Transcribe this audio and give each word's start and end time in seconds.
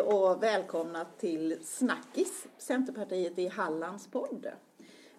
Hej 0.00 0.08
och 0.08 0.42
välkomna 0.42 1.06
till 1.18 1.58
Snackis, 1.62 2.46
Centerpartiet 2.58 3.38
i 3.38 3.48
Hallands 3.48 4.06
podd. 4.06 4.46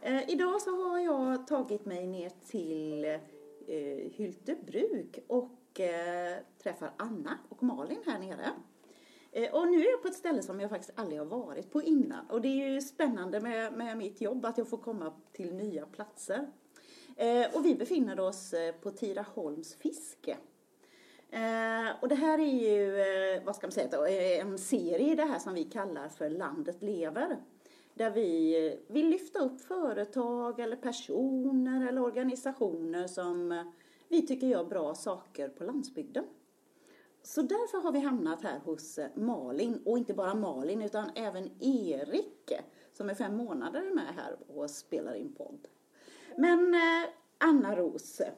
Eh, 0.01 0.29
idag 0.29 0.61
så 0.61 0.89
har 0.89 0.99
jag 0.99 1.47
tagit 1.47 1.85
mig 1.85 2.07
ner 2.07 2.31
till 2.47 3.05
eh, 3.05 4.11
Hyltebruk 4.11 5.19
och 5.27 5.79
eh, 5.79 6.37
träffar 6.63 6.91
Anna 6.97 7.37
och 7.49 7.63
Malin 7.63 7.97
här 8.05 8.19
nere. 8.19 8.49
Eh, 9.31 9.53
och 9.53 9.67
nu 9.67 9.77
är 9.85 9.91
jag 9.91 10.01
på 10.01 10.07
ett 10.07 10.15
ställe 10.15 10.43
som 10.43 10.59
jag 10.59 10.69
faktiskt 10.69 10.99
aldrig 10.99 11.19
har 11.19 11.25
varit 11.25 11.71
på 11.71 11.81
innan. 11.81 12.25
Och 12.29 12.41
det 12.41 12.47
är 12.47 12.69
ju 12.69 12.81
spännande 12.81 13.41
med, 13.41 13.73
med 13.73 13.97
mitt 13.97 14.21
jobb 14.21 14.45
att 14.45 14.57
jag 14.57 14.69
får 14.69 14.77
komma 14.77 15.13
till 15.33 15.53
nya 15.53 15.85
platser. 15.85 16.47
Eh, 17.15 17.55
och 17.55 17.65
vi 17.65 17.75
befinner 17.75 18.19
oss 18.19 18.53
eh, 18.53 18.75
på 18.75 18.91
Tidaholms 18.91 19.75
fiske. 19.75 20.37
Eh, 21.31 21.91
och 22.01 22.07
det 22.07 22.15
här 22.15 22.39
är 22.39 22.71
ju, 22.71 22.99
eh, 22.99 23.43
vad 23.43 23.55
ska 23.55 23.67
man 23.67 23.71
säga, 23.71 23.87
då, 23.91 24.05
eh, 24.05 24.39
en 24.39 24.57
serie 24.57 25.15
det 25.15 25.25
här 25.25 25.39
som 25.39 25.53
vi 25.53 25.63
kallar 25.63 26.09
för 26.09 26.29
Landet 26.29 26.81
lever. 26.81 27.37
Där 27.93 28.11
vi 28.11 28.67
eh, 28.67 28.93
vill 28.93 29.09
lyfta 29.09 29.39
upp 29.39 29.61
företag 29.61 30.59
eller 30.59 30.75
personer 30.75 31.87
eller 31.87 32.01
organisationer 32.01 33.07
som 33.07 33.51
eh, 33.51 33.63
vi 34.07 34.27
tycker 34.27 34.47
gör 34.47 34.63
bra 34.63 34.95
saker 34.95 35.49
på 35.49 35.63
landsbygden. 35.63 36.25
Så 37.23 37.41
därför 37.41 37.77
har 37.77 37.91
vi 37.91 37.99
hamnat 37.99 38.43
här 38.43 38.59
hos 38.59 38.99
Malin, 39.15 39.81
och 39.85 39.97
inte 39.97 40.13
bara 40.13 40.35
Malin 40.35 40.81
utan 40.81 41.09
även 41.15 41.49
Erik 41.59 42.51
som 42.93 43.09
är 43.09 43.13
fem 43.13 43.37
månader 43.37 43.91
med 43.95 44.15
här 44.15 44.37
och 44.47 44.69
spelar 44.69 45.13
in 45.13 45.33
podd. 45.33 45.67
Men 46.37 46.73
eh, 46.73 47.09
Anna 47.37 47.75
Rose, 47.75 48.31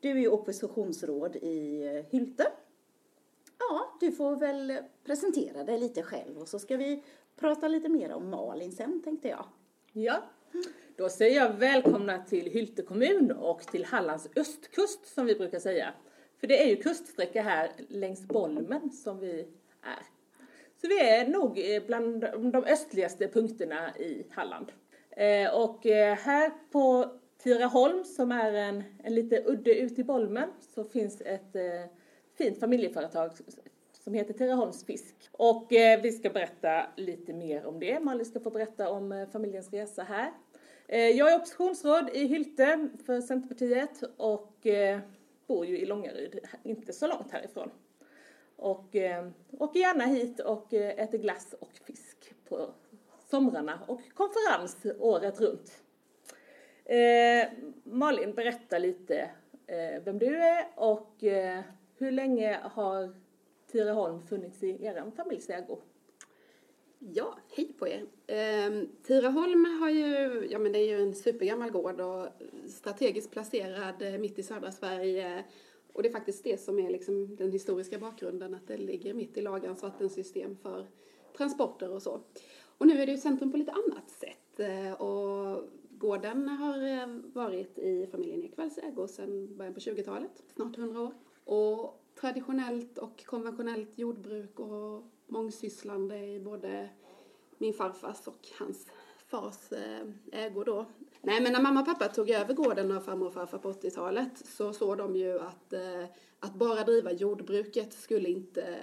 du 0.00 0.10
är 0.10 0.14
ju 0.14 0.28
oppositionsråd 0.28 1.36
i 1.36 1.86
eh, 1.86 2.04
Hylte. 2.10 2.52
Ja, 3.58 3.96
du 4.00 4.12
får 4.12 4.36
väl 4.36 4.78
presentera 5.04 5.64
dig 5.64 5.80
lite 5.80 6.02
själv 6.02 6.38
och 6.38 6.48
så 6.48 6.58
ska 6.58 6.76
vi 6.76 7.02
prata 7.36 7.68
lite 7.68 7.88
mer 7.88 8.12
om 8.12 8.30
Malin 8.30 8.72
sen 8.72 9.02
tänkte 9.04 9.28
jag. 9.28 9.44
Ja, 9.92 10.22
då 10.96 11.08
säger 11.08 11.36
jag 11.40 11.52
välkomna 11.52 12.24
till 12.24 12.46
Hylte 12.46 12.82
kommun 12.82 13.32
och 13.32 13.62
till 13.62 13.84
Hallands 13.84 14.28
östkust 14.36 15.14
som 15.14 15.26
vi 15.26 15.34
brukar 15.34 15.58
säga. 15.58 15.92
För 16.40 16.46
det 16.46 16.62
är 16.62 16.66
ju 16.66 16.76
kuststräcka 16.76 17.42
här 17.42 17.70
längs 17.88 18.20
Bolmen 18.20 18.90
som 18.90 19.18
vi 19.18 19.40
är. 19.82 20.02
Så 20.80 20.88
vi 20.88 21.00
är 21.00 21.28
nog 21.28 21.58
eh, 21.58 21.82
bland 21.86 22.20
de 22.52 22.64
östligaste 22.64 23.28
punkterna 23.28 23.96
i 23.96 24.26
Halland. 24.30 24.72
Eh, 25.10 25.54
och 25.54 25.84
här 26.18 26.52
på 26.70 27.17
Tiraholm 27.42 28.04
som 28.04 28.32
är 28.32 28.52
en, 28.52 28.84
en 29.02 29.14
lite 29.14 29.42
udde 29.46 29.74
ut 29.74 29.98
i 29.98 30.04
Bolmen 30.04 30.48
så 30.60 30.84
finns 30.84 31.20
ett 31.20 31.56
eh, 31.56 31.62
fint 32.38 32.60
familjeföretag 32.60 33.30
som 33.92 34.14
heter 34.14 34.34
Tiraholms 34.34 34.84
fisk. 34.84 35.14
Och 35.32 35.72
eh, 35.72 36.02
vi 36.02 36.12
ska 36.12 36.30
berätta 36.30 36.86
lite 36.96 37.32
mer 37.32 37.66
om 37.66 37.80
det. 37.80 38.00
Malin 38.00 38.26
ska 38.26 38.40
få 38.40 38.50
berätta 38.50 38.90
om 38.90 39.12
eh, 39.12 39.28
familjens 39.28 39.72
resa 39.72 40.02
här. 40.02 40.32
Eh, 40.86 41.08
jag 41.08 41.32
är 41.32 41.36
oppositionsråd 41.36 42.10
i 42.12 42.26
Hylte 42.26 42.88
för 43.06 43.20
Centerpartiet 43.20 44.02
och 44.16 44.66
eh, 44.66 45.00
bor 45.46 45.66
ju 45.66 45.78
i 45.78 45.86
Långaryd, 45.86 46.40
inte 46.62 46.92
så 46.92 47.06
långt 47.06 47.30
härifrån. 47.30 47.70
Och 48.56 48.96
eh, 48.96 49.28
åker 49.58 49.80
gärna 49.80 50.04
hit 50.04 50.40
och 50.40 50.74
eh, 50.74 51.02
äter 51.04 51.18
glass 51.18 51.54
och 51.60 51.72
fisk 51.84 52.34
på 52.48 52.70
somrarna 53.30 53.80
och 53.86 54.00
konferens 54.14 54.76
året 54.98 55.40
runt. 55.40 55.82
Eh, 56.88 57.48
Malin, 57.84 58.34
berätta 58.34 58.78
lite 58.78 59.30
eh, 59.66 60.02
vem 60.04 60.18
du 60.18 60.36
är 60.36 60.66
och 60.74 61.24
eh, 61.24 61.60
hur 61.96 62.12
länge 62.12 62.60
har 62.62 63.14
Tireholm 63.66 64.22
funnits 64.22 64.62
i 64.62 64.84
er 64.84 65.10
familjs 65.16 65.50
ägo? 65.50 65.78
Ja, 66.98 67.38
hej 67.56 67.72
på 67.78 67.88
er. 67.88 68.06
Eh, 68.26 68.82
Tiraholm 69.02 69.64
har 69.80 69.90
ju, 69.90 70.46
ja 70.50 70.58
men 70.58 70.72
det 70.72 70.78
är 70.78 70.86
ju 70.86 71.02
en 71.02 71.14
supergammal 71.14 71.70
gård 71.70 72.00
och 72.00 72.28
strategiskt 72.68 73.30
placerad 73.30 74.02
eh, 74.02 74.18
mitt 74.18 74.38
i 74.38 74.42
södra 74.42 74.72
Sverige. 74.72 75.44
Och 75.92 76.02
det 76.02 76.08
är 76.08 76.12
faktiskt 76.12 76.44
det 76.44 76.60
som 76.60 76.78
är 76.78 76.90
liksom 76.90 77.36
den 77.36 77.52
historiska 77.52 77.98
bakgrunden, 77.98 78.54
att 78.54 78.66
det 78.66 78.76
ligger 78.76 79.14
mitt 79.14 79.36
i 79.38 79.40
lagans 79.40 79.82
vattensystem 79.82 80.56
för 80.56 80.86
transporter 81.36 81.90
och 81.90 82.02
så. 82.02 82.20
Och 82.78 82.86
nu 82.86 83.02
är 83.02 83.06
det 83.06 83.12
ju 83.12 83.18
centrum 83.18 83.52
på 83.52 83.56
lite 83.56 83.72
annat 83.72 84.10
sätt. 84.10 84.60
Eh, 84.60 84.92
och 84.92 85.64
gården 85.98 86.48
har 86.48 86.82
eh, 86.82 87.06
varit 87.32 87.78
i 87.78 88.06
familjen 88.10 88.44
Ekvalls 88.44 88.78
ägo 88.78 89.08
sedan 89.08 89.56
början 89.56 89.74
på 89.74 89.80
20-talet, 89.80 90.42
snart 90.54 90.78
100 90.78 91.00
år. 91.00 91.14
Och 91.44 92.04
traditionellt 92.20 92.98
och 92.98 93.24
konventionellt 93.24 93.98
jordbruk 93.98 94.60
och 94.60 95.02
mångsysslande 95.26 96.18
i 96.18 96.40
både 96.40 96.88
min 97.58 97.74
farfars 97.74 98.26
och 98.26 98.48
hans 98.58 98.86
fars 99.26 99.72
eh, 99.72 100.08
ägo 100.32 100.64
då. 100.64 100.86
Nej, 101.22 101.42
men 101.42 101.52
när 101.52 101.62
mamma 101.62 101.80
och 101.80 101.86
pappa 101.86 102.08
tog 102.08 102.30
över 102.30 102.54
gården 102.54 102.92
av 102.92 103.00
farmor 103.00 103.26
och 103.26 103.34
farfar 103.34 103.58
på 103.58 103.72
80-talet 103.72 104.46
så 104.46 104.72
såg 104.72 104.98
de 104.98 105.16
ju 105.16 105.38
att, 105.38 105.72
eh, 105.72 106.04
att 106.40 106.54
bara 106.54 106.84
driva 106.84 107.12
jordbruket 107.12 107.92
skulle 107.92 108.28
inte, 108.28 108.78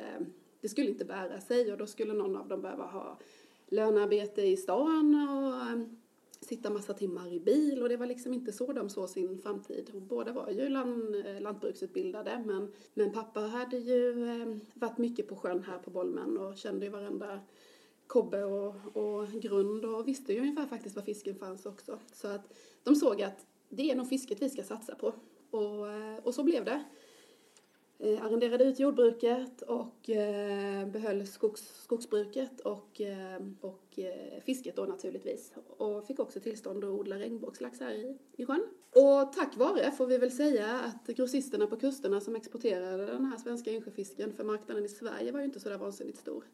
det 0.62 0.70
skulle 0.70 0.90
inte 0.90 1.06
bära 1.06 1.42
sig 1.42 1.72
och 1.72 1.78
då 1.78 1.88
skulle 1.88 2.14
någon 2.14 2.36
av 2.36 2.48
dem 2.48 2.62
behöva 2.62 2.86
ha 2.86 3.20
lönearbete 3.68 4.42
i 4.42 4.58
stan 4.58 5.28
och 5.30 6.05
sitta 6.46 6.70
massa 6.70 6.94
timmar 6.94 7.34
i 7.34 7.40
bil 7.40 7.82
och 7.82 7.90
det 7.90 7.98
var 7.98 8.06
liksom 8.06 8.34
inte 8.34 8.52
så 8.52 8.74
de 8.74 8.90
såg 8.90 9.10
sin 9.10 9.38
framtid. 9.38 9.92
Och 9.94 10.02
båda 10.02 10.32
var 10.32 10.50
ju 10.50 10.70
land, 10.70 11.16
eh, 11.16 11.42
lantbruksutbildade 11.42 12.44
men, 12.46 12.72
men 12.94 13.12
pappa 13.12 13.40
hade 13.40 13.78
ju 13.78 14.30
eh, 14.30 14.58
varit 14.74 14.98
mycket 14.98 15.28
på 15.28 15.36
sjön 15.36 15.64
här 15.64 15.78
på 15.78 15.92
Bolmen 15.92 16.38
och 16.38 16.58
kände 16.58 16.86
ju 16.86 16.92
varenda 16.92 17.40
kobbe 18.08 18.44
och, 18.44 18.76
och 18.94 19.28
grund 19.28 19.86
och 19.86 20.08
visste 20.08 20.34
ju 20.34 20.40
ungefär 20.40 20.66
faktiskt 20.66 20.96
var 20.96 21.04
fisken 21.04 21.36
fanns 21.36 21.66
också. 21.66 22.00
Så 22.14 22.28
att 22.28 22.54
de 22.84 22.96
såg 22.96 23.22
att 23.22 23.46
det 23.70 23.92
är 23.92 23.96
nog 23.96 24.10
fisket 24.10 24.42
vi 24.42 24.50
ska 24.50 24.64
satsa 24.64 24.96
på. 24.96 25.14
Och, 25.52 25.90
eh, 25.90 26.18
och 26.24 26.34
så 26.34 26.44
blev 26.44 26.66
det. 26.66 26.84
Eh, 28.00 28.26
arrenderade 28.26 28.64
ut 28.64 28.80
jordbruket 28.80 29.62
och 29.62 30.10
eh, 30.10 30.88
behöll 30.88 31.28
skogs, 31.28 31.84
skogsbruket 31.84 32.60
och, 32.60 33.02
eh, 33.02 33.42
och 33.62 34.00
eh, 34.00 34.42
fisket 34.46 34.76
då 34.76 34.86
naturligtvis. 34.86 35.54
Och 35.78 36.08
fick 36.08 36.20
också 36.20 36.40
tillstånd 36.40 36.84
att 36.84 36.90
odla 36.90 37.20
regnbågslax 37.20 37.80
här 37.80 37.92
i, 37.92 38.18
i 38.38 38.46
sjön. 38.46 38.64
Och 38.96 39.34
tack 39.34 39.58
vare, 39.58 39.92
får 39.92 40.08
vi 40.08 40.18
väl 40.18 40.32
säga, 40.32 40.80
att 40.80 41.08
grossisterna 41.08 41.68
på 41.68 41.76
kusterna 41.76 42.22
som 42.22 42.36
exporterade 42.36 43.06
den 43.06 43.26
här 43.26 43.38
svenska 43.38 43.72
insjöfisken 43.72 44.34
för 44.34 44.44
marknaden 44.44 44.86
i 44.86 44.90
Sverige 44.90 45.32
var 45.32 45.40
ju 45.40 45.46
inte 45.46 45.60
så 45.60 45.70
där 45.70 45.78
vansinnigt 45.78 46.18
stor. 46.18 46.46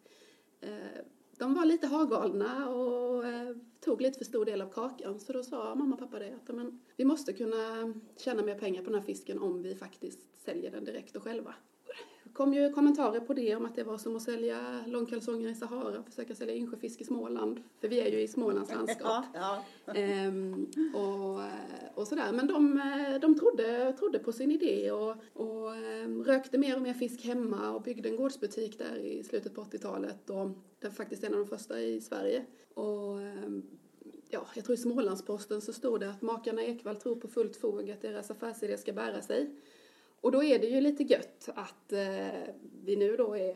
Eh, 0.61 1.01
de 1.37 1.53
var 1.53 1.65
lite 1.65 1.87
hagalna 1.87 2.69
och 2.69 3.25
eh, 3.25 3.55
tog 3.79 4.01
lite 4.01 4.17
för 4.17 4.25
stor 4.25 4.45
del 4.45 4.61
av 4.61 4.69
kakan. 4.69 5.19
Så 5.19 5.33
då 5.33 5.43
sa 5.43 5.75
mamma 5.75 5.95
och 5.95 5.99
pappa 5.99 6.19
det 6.19 6.33
att 6.33 6.55
men, 6.55 6.81
vi 6.95 7.05
måste 7.05 7.33
kunna 7.33 7.93
tjäna 8.17 8.43
mer 8.43 8.55
pengar 8.55 8.81
på 8.81 8.89
den 8.89 8.99
här 8.99 9.05
fisken 9.05 9.39
om 9.39 9.61
vi 9.61 9.75
faktiskt 9.75 10.30
säljer 10.45 10.71
den 10.71 10.85
direkt 10.85 11.15
och 11.15 11.23
själva. 11.23 11.53
Det 12.23 12.33
kom 12.33 12.53
ju 12.53 12.73
kommentarer 12.73 13.19
på 13.19 13.33
det 13.33 13.55
om 13.55 13.65
att 13.65 13.75
det 13.75 13.83
var 13.83 13.97
som 13.97 14.15
att 14.15 14.21
sälja 14.21 14.83
långkalsonger 14.87 15.49
i 15.49 15.55
Sahara 15.55 15.99
och 15.99 16.05
försöka 16.05 16.35
sälja 16.35 16.55
insjöfisk 16.55 17.01
i 17.01 17.03
Småland. 17.03 17.63
För 17.81 17.87
vi 17.87 17.99
är 17.99 18.11
ju 18.11 18.21
i 18.21 18.27
Smålands 18.27 18.71
landskap. 18.75 19.25
Ja, 19.33 19.63
ja. 19.85 19.93
Ehm, 19.93 20.67
och, 20.93 21.39
och 22.01 22.07
sådär. 22.07 22.31
Men 22.31 22.47
de, 22.47 22.81
de 23.21 23.39
trodde, 23.39 23.93
trodde 23.93 24.19
på 24.19 24.31
sin 24.31 24.51
idé 24.51 24.91
och, 24.91 25.15
och 25.33 25.75
ehm, 25.75 26.23
rökte 26.23 26.57
mer 26.57 26.75
och 26.75 26.81
mer 26.81 26.93
fisk 26.93 27.25
hemma 27.25 27.71
och 27.71 27.81
byggde 27.81 28.09
en 28.09 28.15
gårdsbutik 28.15 28.77
där 28.77 28.95
i 28.95 29.23
slutet 29.23 29.55
på 29.55 29.61
80-talet. 29.61 30.29
Och 30.29 30.49
det 30.79 30.87
var 30.87 30.91
faktiskt 30.91 31.23
en 31.23 31.33
av 31.33 31.39
de 31.39 31.47
första 31.47 31.81
i 31.81 32.01
Sverige. 32.01 32.45
Och 32.73 33.21
ehm, 33.21 33.63
ja, 34.29 34.47
jag 34.55 34.65
tror 34.65 34.73
i 34.73 34.77
Smålandsposten 34.77 35.61
så 35.61 35.73
stod 35.73 35.99
det 35.99 36.09
att 36.09 36.21
makarna 36.21 36.63
Ekvall 36.63 36.95
tror 36.95 37.15
på 37.15 37.27
fullt 37.27 37.55
fog 37.55 37.91
att 37.91 38.01
deras 38.01 38.31
affärsidé 38.31 38.77
ska 38.77 38.93
bära 38.93 39.21
sig. 39.21 39.55
Och 40.21 40.31
då 40.31 40.43
är 40.43 40.59
det 40.59 40.67
ju 40.67 40.81
lite 40.81 41.03
gött 41.03 41.49
att 41.55 41.93
eh, 41.93 42.53
vi 42.83 42.95
nu 42.95 43.15
då 43.15 43.37
är 43.37 43.55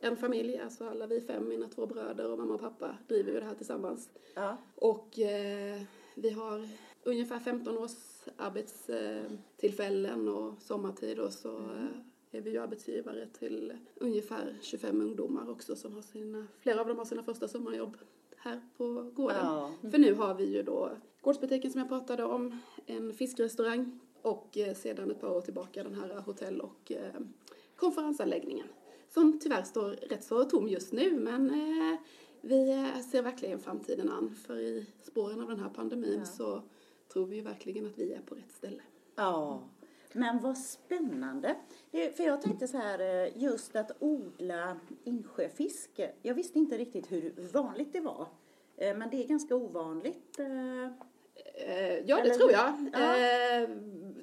en 0.00 0.16
familj, 0.16 0.58
alltså 0.58 0.88
alla 0.88 1.06
vi 1.06 1.20
fem, 1.20 1.48
mina 1.48 1.68
två 1.68 1.86
bröder 1.86 2.30
och 2.30 2.38
mamma 2.38 2.54
och 2.54 2.60
pappa 2.60 2.98
driver 3.08 3.32
ju 3.32 3.40
det 3.40 3.46
här 3.46 3.54
tillsammans. 3.54 4.10
Ja. 4.34 4.56
Och 4.74 5.18
eh, 5.18 5.80
vi 6.14 6.30
har 6.30 6.68
ungefär 7.02 7.38
15 7.38 7.78
års 7.78 8.24
arbetstillfällen 8.36 10.28
och 10.28 10.62
sommartid 10.62 11.18
och 11.18 11.32
så 11.32 11.56
eh, 11.56 12.38
är 12.38 12.40
vi 12.40 12.50
ju 12.50 12.58
arbetsgivare 12.58 13.26
till 13.26 13.72
ungefär 13.94 14.56
25 14.62 15.00
ungdomar 15.00 15.50
också 15.50 15.76
som 15.76 15.94
har 15.94 16.02
sina, 16.02 16.46
flera 16.60 16.80
av 16.80 16.88
dem 16.88 16.98
har 16.98 17.04
sina 17.04 17.22
första 17.22 17.48
sommarjobb 17.48 17.96
här 18.36 18.60
på 18.76 19.10
gården. 19.14 19.36
Ja. 19.40 19.72
För 19.90 19.98
nu 19.98 20.14
har 20.14 20.34
vi 20.34 20.44
ju 20.44 20.62
då 20.62 20.90
gårdsbutiken 21.20 21.70
som 21.70 21.78
jag 21.78 21.88
pratade 21.88 22.24
om, 22.24 22.60
en 22.86 23.14
fiskrestaurang 23.14 24.00
och 24.24 24.58
eh, 24.58 24.74
sedan 24.74 25.10
ett 25.10 25.20
par 25.20 25.30
år 25.30 25.40
tillbaka 25.40 25.82
den 25.82 25.94
här 25.94 26.20
hotell 26.20 26.60
och 26.60 26.92
eh, 26.92 27.20
konferensanläggningen. 27.76 28.66
Som 29.08 29.38
tyvärr 29.38 29.62
står 29.62 29.90
rätt 29.90 30.24
så 30.24 30.44
tom 30.44 30.68
just 30.68 30.92
nu 30.92 31.20
men 31.20 31.50
eh, 31.50 31.98
vi 32.40 32.66
ser 33.10 33.22
verkligen 33.22 33.58
framtiden 33.58 34.10
an 34.10 34.34
för 34.46 34.58
i 34.58 34.86
spåren 35.02 35.40
av 35.40 35.48
den 35.48 35.60
här 35.60 35.68
pandemin 35.68 36.18
Ja. 36.18 36.24
så 36.24 36.62
tror 37.12 37.26
vi 37.26 37.36
ju 37.36 37.42
verkligen 37.42 37.86
att 37.86 37.98
vi 37.98 38.12
är 38.12 38.20
på 38.20 38.34
rätt 38.34 38.52
ställe. 38.52 38.82
Ja. 39.14 39.62
Men 40.12 40.40
vad 40.40 40.58
spännande. 40.58 41.56
Det, 41.90 42.16
för 42.16 42.24
jag 42.24 42.42
tänkte 42.42 42.68
så 42.68 42.76
här, 42.76 43.30
just 43.36 43.76
att 43.76 43.90
odla 43.98 44.80
insjöfisk. 45.04 46.00
Jag 46.22 46.34
visste 46.34 46.58
inte 46.58 46.78
riktigt 46.78 47.12
hur 47.12 47.48
vanligt 47.52 47.92
det 47.92 48.00
var. 48.00 48.28
Men 48.76 49.10
det 49.10 49.24
är 49.24 49.28
ganska 49.28 49.56
ovanligt. 49.56 50.38
Eh, 51.54 51.98
ja, 52.06 52.22
det 52.24 52.30
tror 52.34 52.52
jag. 52.52 52.72
Ja. 52.92 53.16
Eh, 53.16 53.68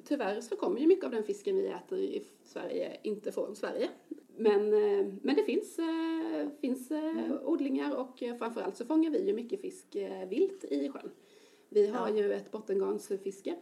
tyvärr 0.04 0.40
så 0.40 0.56
kommer 0.56 0.80
ju 0.80 0.86
mycket 0.86 1.04
av 1.04 1.10
den 1.10 1.24
fisken 1.24 1.56
vi 1.56 1.66
äter 1.66 1.98
i 1.98 2.22
Sverige 2.44 2.96
inte 3.02 3.32
från 3.32 3.56
Sverige. 3.56 3.88
Men, 4.36 4.72
eh, 4.72 5.06
men 5.22 5.36
det 5.36 5.44
finns, 5.44 5.78
finns 6.60 6.90
Mm. 6.90 7.32
odlingar 7.44 7.96
och 7.96 8.22
framförallt 8.38 8.76
så 8.76 8.84
fångar 8.84 9.10
vi 9.10 9.26
ju 9.26 9.32
mycket 9.32 9.60
fisk 9.60 9.96
vilt 10.28 10.64
i 10.64 10.88
sjön. 10.88 11.10
Vi 11.68 11.86
har 11.86 12.08
Ja. 12.08 12.14
ju 12.16 12.32
ett 12.32 12.50
bottengarnsfiske 12.50 13.54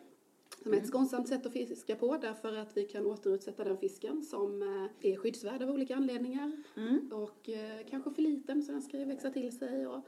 som 0.63 0.73
är 0.73 0.75
Mm. 0.77 0.83
ett 0.83 0.89
skonsamt 0.89 1.29
sätt 1.29 1.47
att 1.47 1.53
fiska 1.53 1.97
på 1.97 2.17
därför 2.17 2.57
att 2.57 2.77
vi 2.77 2.85
kan 2.85 3.07
återutsätta 3.07 3.65
den 3.65 3.77
fisken 3.79 4.23
som 4.23 4.63
är 5.01 5.17
skyddsvärd 5.17 5.63
av 5.63 5.71
olika 5.71 5.97
anledningar 5.97 6.53
Mm. 6.77 7.11
och 7.13 7.51
kanske 7.91 8.11
för 8.11 8.23
liten 8.23 8.63
så 8.63 8.73
den 8.73 8.83
ska 8.83 9.05
växa 9.05 9.31
till 9.31 9.59
sig 9.59 9.87
och, 9.87 10.01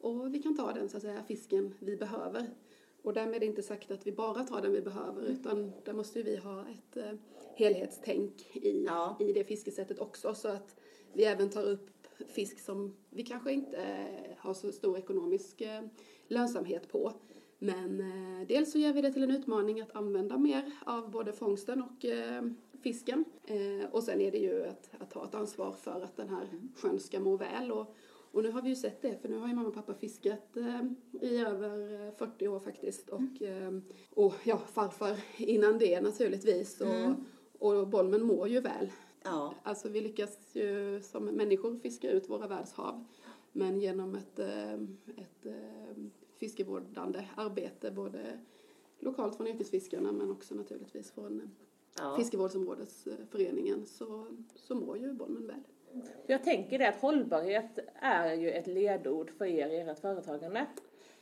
och 0.00 0.34
vi 0.34 0.42
kan 0.42 0.56
ta 0.56 0.72
den 0.72 0.88
så 0.88 0.96
att 0.96 1.02
säga 1.02 1.22
fisken 1.28 1.74
vi 1.78 1.96
behöver. 1.96 2.46
Och 3.08 3.14
därmed 3.14 3.34
är 3.34 3.40
det 3.40 3.46
inte 3.46 3.62
sagt 3.62 3.90
att 3.90 4.06
vi 4.06 4.12
bara 4.12 4.44
tar 4.44 4.62
den 4.62 4.72
vi 4.72 4.80
behöver 4.80 5.22
utan 5.22 5.72
där 5.84 5.92
måste 5.92 6.22
vi 6.22 6.36
ha 6.36 6.60
ett 6.60 6.96
eh, 6.96 7.12
helhetstänk 7.54 8.50
i, 8.52 8.84
Ja. 8.86 9.16
i 9.20 9.32
det 9.32 9.44
fiskesättet 9.44 9.98
också 9.98 10.34
så 10.34 10.48
att 10.48 10.76
vi 11.12 11.24
även 11.24 11.50
tar 11.50 11.62
upp 11.62 11.90
fisk 12.26 12.60
som 12.60 12.96
vi 13.10 13.22
kanske 13.22 13.52
inte 13.52 13.76
eh, 13.76 14.36
har 14.38 14.54
så 14.54 14.72
stor 14.72 14.98
ekonomisk 14.98 15.60
eh, 15.60 15.82
lönsamhet 16.26 16.88
på. 16.88 17.12
Men 17.58 18.02
dels 18.48 18.72
så 18.72 18.78
gör 18.78 18.92
vi 18.92 19.02
det 19.02 19.12
till 19.12 19.22
en 19.22 19.30
utmaning 19.30 19.80
att 19.80 19.96
använda 19.96 20.38
mer 20.38 20.72
av 20.86 21.10
både 21.10 21.32
fångsten 21.32 21.82
och 21.82 22.04
fisken. 22.82 23.24
Och 23.90 24.02
sen 24.02 24.20
är 24.20 24.30
det 24.30 24.38
ju 24.38 24.64
att, 24.64 24.90
att 24.98 25.10
ta 25.10 25.24
ett 25.24 25.34
ansvar 25.34 25.72
för 25.72 26.00
att 26.00 26.16
den 26.16 26.28
här 26.28 26.48
sjön 26.76 27.00
ska 27.00 27.20
må 27.20 27.36
väl. 27.36 27.72
Och, 27.72 27.94
och 28.32 28.42
nu 28.42 28.50
har 28.50 28.62
vi 28.62 28.68
ju 28.68 28.76
sett 28.76 29.02
det, 29.02 29.22
för 29.22 29.28
nu 29.28 29.38
har 29.38 29.48
ju 29.48 29.54
mamma 29.54 29.68
och 29.68 29.74
pappa 29.74 29.94
fiskat 29.94 30.56
eh, 30.56 30.82
i 31.20 31.38
över 31.38 32.06
eh, 32.06 32.12
40 32.12 32.48
år 32.48 32.60
faktiskt. 32.60 33.08
Och, 33.08 33.42
eh, 33.42 33.78
och 34.10 34.34
ja, 34.44 34.58
farfar 34.58 35.16
innan 35.36 35.78
det 35.78 36.00
naturligtvis. 36.00 36.80
Och, 36.80 37.14
och 37.68 37.88
Bolmen 37.88 38.22
mår 38.22 38.48
ju 38.48 38.60
väl. 38.60 38.92
Ja. 39.22 39.54
Alltså 39.62 39.88
vi 39.88 40.00
lyckas 40.00 40.38
ju 40.52 41.00
som 41.02 41.24
människor 41.24 41.78
fiska 41.78 42.10
ut 42.10 42.30
våra 42.30 42.46
världshav. 42.46 43.04
Men 43.52 43.80
genom 43.80 44.14
ett, 44.14 44.38
eh, 44.38 44.74
ett 45.16 45.46
eh, 45.46 46.04
fiskevårdande 46.36 47.28
arbete 47.36 47.90
både 47.90 48.40
lokalt 48.98 49.36
från 49.36 49.46
yrkesfiskarna 49.46 50.12
men 50.12 50.30
också 50.30 50.54
naturligtvis 50.54 51.10
från 51.10 51.40
eh, 51.40 51.48
Ja. 51.98 52.16
Fiskevårdsområdesföreningen 52.16 53.86
så, 53.86 54.26
så 54.56 54.74
mår 54.74 54.98
ju 54.98 55.12
Bolmen 55.12 55.46
väl. 55.46 55.62
Jag 56.26 56.44
tänker 56.44 56.78
det 56.78 56.88
att 56.88 57.00
hållbarhet 57.00 57.78
är 58.00 58.34
ju 58.34 58.50
ett 58.50 58.66
ledord 58.66 59.30
för 59.38 59.44
er 59.44 59.68
i 59.68 59.80
ert 59.80 59.98
företagande. 59.98 60.66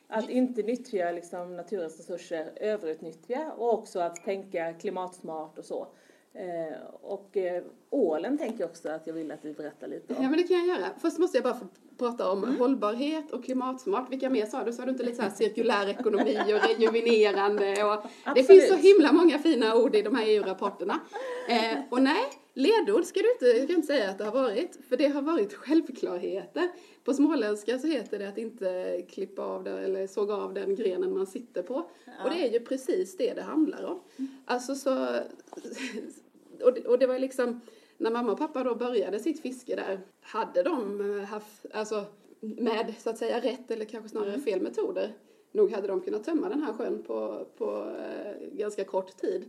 Att 0.09 0.31
inte 0.31 0.63
nyttja 0.63 1.11
liksom 1.13 1.57
naturens 1.57 1.97
resurser, 1.99 2.53
överutnyttja 2.57 3.53
och 3.57 3.75
också 3.75 4.01
att 4.01 4.25
tänka 4.25 4.73
klimatsmart 4.73 5.59
och 5.59 5.65
så. 5.65 5.87
Eh, 6.35 6.77
och 7.03 7.37
eh, 7.37 7.63
ålen 7.91 8.39
tänker 8.39 8.61
jag 8.61 8.71
också 8.71 8.89
att 8.89 9.07
jag 9.07 9.15
vill 9.15 9.33
att 9.33 9.45
vi 9.45 9.53
berättar 9.53 9.87
lite 9.89 10.13
Ja 10.13 10.19
om. 10.19 10.25
men 10.25 10.37
det 10.37 10.43
kan 10.43 10.57
jag 10.57 10.67
göra. 10.67 10.91
Först 10.99 11.19
måste 11.19 11.37
jag 11.37 11.45
bara 11.45 11.55
få 11.55 11.67
prata 11.99 12.31
om 12.31 12.57
hållbarhet 12.59 13.31
och 13.33 13.45
klimatsmart. 13.45 14.11
Vilka 14.12 14.31
mer 14.31 14.47
sa 14.47 14.65
du? 14.65 14.73
Sa 14.73 14.85
du 14.85 14.91
inte 14.91 15.03
lite 15.03 15.17
så 15.17 15.23
här 15.23 15.31
cirkulär 15.31 15.89
ekonomi 15.89 16.39
och 16.39 16.69
rejuvenerande? 16.69 17.85
Och 17.85 18.05
det 18.35 18.43
finns 18.45 18.69
så 18.69 18.75
himla 18.75 19.12
många 19.12 19.39
fina 19.39 19.77
ord 19.77 19.95
i 19.97 20.03
de 20.03 20.17
här 20.17 20.25
EU-rapporterna. 20.27 21.01
Eh, 21.49 21.79
och 21.91 22.03
nej, 22.03 22.25
ledord 22.56 23.05
ska 23.05 23.20
du 23.20 23.32
inte, 23.32 23.67
kan 23.67 23.76
inte 23.76 23.87
säga 23.87 24.11
att 24.11 24.19
det 24.19 24.25
har 24.25 24.32
varit. 24.32 24.79
För 24.88 24.97
det 24.97 25.06
har 25.06 25.23
varit 25.23 25.55
självklarheter. 25.55 26.69
På 27.05 27.14
småländska 27.14 27.79
så 27.79 27.87
heter 27.87 28.19
det 28.19 28.29
att 28.29 28.38
inte 28.38 29.03
klippa 29.08 29.43
av 29.43 29.64
den, 29.64 29.79
eller 29.79 30.06
såga 30.06 30.35
av 30.35 30.55
den 30.55 30.75
grenen 30.75 31.14
man 31.14 31.26
sitter 31.26 31.62
på. 31.62 31.75
Och 32.25 32.31
det 32.31 32.49
är 32.49 32.53
ju 32.53 32.61
precis 32.61 33.17
det 33.17 33.35
det 33.35 33.43
handlar 33.43 33.85
om. 33.85 34.00
Alltså 34.44 34.75
så... 34.75 34.91
Och 36.62 36.75
det, 36.75 36.87
och 36.87 36.99
det 36.99 37.06
var 37.06 37.19
liksom 37.19 37.61
när 37.97 38.11
mamma 38.11 38.32
och 38.32 38.38
pappa 38.38 38.64
då 38.64 38.75
började 38.75 39.19
sitt 39.19 39.41
fiske 39.41 39.76
där, 39.76 40.00
hade 40.20 40.62
de 40.62 41.00
eh, 41.00 41.25
haft, 41.25 41.67
alltså 41.73 42.05
med 42.41 42.94
så 42.99 43.11
att 43.11 43.19
säga 43.19 43.41
rätt 43.41 43.70
eller 43.70 43.85
kanske 43.85 44.09
snarare 44.09 44.38
fel 44.38 44.61
metoder, 44.61 45.12
nog 45.52 45.73
hade 45.73 45.88
de 45.88 46.00
kunnat 46.00 46.25
tömma 46.25 46.49
den 46.49 46.62
här 46.62 46.73
sjön 46.73 47.02
på, 47.02 47.47
på 47.56 47.97
eh, 48.00 48.49
ganska 48.52 48.85
kort 48.85 49.17
tid. 49.17 49.44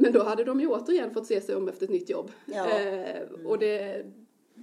Men 0.00 0.12
då 0.12 0.22
hade 0.22 0.44
de 0.44 0.60
ju 0.60 0.66
återigen 0.66 1.10
fått 1.10 1.26
se 1.26 1.40
sig 1.40 1.54
om 1.54 1.68
efter 1.68 1.84
ett 1.84 1.90
nytt 1.90 2.10
jobb. 2.10 2.30
Ja. 2.44 2.80
Eh, 2.80 3.22
och 3.44 3.58
det, 3.58 4.04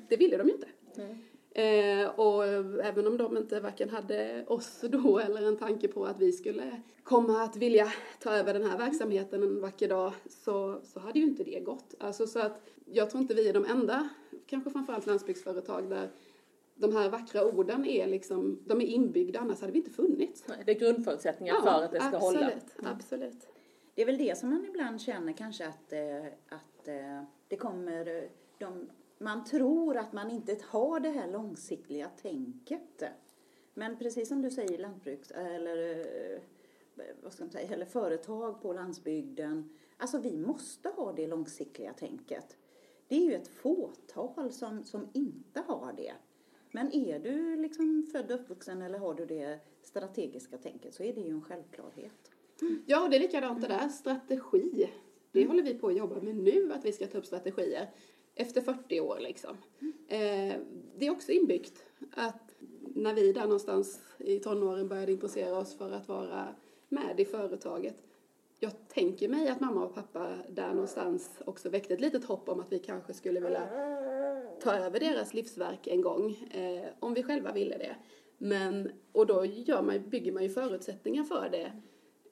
det 0.09 0.17
ville 0.17 0.37
de 0.37 0.47
ju 0.47 0.53
inte. 0.53 0.67
Nej. 0.95 1.17
Eh, 1.57 2.09
och 2.19 2.45
även 2.83 3.07
om 3.07 3.17
de 3.17 3.37
inte 3.37 3.59
varken 3.59 3.89
hade 3.89 4.45
oss 4.47 4.81
då 4.81 5.19
eller 5.19 5.47
en 5.47 5.57
tanke 5.57 5.87
på 5.87 6.05
att 6.05 6.19
vi 6.19 6.31
skulle 6.31 6.81
komma 7.03 7.43
att 7.43 7.55
vilja 7.55 7.91
ta 8.19 8.33
över 8.33 8.53
den 8.53 8.69
här 8.69 8.77
verksamheten 8.77 9.43
en 9.43 9.61
vacker 9.61 9.87
dag 9.87 10.13
så, 10.29 10.81
så 10.83 10.99
hade 10.99 11.19
ju 11.19 11.25
inte 11.25 11.43
det 11.43 11.59
gått. 11.59 11.95
Alltså 11.99 12.27
så 12.27 12.39
att 12.39 12.61
jag 12.85 13.09
tror 13.09 13.21
inte 13.21 13.33
vi 13.33 13.49
är 13.49 13.53
de 13.53 13.65
enda, 13.65 14.09
kanske 14.47 14.69
framförallt 14.69 15.05
landsbygdsföretag 15.05 15.89
där 15.89 16.09
de 16.75 16.95
här 16.95 17.09
vackra 17.09 17.45
orden 17.45 17.85
är 17.85 18.07
liksom, 18.07 18.59
de 18.65 18.81
är 18.81 18.85
inbyggda 18.85 19.39
annars 19.39 19.61
hade 19.61 19.73
vi 19.73 19.79
inte 19.79 19.91
funnits. 19.91 20.43
Nej, 20.47 20.63
Det 20.65 20.71
är 20.71 20.79
grundförutsättningar 20.79 21.61
för 21.61 21.83
att 21.83 21.91
det 21.91 21.99
ska 21.99 22.17
absolut, 22.17 22.43
hålla. 22.77 22.91
Absolut. 22.95 23.47
Det 23.97 24.01
är 24.01 24.05
väl 24.05 24.17
det 24.17 24.37
som 24.37 24.49
man 24.49 24.65
ibland 24.65 25.01
känner 25.01 25.33
kanske 25.33 25.67
att, 25.67 25.93
eh, 25.93 26.25
att 26.49 26.87
eh, 26.87 27.23
det 27.47 27.57
kommer... 27.57 28.07
Eh, 28.07 28.29
de, 28.57 28.89
man 29.17 29.45
tror 29.45 29.97
att 29.97 30.13
man 30.13 30.31
inte 30.31 30.57
har 30.63 30.99
det 30.99 31.09
här 31.09 31.31
långsiktiga 31.31 32.09
tänket. 32.09 33.03
Men 33.73 33.97
precis 33.97 34.29
som 34.29 34.41
du 34.41 34.51
säger, 34.51 34.77
lantbruks 34.77 35.31
eller, 35.31 36.05
vad 37.23 37.33
ska 37.33 37.43
man 37.43 37.51
säga, 37.51 37.73
eller 37.73 37.85
företag 37.85 38.61
på 38.61 38.73
landsbygden. 38.73 39.69
Alltså 39.97 40.19
vi 40.19 40.37
måste 40.37 40.89
ha 40.89 41.13
det 41.13 41.27
långsiktiga 41.27 41.93
tänket. 41.93 42.57
Det 43.07 43.15
är 43.15 43.25
ju 43.25 43.33
ett 43.33 43.47
fåtal 43.47 44.51
som, 44.51 44.83
som 44.83 45.09
inte 45.13 45.63
har 45.67 45.93
det. 45.97 46.13
Men 46.71 46.93
är 46.93 47.19
du 47.19 47.55
liksom 47.55 48.03
född 48.11 48.31
och 48.31 48.39
uppvuxen 48.39 48.81
eller 48.81 48.99
har 48.99 49.13
du 49.13 49.25
det 49.25 49.59
strategiska 49.83 50.57
tänket 50.57 50.93
så 50.93 51.03
är 51.03 51.13
det 51.13 51.21
ju 51.21 51.29
en 51.29 51.41
självklarhet. 51.41 52.31
Ja, 52.85 53.07
det 53.07 53.15
är 53.15 53.19
likadant 53.19 53.61
det 53.61 53.67
där. 53.67 53.89
Strategi. 53.89 54.89
Det 55.31 55.45
håller 55.45 55.63
vi 55.63 55.73
på 55.73 55.87
att 55.87 55.97
jobba 55.97 56.21
med 56.21 56.35
nu, 56.35 56.73
att 56.73 56.85
vi 56.85 56.91
ska 56.91 57.07
ta 57.07 57.17
upp 57.17 57.25
strategier. 57.25 57.89
Efter 58.35 58.61
40 58.61 58.99
år 58.99 59.17
liksom. 59.19 59.57
Eh, 60.07 60.55
det 60.97 61.07
är 61.07 61.09
också 61.09 61.31
inbyggt 61.31 61.83
att 62.11 62.55
när 62.81 63.13
vi 63.13 63.33
där 63.33 63.41
någonstans 63.41 63.99
i 64.17 64.39
tonåren 64.39 64.87
började 64.87 65.11
intressera 65.11 65.57
oss 65.57 65.77
för 65.77 65.91
att 65.91 66.07
vara 66.07 66.47
med 66.89 67.19
i 67.19 67.25
företaget. 67.25 68.03
Jag 68.59 68.71
tänker 68.87 69.29
mig 69.29 69.49
att 69.49 69.59
mamma 69.59 69.85
och 69.85 69.95
pappa 69.95 70.37
där 70.49 70.69
någonstans 70.69 71.29
också 71.45 71.69
väckte 71.69 71.93
ett 71.93 72.01
litet 72.01 72.25
hopp 72.25 72.49
om 72.49 72.59
att 72.59 72.71
vi 72.71 72.79
kanske 72.79 73.13
skulle 73.13 73.39
vilja 73.39 73.67
ta 74.61 74.73
över 74.73 74.99
deras 74.99 75.33
livsverk 75.33 75.87
en 75.87 76.01
gång. 76.01 76.31
Eh, 76.51 76.85
om 76.99 77.13
vi 77.13 77.23
själva 77.23 77.51
ville 77.51 77.77
det. 77.77 77.95
Men, 78.37 78.91
och 79.11 79.25
då 79.25 79.45
gör 79.45 79.81
man, 79.81 80.09
bygger 80.09 80.31
man 80.31 80.43
ju 80.43 80.49
förutsättningar 80.49 81.23
för 81.23 81.49
det. 81.49 81.71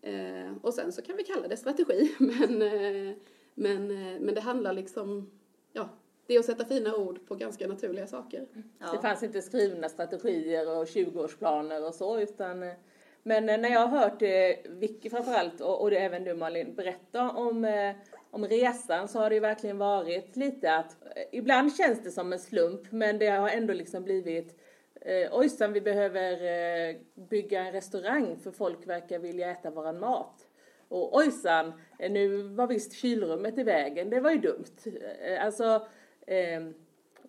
Eh, 0.05 0.53
och 0.62 0.74
sen 0.74 0.91
så 0.91 1.01
kan 1.01 1.17
vi 1.17 1.24
kalla 1.24 1.47
det 1.47 1.57
strategi, 1.57 2.15
men, 2.19 2.62
eh, 2.62 3.13
men, 3.53 3.91
eh, 3.91 4.19
men 4.19 4.35
det 4.35 4.41
handlar 4.41 4.74
liksom, 4.74 5.31
ja, 5.74 5.89
det 6.27 6.35
är 6.35 6.39
att 6.39 6.45
sätta 6.45 6.65
fina 6.65 6.95
ord 6.95 7.27
på 7.27 7.35
ganska 7.35 7.67
naturliga 7.67 8.07
saker. 8.07 8.47
Det 8.91 9.01
fanns 9.01 9.24
inte 9.24 9.41
skrivna 9.41 9.89
strategier 9.89 10.77
och 10.77 10.85
20-årsplaner 10.85 11.88
och 11.88 11.95
så 11.95 12.19
utan 12.19 12.63
eh, 12.63 12.74
men 13.27 13.50
eh, 13.50 13.57
när 13.57 13.69
jag 13.69 13.88
har 13.88 14.00
hört 14.00 14.21
eh, 14.21 14.71
Vicky 14.71 15.09
framförallt 15.09 15.62
och, 15.62 15.81
och 15.81 15.89
det 15.89 15.97
även 15.97 16.24
du 16.24 16.33
Malin 16.33 16.75
berätta 16.75 17.31
om, 17.31 17.65
eh, 17.65 17.95
om 18.31 18.45
resan 18.47 19.07
så 19.07 19.19
har 19.19 19.29
det 19.29 19.35
ju 19.35 19.41
verkligen 19.41 19.77
varit 19.77 20.35
lite 20.35 20.75
att 20.75 20.97
eh, 21.15 21.24
ibland 21.31 21.75
känns 21.75 22.03
det 22.03 22.12
som 22.12 22.33
en 22.33 22.39
slump 22.39 22.91
men 22.91 23.19
det 23.19 23.27
har 23.27 23.50
ändå 23.50 23.74
liksom 23.74 24.03
blivit 24.03 24.59
eh, 25.05 25.38
ojsan 25.38 25.74
vi 25.74 25.81
behöver 25.81 26.31
eh, 26.31 26.95
bygga 27.29 27.65
en 27.65 27.71
restaurang 27.71 28.38
för 28.38 28.51
folk 28.51 28.88
verkar 28.88 29.19
vilja 29.19 29.51
äta 29.51 29.71
våran 29.71 30.00
mat. 30.00 30.47
Och 30.88 31.17
ojsan, 31.17 31.74
eh, 32.00 32.12
nu 32.12 32.41
var 32.41 32.67
visst 32.67 32.93
kylrummet 32.93 33.57
i 33.57 33.63
vägen, 33.63 34.09
det 34.09 34.19
var 34.19 34.31
ju 34.31 34.38
dumt. 34.38 34.65
Eh, 35.19 35.45
Alltså, 35.45 35.88
ehm, 36.27 36.74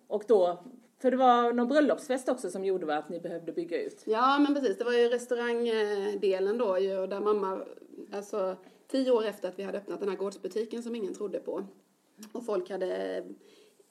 och 0.07 0.23
då, 0.27 0.63
för 1.01 1.11
det 1.11 1.17
var 1.17 1.53
någon 1.53 1.67
bröllopsfest 1.67 2.29
också 2.29 2.49
som 2.49 2.65
gjorde 2.65 2.97
att 2.97 3.09
ni 3.09 3.19
behövde 3.19 3.51
bygga 3.51 3.81
ut. 3.81 4.03
Ja, 4.05 4.39
men 4.39 4.53
precis. 4.55 4.77
Det 4.77 4.83
var 4.83 4.93
ju 4.93 5.09
restaurangdelen 5.09 6.57
då 6.57 6.79
ju, 6.79 6.97
och 6.97 7.09
där 7.09 7.19
mamma, 7.19 7.65
alltså 8.11 8.55
tio 8.87 9.11
år 9.11 9.25
efter 9.25 9.47
att 9.47 9.59
vi 9.59 9.63
hade 9.63 9.77
öppnat 9.77 9.99
den 9.99 10.09
här 10.09 10.15
gårdsbutiken 10.17 10.83
som 10.83 10.95
ingen 10.95 11.13
trodde 11.13 11.39
på. 11.39 11.63
Och 12.33 12.45
folk 12.45 12.69
hade 12.69 13.23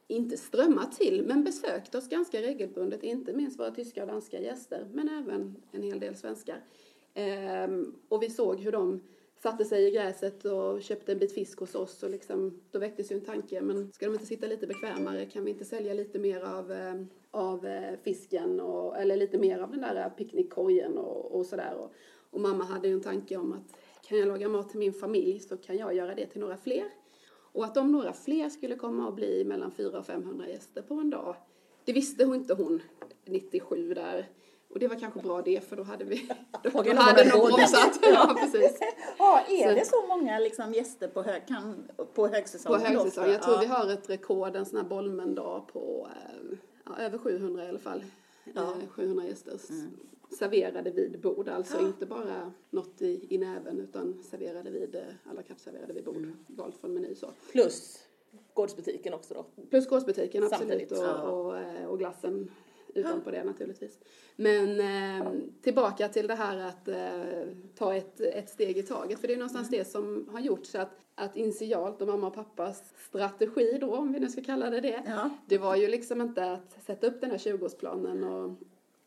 inte 0.09 0.37
strömmat 0.37 0.93
till, 0.93 1.25
men 1.27 1.45
besökt 1.45 1.95
oss 1.95 2.09
ganska 2.09 2.43
regelbundet, 2.43 3.03
inte 3.03 3.33
minst 3.33 3.59
våra 3.59 3.71
tyska 3.71 4.03
och 4.03 4.09
danska 4.09 4.41
gäster, 4.41 4.89
men 4.93 5.09
även 5.09 5.57
en 5.73 5.83
hel 5.83 6.01
del 6.01 6.17
svenskar. 6.17 6.65
Ehm, 7.15 7.95
och 8.09 8.23
vi 8.23 8.31
såg 8.31 8.61
hur 8.61 8.73
de 8.73 9.01
satte 9.43 9.65
sig 9.65 9.89
i 9.89 9.91
gräset 9.91 10.45
och 10.45 10.83
köpte 10.83 11.13
en 11.13 11.19
bit 11.19 11.35
fisk 11.35 11.59
hos 11.59 11.75
oss 11.75 12.03
och 12.03 12.11
liksom, 12.11 12.61
då 12.71 12.79
väcktes 12.79 13.13
ju 13.13 13.17
en 13.17 13.25
tanke, 13.25 13.61
men 13.61 13.93
ska 13.93 14.07
de 14.07 14.13
inte 14.13 14.27
sitta 14.27 14.47
lite 14.47 14.67
bekvämare? 14.67 15.27
Kan 15.27 15.45
vi 15.45 15.51
inte 15.51 15.65
sälja 15.65 15.95
lite 15.95 16.19
mer 16.19 16.41
av, 16.41 16.73
eh, 16.73 16.95
av 17.31 17.67
eh, 17.67 17.99
fisken 18.03 18.61
och, 18.61 18.99
eller 18.99 19.17
lite 19.17 19.39
mer 19.39 19.59
av 19.59 19.71
den 19.71 19.81
där 19.81 19.97
eh, 19.97 20.09
picknickkorgen 20.09 20.99
och, 20.99 21.39
och 21.39 21.47
sådär. 21.47 21.75
Och, 21.79 21.93
och 22.31 22.41
mamma 22.41 22.65
hade 22.65 22.89
ju 22.89 22.95
en 22.95 23.01
tanke 23.01 23.37
om 23.37 23.53
att 23.53 23.77
kan 24.09 24.19
jag 24.19 24.29
laga 24.29 24.49
mat 24.49 24.69
till 24.69 24.79
min 24.79 24.93
familj 24.93 25.39
så 25.39 25.57
kan 25.57 25.77
jag 25.77 25.95
göra 25.95 26.15
det 26.15 26.27
till 26.27 26.41
några 26.41 26.57
fler. 26.57 26.91
Och 27.57 27.65
att 27.65 27.77
om 27.77 27.93
några 27.93 28.13
fler 28.13 28.49
skulle 28.49 28.77
komma 28.77 29.09
att 29.09 29.15
bli 29.15 29.45
mellan 29.45 29.71
400 29.71 29.99
och 29.99 30.07
500 30.07 30.49
gäster 30.49 30.83
på 30.83 30.95
en 30.95 31.11
dag, 31.11 31.37
det 31.85 31.93
visste 31.93 32.25
hon 32.25 32.35
inte 32.35 32.55
hon 32.55 32.83
97 33.25 33.95
där. 33.95 34.29
Och 34.69 34.79
det 34.79 34.89
var 34.89 34.97
kanske 34.97 35.21
bra 35.21 35.43
det, 35.43 35.69
för 35.69 35.77
då 35.77 35.83
hade 35.83 36.05
vi 36.05 36.29
då, 36.63 36.71
då 36.83 36.95
hade 36.95 37.25
nog 37.25 37.47
bromsat. 37.47 37.99
ja, 38.03 38.37
precis. 38.41 38.81
Ja, 39.19 39.45
är 39.49 39.75
det 39.75 39.87
så 39.87 40.07
många 40.07 40.39
liksom, 40.39 40.73
gäster 40.73 41.09
på, 41.09 41.23
hög, 41.23 41.49
kan, 41.49 41.89
på 42.15 42.29
högsäsong? 42.29 42.73
På 42.73 42.79
högsäsong. 42.79 43.31
Jag 43.31 43.43
tror 43.43 43.55
ja. 43.55 43.61
vi 43.61 43.67
har 43.67 43.93
ett 43.93 44.11
rekord 44.11 44.57
en 44.57 44.67
sån 44.67 44.79
här 44.79 44.85
Bolmendag 44.85 45.61
på 45.73 46.09
eh, 46.11 46.59
ja, 46.85 46.97
över 46.99 47.19
700 47.19 47.65
i 47.65 47.69
alla 47.69 47.79
fall. 47.79 48.05
Ja. 48.55 48.75
700 48.91 49.23
eh, 49.23 49.29
gäster 49.29 49.59
mm. 49.71 49.91
Serverade 50.31 50.91
vid 50.91 51.21
bord, 51.21 51.49
alltså 51.49 51.77
ja. 51.77 51.87
inte 51.87 52.07
bara 52.07 52.53
något 52.71 53.03
i, 53.03 53.27
i 53.29 53.39
näven 53.39 53.81
utan 53.81 54.23
serverade 54.23 54.71
vid, 54.71 54.95
eh, 54.95 55.03
alla 55.25 55.43
katt 55.43 55.61
serverade 55.61 55.93
vid 55.93 56.05
bord, 56.05 56.17
mm. 56.17 56.37
valt 56.47 56.77
från 56.77 56.95
meny 56.95 57.15
så. 57.15 57.31
Plus 57.53 57.99
gårdsbutiken 58.55 59.15
också 59.15 59.35
då? 59.35 59.63
Plus 59.71 59.89
gårdsbutiken 59.89 60.45
absolut 60.45 60.93
och, 60.93 60.99
och, 60.99 61.47
och, 61.47 61.91
och 61.91 61.99
glassen 61.99 62.51
utanpå 62.97 63.31
det 63.31 63.45
naturligtvis. 63.45 63.99
Men 64.37 64.81
eh, 64.81 65.33
tillbaka 65.63 66.09
till 66.09 66.27
det 66.27 66.35
här 66.35 66.59
att 66.59 66.89
eh, 66.89 67.49
ta 67.75 67.95
ett, 67.95 68.21
ett 68.21 68.51
steg 68.51 68.79
i 68.79 68.83
taget. 68.83 69.21
För 69.21 69.29
det 69.29 69.35
är 69.35 69.39
någonstans 69.39 69.69
mm. 69.69 69.79
det 69.79 69.85
som 69.85 70.29
har 70.33 70.41
gjort 70.41 70.67
så 70.67 70.79
att, 70.79 71.01
att 71.15 71.37
initialt 71.37 72.03
och 72.03 72.09
mamma 72.09 72.27
och 72.27 72.35
pappas 72.35 72.95
strategi 73.09 73.79
då, 73.81 73.97
om 73.97 74.13
vi 74.13 74.21
nu 74.21 74.29
ska 74.29 74.43
kalla 74.43 74.71
det 74.71 74.81
det. 74.81 75.03
Ja. 75.07 75.31
Det 75.47 75.59
var 75.59 75.77
ju 75.77 75.89
liksom 75.89 76.21
inte 76.21 76.53
att 76.53 76.85
sätta 76.87 77.07
upp 77.07 77.21
den 77.21 77.31
här 77.31 77.39
20-årsplanen 77.39 78.25
och, 78.25 78.57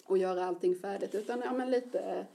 och 0.10 0.18
göra 0.18 0.46
allting 0.46 0.76
färdigt 0.76 1.16
utan 1.16 1.42
ja, 1.46 1.54
men 1.54 1.72
lite 1.72 2.00
eh, 2.00 2.26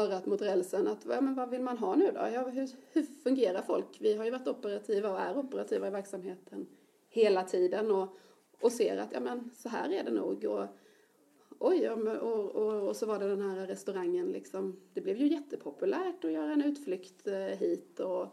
örat 0.00 0.26
mot 0.26 0.42
rälsen. 0.42 0.88
Att, 0.88 1.04
ja, 1.08 1.20
men 1.20 1.34
vad 1.34 1.50
vill 1.50 1.62
man 1.62 1.78
ha 1.78 1.94
nu 1.94 2.10
då? 2.14 2.20
Ja, 2.32 2.48
hur, 2.48 2.70
hur 2.92 3.02
fungerar 3.02 3.62
folk? 3.62 3.86
Vi 4.00 4.16
har 4.16 4.24
ju 4.24 4.30
varit 4.30 4.48
operativa 4.48 5.10
och 5.12 5.20
är 5.20 5.38
operativa 5.38 5.86
i 5.86 5.90
verksamheten 5.90 6.66
hela 7.08 7.42
tiden 7.42 7.90
och, 7.90 8.16
och 8.60 8.72
ser 8.72 8.96
att 8.96 9.12
ja, 9.12 9.20
men 9.20 9.50
så 9.54 9.68
här 9.68 9.92
är 9.92 10.04
det 10.04 10.10
nog. 10.10 10.44
Och, 10.44 10.66
oj, 11.58 11.90
och, 11.90 12.08
och, 12.56 12.88
och, 12.88 12.96
så 12.96 13.06
var 13.06 13.18
det 13.18 13.28
den 13.28 13.42
här 13.42 13.66
restaurangen 13.66 14.32
liksom. 14.32 14.80
Det 14.94 15.00
blev 15.00 15.16
ju 15.16 15.26
jättepopulärt 15.26 16.24
att 16.24 16.32
göra 16.32 16.52
en 16.52 16.62
utflykt 16.62 17.26
eh, 17.26 17.34
hit 17.36 18.00
och, 18.00 18.26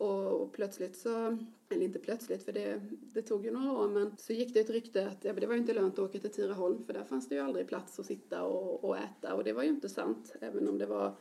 och, 0.00 0.52
plötsligt 0.52 0.96
så, 0.96 1.38
eller 1.68 1.82
inte 1.82 1.98
plötsligt 1.98 2.42
för 2.42 2.52
det, 2.52 2.80
det 2.90 3.22
tog 3.22 3.44
ju 3.44 3.50
några 3.50 3.72
år, 3.72 3.88
men 3.88 4.16
så 4.18 4.32
gick 4.32 4.54
det 4.54 4.60
ett 4.60 4.70
rykte 4.70 5.06
att 5.06 5.24
ja, 5.24 5.32
det 5.32 5.46
var 5.46 5.54
ju 5.54 5.60
inte 5.60 5.74
lönt 5.74 5.94
att 5.94 5.98
åka 5.98 6.18
till 6.18 6.30
Tidaholm 6.30 6.84
för 6.84 6.92
där 6.92 7.04
fanns 7.04 7.28
det 7.28 7.34
ju 7.34 7.40
aldrig 7.40 7.68
plats 7.68 8.00
att 8.00 8.06
sitta 8.06 8.42
och, 8.42 8.84
och 8.84 8.96
äta 8.96 9.34
och 9.34 9.44
det 9.44 9.52
var 9.52 9.62
ju 9.62 9.68
inte 9.68 9.88
sant, 9.88 10.36
även 10.40 10.68
om 10.68 10.78
det 10.78 10.86
var 10.86 11.16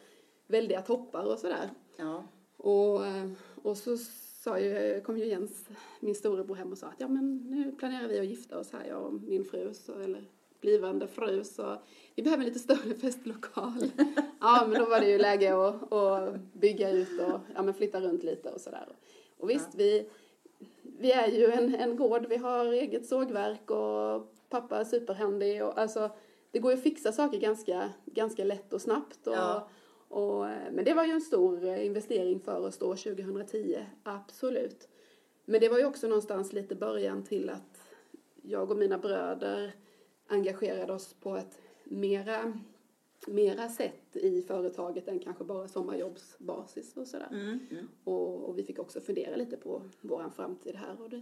väldiga 0.47 0.81
toppar 0.81 1.25
och 1.25 1.39
sådär. 1.39 1.69
Ja. 1.97 2.23
Och, 2.57 3.05
eh, 3.05 3.31
och 3.55 3.77
så 3.77 3.97
sa 4.43 4.59
ju, 4.59 5.01
kom 5.01 5.17
ju 5.17 5.25
Jens, 5.25 5.69
min 5.99 6.15
storebror 6.15 6.55
hem 6.55 6.71
och 6.71 6.77
sa 6.77 6.87
att 6.87 6.99
ja 6.99 7.07
men 7.07 7.37
nu 7.37 7.71
planerar 7.71 8.07
vi 8.07 8.19
att 8.19 8.25
gifta 8.25 8.59
oss 8.59 8.71
här, 8.71 8.85
jag 8.85 9.05
och 9.05 9.13
min 9.13 9.45
fru, 9.45 9.73
så, 9.73 9.99
eller 9.99 10.29
blivande 10.61 11.07
fru 11.07 11.43
så 11.43 11.77
vi 12.15 12.23
behöver 12.23 12.43
en 12.43 12.47
lite 12.47 12.59
större 12.59 12.93
festlokal. 13.01 13.91
ja, 14.39 14.65
men 14.69 14.79
då 14.79 14.89
var 14.89 14.99
det 14.99 15.09
ju 15.09 15.17
läge 15.17 15.67
att, 15.67 15.93
att 15.93 16.35
bygga 16.53 16.89
ut 16.91 17.19
och 17.19 17.39
ja, 17.55 17.61
men 17.61 17.73
flytta 17.73 18.01
runt 18.01 18.23
lite 18.23 18.49
och 18.49 18.61
sådär. 18.61 18.87
Och 19.37 19.49
visst, 19.49 19.69
ja. 19.71 19.77
vi, 19.77 20.09
vi 20.81 21.11
är 21.11 21.27
ju 21.27 21.45
en, 21.51 21.75
en 21.75 21.95
gård, 21.95 22.25
vi 22.29 22.37
har 22.37 22.65
eget 22.65 23.05
sågverk 23.05 23.71
och 23.71 24.33
pappa 24.49 24.77
är 24.77 24.83
superhändig 24.83 25.63
och 25.63 25.77
alltså 25.77 26.09
det 26.51 26.59
går 26.59 26.71
ju 26.71 26.77
att 26.77 26.83
fixa 26.83 27.11
saker 27.11 27.39
ganska, 27.39 27.89
ganska 28.05 28.43
lätt 28.43 28.73
och 28.73 28.81
snabbt. 28.81 29.27
Och, 29.27 29.33
ja. 29.33 29.69
och, 30.07 30.45
men 30.71 30.85
det 30.85 30.93
var 30.93 31.05
ju 31.05 31.11
en 31.11 31.21
stor 31.21 31.65
investering 31.65 32.39
för 32.39 32.59
oss 32.59 32.77
då 32.77 32.95
2010, 32.95 33.85
absolut. 34.03 34.87
Men 35.45 35.61
det 35.61 35.69
var 35.69 35.77
ju 35.77 35.85
också 35.85 36.07
någonstans 36.07 36.53
lite 36.53 36.75
början 36.75 37.23
till 37.23 37.49
att 37.49 37.81
jag 38.41 38.71
och 38.71 38.77
mina 38.77 38.97
bröder 38.97 39.73
engagerade 40.29 40.93
oss 40.93 41.13
på 41.13 41.35
ett 41.35 41.61
mera, 41.83 42.53
mera 43.27 43.69
sätt 43.69 44.15
i 44.15 44.41
företaget 44.41 45.07
än 45.07 45.19
kanske 45.19 45.43
bara 45.43 45.67
sommarjobbsbasis 45.67 46.97
och 46.97 47.07
sådär. 47.07 47.29
Mm, 47.31 47.59
mm. 47.71 47.87
Och, 48.03 48.49
och, 48.49 48.57
vi 48.57 48.63
fick 48.63 48.79
också 48.79 49.01
fundera 49.01 49.35
lite 49.35 49.57
på 49.57 49.81
vår 50.01 50.29
framtid 50.35 50.75
här 50.75 51.01
och 51.01 51.09
det 51.09 51.21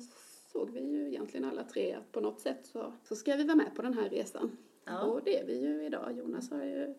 såg 0.51 0.69
vi 0.69 0.79
ju 0.79 1.07
egentligen 1.07 1.45
alla 1.45 1.63
tre 1.63 1.93
att 1.93 2.11
på 2.11 2.21
något 2.21 2.39
sätt 2.39 2.59
så, 2.63 2.93
så 3.03 3.15
ska 3.15 3.35
vi 3.35 3.43
vara 3.43 3.55
med 3.55 3.75
på 3.75 3.81
den 3.81 3.93
här 3.93 4.09
resan. 4.09 4.57
Ja. 4.85 5.03
Och 5.03 5.21
det 5.23 5.39
är 5.39 5.45
vi 5.45 5.61
ju 5.61 5.85
idag. 5.85 6.17
Jonas 6.17 6.51
har 6.51 6.63
ju 6.63 6.93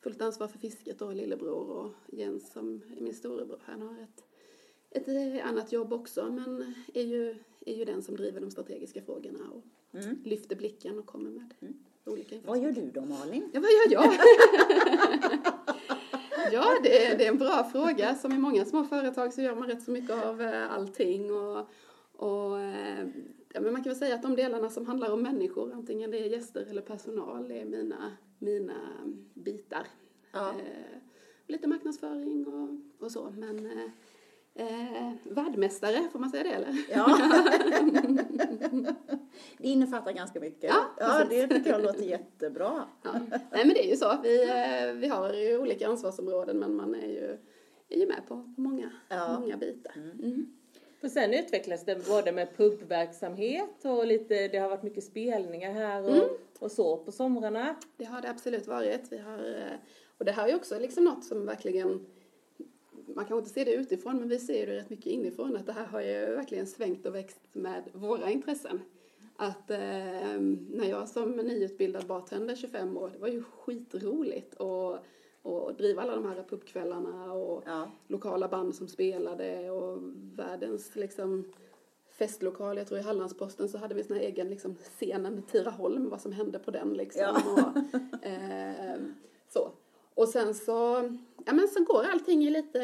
fullt 0.00 0.20
ansvar 0.20 0.48
för 0.48 0.58
fisket 0.58 1.02
och 1.02 1.14
lillebror 1.14 1.70
och 1.70 1.92
Jens 2.12 2.52
som 2.52 2.82
är 2.96 3.00
min 3.00 3.14
storebror, 3.14 3.60
han 3.62 3.82
har 3.82 3.96
ett, 4.02 4.24
ett 4.90 5.44
annat 5.44 5.72
jobb 5.72 5.92
också 5.92 6.32
men 6.32 6.74
är 6.94 7.02
ju, 7.02 7.36
är 7.66 7.74
ju 7.74 7.84
den 7.84 8.02
som 8.02 8.16
driver 8.16 8.40
de 8.40 8.50
strategiska 8.50 9.02
frågorna 9.02 9.50
och 9.50 9.64
mm. 9.92 10.22
lyfter 10.24 10.56
blicken 10.56 10.98
och 10.98 11.06
kommer 11.06 11.30
med 11.30 11.54
mm. 11.60 11.74
olika 12.04 12.36
Vad 12.44 12.62
gör 12.62 12.72
du 12.72 12.90
då 12.90 13.00
Malin? 13.00 13.50
Ja, 13.52 13.60
vad 13.60 13.70
gör 13.70 13.92
jag? 13.92 14.04
ja, 16.52 16.80
det 16.82 17.06
är, 17.06 17.18
det 17.18 17.24
är 17.24 17.28
en 17.28 17.38
bra 17.38 17.68
fråga. 17.72 18.14
Som 18.14 18.32
i 18.32 18.38
många 18.38 18.64
små 18.64 18.84
företag 18.84 19.32
så 19.32 19.40
gör 19.40 19.54
man 19.54 19.68
rätt 19.68 19.82
så 19.82 19.90
mycket 19.90 20.24
av 20.24 20.42
eh, 20.42 20.72
allting 20.72 21.32
och, 21.32 21.68
och 22.12 22.60
eh, 22.60 23.08
ja, 23.52 23.60
men 23.60 23.72
man 23.72 23.82
kan 23.82 23.90
väl 23.90 23.98
säga 23.98 24.14
att 24.14 24.22
de 24.22 24.36
delarna 24.36 24.70
som 24.70 24.86
handlar 24.86 25.12
om 25.12 25.22
människor, 25.22 25.72
antingen 25.72 26.10
det 26.10 26.18
är 26.18 26.26
gäster 26.26 26.66
eller 26.70 26.82
personal, 26.82 27.50
är 27.50 27.64
mina, 27.64 28.12
mina 28.38 28.80
bitar. 29.34 29.86
Ja. 30.32 30.48
Eh, 30.48 30.98
lite 31.46 31.68
marknadsföring 31.68 32.46
och, 32.46 32.68
och 33.04 33.12
så, 33.12 33.34
men 33.36 33.66
eh, 33.66 33.90
Eh, 34.58 35.12
värdmästare, 35.24 36.08
får 36.12 36.18
man 36.18 36.30
säga 36.30 36.42
det 36.42 36.50
eller? 36.50 36.76
Ja. 36.90 37.18
det 39.58 39.68
innefattar 39.68 40.12
ganska 40.12 40.40
mycket. 40.40 40.70
Ja, 40.70 40.84
ja 40.98 41.24
det 41.30 41.48
tycker 41.48 41.70
jag 41.70 41.82
låter 41.82 42.02
jättebra. 42.02 42.84
Ja. 43.02 43.12
Nej 43.30 43.64
men 43.64 43.68
det 43.68 43.86
är 43.86 43.90
ju 43.90 43.96
så, 43.96 44.18
vi, 44.22 44.42
eh, 44.42 44.92
vi 44.92 45.08
har 45.08 45.32
ju 45.32 45.58
olika 45.58 45.88
ansvarsområden 45.88 46.58
men 46.58 46.76
man 46.76 46.94
är 46.94 47.06
ju, 47.06 47.38
är 47.88 47.98
ju 47.98 48.06
med 48.06 48.26
på, 48.28 48.54
många, 48.56 48.90
ja. 49.08 49.38
många 49.40 49.56
bitar. 49.56 49.92
Mm. 49.96 50.10
Mm. 50.10 50.46
För 51.00 51.08
sen 51.08 51.34
utvecklas 51.34 51.84
det 51.84 52.08
både 52.08 52.32
med 52.32 52.56
pubverksamhet 52.56 53.84
och 53.84 54.06
lite, 54.06 54.48
det 54.48 54.58
har 54.58 54.68
varit 54.68 54.82
mycket 54.82 55.04
spelningar 55.04 55.72
här 55.72 56.02
och, 56.02 56.16
mm. 56.16 56.28
och 56.58 56.70
så 56.70 56.96
på 56.96 57.12
somrarna. 57.12 57.76
Det 57.96 58.04
har 58.04 58.22
det 58.22 58.30
absolut 58.30 58.66
varit. 58.66 59.12
Vi 59.12 59.18
har, 59.18 59.38
eh, 59.38 59.78
och 60.18 60.24
det 60.24 60.32
här 60.32 60.44
är 60.44 60.48
ju 60.48 60.54
också 60.54 60.78
liksom 60.78 61.04
något 61.04 61.24
som 61.24 61.46
verkligen 61.46 62.06
man 63.18 63.26
kan 63.26 63.38
inte 63.38 63.50
se 63.50 63.64
det 63.64 63.74
utifrån 63.74 64.18
men 64.18 64.28
vi 64.28 64.38
ser 64.38 64.66
det 64.66 64.76
rätt 64.76 64.90
mycket 64.90 65.06
inifrån 65.06 65.56
att 65.56 65.66
det 65.66 65.72
här 65.72 65.86
har 65.86 66.00
ju 66.00 66.26
verkligen 66.26 66.66
svängt 66.66 67.06
och 67.06 67.14
växt 67.14 67.40
med 67.52 67.82
våra 67.92 68.30
intressen. 68.30 68.80
Att 69.36 69.70
eh, 69.70 70.40
när 70.70 70.88
jag 70.88 71.08
som 71.08 71.30
nyutbildad 71.30 72.06
bartender 72.06 72.56
25 72.56 72.96
år, 72.96 73.10
det 73.10 73.18
var 73.18 73.28
ju 73.28 73.42
skitroligt 73.42 74.54
och 74.54 74.98
och 75.42 75.74
driva 75.74 76.02
alla 76.02 76.14
de 76.14 76.26
här 76.26 76.44
pubkvällarna 76.48 77.32
och 77.32 77.62
ja. 77.66 77.90
lokala 78.06 78.48
band 78.48 78.74
som 78.74 78.88
spelade 78.88 79.70
och 79.70 79.98
världens 80.36 80.96
liksom 80.96 81.52
festlokal, 82.10 82.78
jag 82.78 82.86
tror 82.86 83.00
i 83.00 83.02
Hallandsposten 83.02 83.68
så 83.68 83.78
hade 83.78 83.94
vi 83.94 84.04
sån 84.04 84.16
här 84.16 84.24
egen 84.24 84.48
liksom 84.48 84.74
scenen 84.74 85.42
Tiraholm, 85.42 86.10
vad 86.10 86.20
som 86.20 86.32
hände 86.32 86.58
på 86.58 86.70
den 86.70 86.94
liksom. 86.94 87.22
Ja. 87.22 87.42
Och, 87.52 88.26
eh, 88.26 89.00
så. 89.48 89.72
Och 90.18 90.28
sen 90.28 90.54
så, 90.54 91.10
ja 91.46 91.52
men 91.52 91.68
sen 91.68 91.84
går 91.84 92.04
allting 92.04 92.44
i 92.44 92.50
lite 92.50 92.82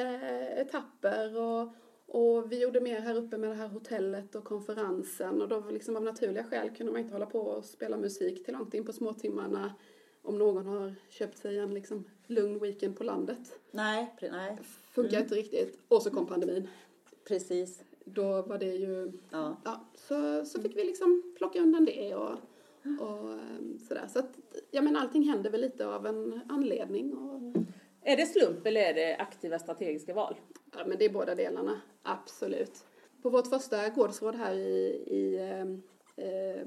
etapper 0.56 1.38
och, 1.38 1.68
och 2.06 2.52
vi 2.52 2.62
gjorde 2.62 2.80
mer 2.80 3.00
här 3.00 3.14
uppe 3.14 3.38
med 3.38 3.50
det 3.50 3.54
här 3.54 3.68
hotellet 3.68 4.34
och 4.34 4.44
konferensen 4.44 5.42
och 5.42 5.48
då 5.48 5.64
liksom 5.70 5.96
av 5.96 6.02
naturliga 6.02 6.44
skäl 6.44 6.70
kunde 6.70 6.92
man 6.92 7.00
inte 7.00 7.12
hålla 7.12 7.26
på 7.26 7.40
och 7.40 7.64
spela 7.64 7.96
musik 7.96 8.44
till 8.44 8.54
långt 8.54 8.74
in 8.74 8.84
på 8.84 8.92
småtimmarna 8.92 9.74
om 10.22 10.38
någon 10.38 10.66
har 10.66 10.94
köpt 11.08 11.38
sig 11.38 11.58
en 11.58 11.74
liksom 11.74 12.04
lugn 12.26 12.58
weekend 12.58 12.98
på 12.98 13.04
landet. 13.04 13.58
Nej, 13.70 14.14
nej. 14.20 14.58
Funkar 14.92 15.12
mm. 15.12 15.22
inte 15.22 15.34
riktigt. 15.34 15.78
Och 15.88 16.02
så 16.02 16.10
kom 16.10 16.26
pandemin. 16.26 16.68
Precis. 17.28 17.82
Då 18.04 18.42
var 18.42 18.58
det 18.58 18.74
ju, 18.74 19.12
ja, 19.30 19.56
ja 19.64 19.84
så, 19.94 20.44
så 20.44 20.62
fick 20.62 20.76
vi 20.76 20.84
liksom 20.84 21.34
plocka 21.36 21.60
undan 21.60 21.84
det 21.84 22.14
och 22.14 22.38
och 23.00 23.32
ehm, 23.32 23.78
sådär. 23.78 24.06
Så 24.08 24.18
att, 24.18 24.38
ja 24.70 24.82
men 24.82 24.96
allting 24.96 25.22
händer 25.22 25.50
väl 25.50 25.60
lite 25.60 25.86
av 25.86 26.06
en 26.06 26.40
anledning. 26.48 27.12
Och... 27.14 27.56
Är 28.02 28.16
det 28.16 28.26
slump 28.26 28.66
eller 28.66 28.80
är 28.80 28.94
det 28.94 29.16
aktiva 29.16 29.58
strategiska 29.58 30.14
val? 30.14 30.34
Ja 30.76 30.86
men 30.86 30.98
det 30.98 31.04
är 31.04 31.12
båda 31.12 31.34
delarna, 31.34 31.80
absolut. 32.02 32.84
På 33.22 33.30
vårt 33.30 33.46
första 33.46 33.88
gårdsråd 33.88 34.34
här 34.34 34.54
i, 34.54 35.04
i 35.06 35.36
eh, 36.16 36.66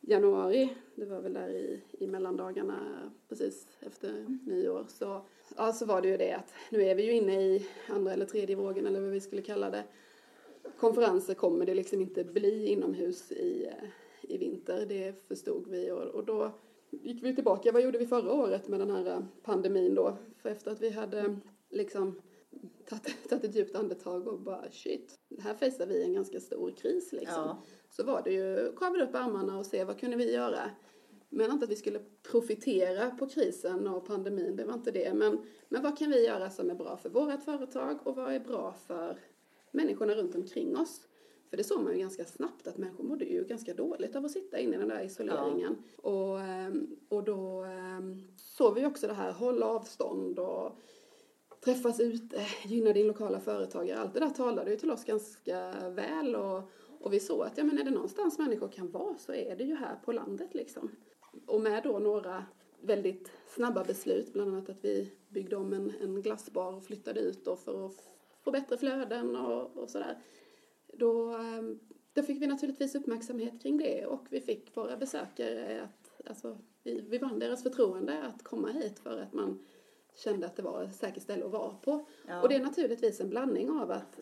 januari, 0.00 0.76
det 0.94 1.04
var 1.04 1.20
väl 1.20 1.32
där 1.32 1.48
i, 1.48 1.82
i 1.92 2.06
mellandagarna 2.06 2.76
precis 3.28 3.68
efter 3.80 4.38
nyår, 4.46 4.86
så, 4.88 5.26
ja, 5.56 5.72
så 5.72 5.86
var 5.86 6.02
det 6.02 6.08
ju 6.08 6.16
det 6.16 6.32
att 6.32 6.54
nu 6.70 6.82
är 6.82 6.94
vi 6.94 7.04
ju 7.04 7.12
inne 7.12 7.42
i 7.42 7.66
andra 7.88 8.12
eller 8.12 8.26
tredje 8.26 8.56
vågen 8.56 8.86
eller 8.86 9.00
vad 9.00 9.10
vi 9.10 9.20
skulle 9.20 9.42
kalla 9.42 9.70
det. 9.70 9.84
Konferenser 10.78 11.34
kommer 11.34 11.66
det 11.66 11.74
liksom 11.74 12.00
inte 12.00 12.24
bli 12.24 12.66
inomhus 12.66 13.32
i, 13.32 13.70
i 14.28 14.38
vinter, 14.38 14.86
det 14.86 15.26
förstod 15.28 15.68
vi 15.68 15.90
och, 15.90 16.02
och 16.02 16.24
då 16.24 16.52
gick 16.90 17.24
vi 17.24 17.34
tillbaka, 17.34 17.72
vad 17.72 17.82
gjorde 17.82 17.98
vi 17.98 18.06
förra 18.06 18.32
året 18.32 18.68
med 18.68 18.80
den 18.80 18.90
här 18.90 19.26
pandemin 19.42 19.94
då? 19.94 20.16
För 20.36 20.48
efter 20.48 20.70
att 20.70 20.80
vi 20.80 20.90
hade 20.90 21.36
liksom 21.70 22.20
tagit, 22.88 23.28
tagit 23.28 23.44
ett 23.44 23.54
djupt 23.54 23.76
andetag 23.76 24.28
och 24.28 24.40
bara 24.40 24.70
shit, 24.70 25.14
här 25.38 25.54
fejsar 25.54 25.86
vi 25.86 26.02
en 26.02 26.12
ganska 26.12 26.40
stor 26.40 26.70
kris 26.70 27.12
liksom. 27.12 27.42
Ja. 27.42 27.62
Så 27.90 28.04
var 28.04 28.22
det 28.22 28.32
ju, 28.32 28.72
kavla 28.76 29.04
upp 29.04 29.14
armarna 29.14 29.58
och 29.58 29.66
se 29.66 29.84
vad 29.84 30.00
kunde 30.00 30.16
vi 30.16 30.32
göra? 30.32 30.70
Men 31.28 31.50
inte 31.50 31.64
att 31.64 31.70
vi 31.70 31.76
skulle 31.76 32.00
profitera 32.22 33.10
på 33.10 33.26
krisen 33.26 33.86
och 33.86 34.06
pandemin, 34.06 34.56
det 34.56 34.64
var 34.64 34.74
inte 34.74 34.90
det. 34.90 35.14
Men, 35.14 35.38
men 35.68 35.82
vad 35.82 35.98
kan 35.98 36.10
vi 36.10 36.26
göra 36.26 36.50
som 36.50 36.70
är 36.70 36.74
bra 36.74 36.96
för 36.96 37.08
vårt 37.08 37.42
företag 37.44 38.06
och 38.06 38.16
vad 38.16 38.32
är 38.32 38.40
bra 38.40 38.74
för 38.86 39.18
människorna 39.70 40.14
runt 40.14 40.34
omkring 40.34 40.76
oss? 40.76 41.05
För 41.50 41.56
det 41.56 41.64
såg 41.64 41.82
man 41.82 41.92
ju 41.92 41.98
ganska 41.98 42.24
snabbt 42.24 42.66
att 42.66 42.78
människor 42.78 43.04
mådde 43.04 43.24
ju 43.24 43.44
ganska 43.44 43.74
dåligt 43.74 44.16
av 44.16 44.24
att 44.24 44.30
sitta 44.30 44.58
inne 44.58 44.76
i 44.76 44.78
den 44.78 44.88
där 44.88 45.04
isoleringen. 45.04 45.76
Ja. 46.02 46.10
Och, 46.10 46.40
ehm, 46.40 46.96
och 47.08 47.24
då 47.24 47.62
ehm, 47.62 48.22
såg 48.36 48.74
vi 48.74 48.86
också 48.86 49.06
det 49.06 49.14
här, 49.14 49.32
håll 49.32 49.62
avstånd 49.62 50.38
och 50.38 50.72
träffas 51.64 52.00
ute, 52.00 52.40
gynna 52.64 52.92
din 52.92 53.06
lokala 53.06 53.40
företagare. 53.40 53.98
Allt 53.98 54.14
det 54.14 54.20
där 54.20 54.30
talade 54.30 54.70
ju 54.70 54.76
till 54.76 54.90
oss 54.90 55.04
ganska 55.04 55.90
väl 55.90 56.36
och, 56.36 56.62
och 57.00 57.12
vi 57.12 57.20
såg 57.20 57.42
att 57.42 57.58
ja, 57.58 57.64
men 57.64 57.78
är 57.78 57.84
det 57.84 57.90
någonstans 57.90 58.38
människor 58.38 58.68
kan 58.68 58.90
vara 58.90 59.18
så 59.18 59.32
är 59.32 59.56
det 59.56 59.64
ju 59.64 59.74
här 59.74 59.96
på 60.04 60.12
landet 60.12 60.54
liksom. 60.54 60.90
Och 61.46 61.60
med 61.60 61.82
då 61.82 61.98
några 61.98 62.44
väldigt 62.80 63.32
snabba 63.46 63.84
beslut, 63.84 64.32
bland 64.32 64.54
annat 64.54 64.68
att 64.68 64.84
vi 64.84 65.12
byggde 65.28 65.56
om 65.56 65.72
en, 65.72 65.92
en 66.00 66.22
glassbar 66.22 66.72
och 66.72 66.84
flyttade 66.84 67.20
ut 67.20 67.44
då 67.44 67.56
för 67.56 67.86
att 67.86 68.10
få 68.44 68.50
bättre 68.50 68.76
flöden 68.76 69.36
och, 69.36 69.76
och 69.76 69.90
sådär. 69.90 70.18
Då, 70.98 71.30
ehm, 71.30 71.78
då 72.12 72.22
fick 72.22 72.42
vi 72.42 72.46
naturligtvis 72.46 72.94
uppmärksamhet 72.94 73.62
kring 73.62 73.78
det 73.78 74.06
och 74.06 74.26
vi 74.30 74.40
fick 74.40 74.76
våra 74.76 74.96
besökare 74.96 75.82
att, 75.82 76.28
alltså, 76.28 76.58
vi, 76.82 77.04
vi 77.08 77.18
vann 77.18 77.38
deras 77.38 77.62
förtroende 77.62 78.22
att 78.22 78.42
komma 78.42 78.68
hit 78.68 78.98
för 78.98 79.18
att 79.20 79.32
man 79.32 79.58
kände 80.14 80.46
att 80.46 80.56
det 80.56 80.62
var 80.62 80.82
ett 80.82 80.96
säkert 80.96 81.22
ställe 81.22 81.44
att 81.44 81.52
vara 81.52 81.74
på. 81.74 82.06
Ja. 82.28 82.42
Och 82.42 82.48
det 82.48 82.54
är 82.54 82.60
naturligtvis 82.60 83.20
en 83.20 83.28
blandning 83.28 83.70
av 83.70 83.90
att 83.90 84.20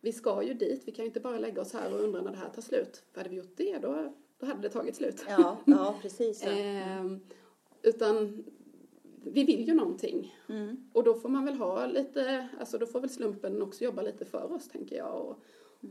vi 0.00 0.12
ska 0.12 0.42
ju 0.42 0.54
dit, 0.54 0.82
vi 0.84 0.92
kan 0.92 1.04
ju 1.04 1.06
inte 1.06 1.20
bara 1.20 1.38
lägga 1.38 1.60
oss 1.60 1.72
här 1.72 1.94
och 1.94 2.00
undra 2.00 2.22
när 2.22 2.30
det 2.30 2.36
här 2.36 2.48
tar 2.48 2.62
slut. 2.62 3.04
För 3.12 3.20
hade 3.20 3.30
vi 3.30 3.36
gjort 3.36 3.56
det 3.56 3.78
då, 3.78 4.12
då 4.38 4.46
hade 4.46 4.62
det 4.62 4.68
tagit 4.68 4.96
slut. 4.96 5.24
Ja, 5.28 5.56
ja 5.64 5.94
precis. 6.02 6.44
Ja. 6.44 6.50
ehm, 6.50 7.20
utan 7.82 8.44
vi 9.24 9.44
vill 9.44 9.68
ju 9.68 9.74
någonting. 9.74 10.36
Mm. 10.48 10.90
Och 10.92 11.04
då 11.04 11.14
får 11.14 11.28
man 11.28 11.44
väl 11.44 11.54
ha 11.54 11.86
lite, 11.86 12.48
alltså 12.60 12.78
då 12.78 12.86
får 12.86 13.00
väl 13.00 13.10
slumpen 13.10 13.62
också 13.62 13.84
jobba 13.84 14.02
lite 14.02 14.24
för 14.24 14.52
oss 14.52 14.68
tänker 14.68 14.96
jag. 14.96 15.20
Och, 15.20 15.42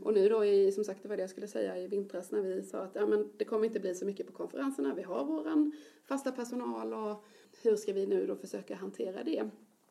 och 0.02 0.14
nu 0.14 0.28
då 0.28 0.44
i, 0.44 0.72
som 0.72 0.84
sagt 0.84 1.02
det 1.02 1.08
var 1.08 1.16
det 1.16 1.22
jag 1.22 1.30
skulle 1.30 1.48
säga 1.48 1.78
i 1.78 1.86
vintras 1.86 2.30
när 2.30 2.42
vi 2.42 2.62
sa 2.62 2.78
att 2.78 2.94
ja, 2.94 3.06
men 3.06 3.30
det 3.36 3.44
kommer 3.44 3.66
inte 3.66 3.80
bli 3.80 3.94
så 3.94 4.06
mycket 4.06 4.26
på 4.26 4.32
konferenserna. 4.32 4.94
Vi 4.94 5.02
har 5.02 5.24
våran 5.24 5.72
fasta 6.04 6.32
personal 6.32 6.94
och 6.94 7.24
hur 7.62 7.76
ska 7.76 7.92
vi 7.92 8.06
nu 8.06 8.26
då 8.26 8.36
försöka 8.36 8.74
hantera 8.74 9.24
det? 9.24 9.50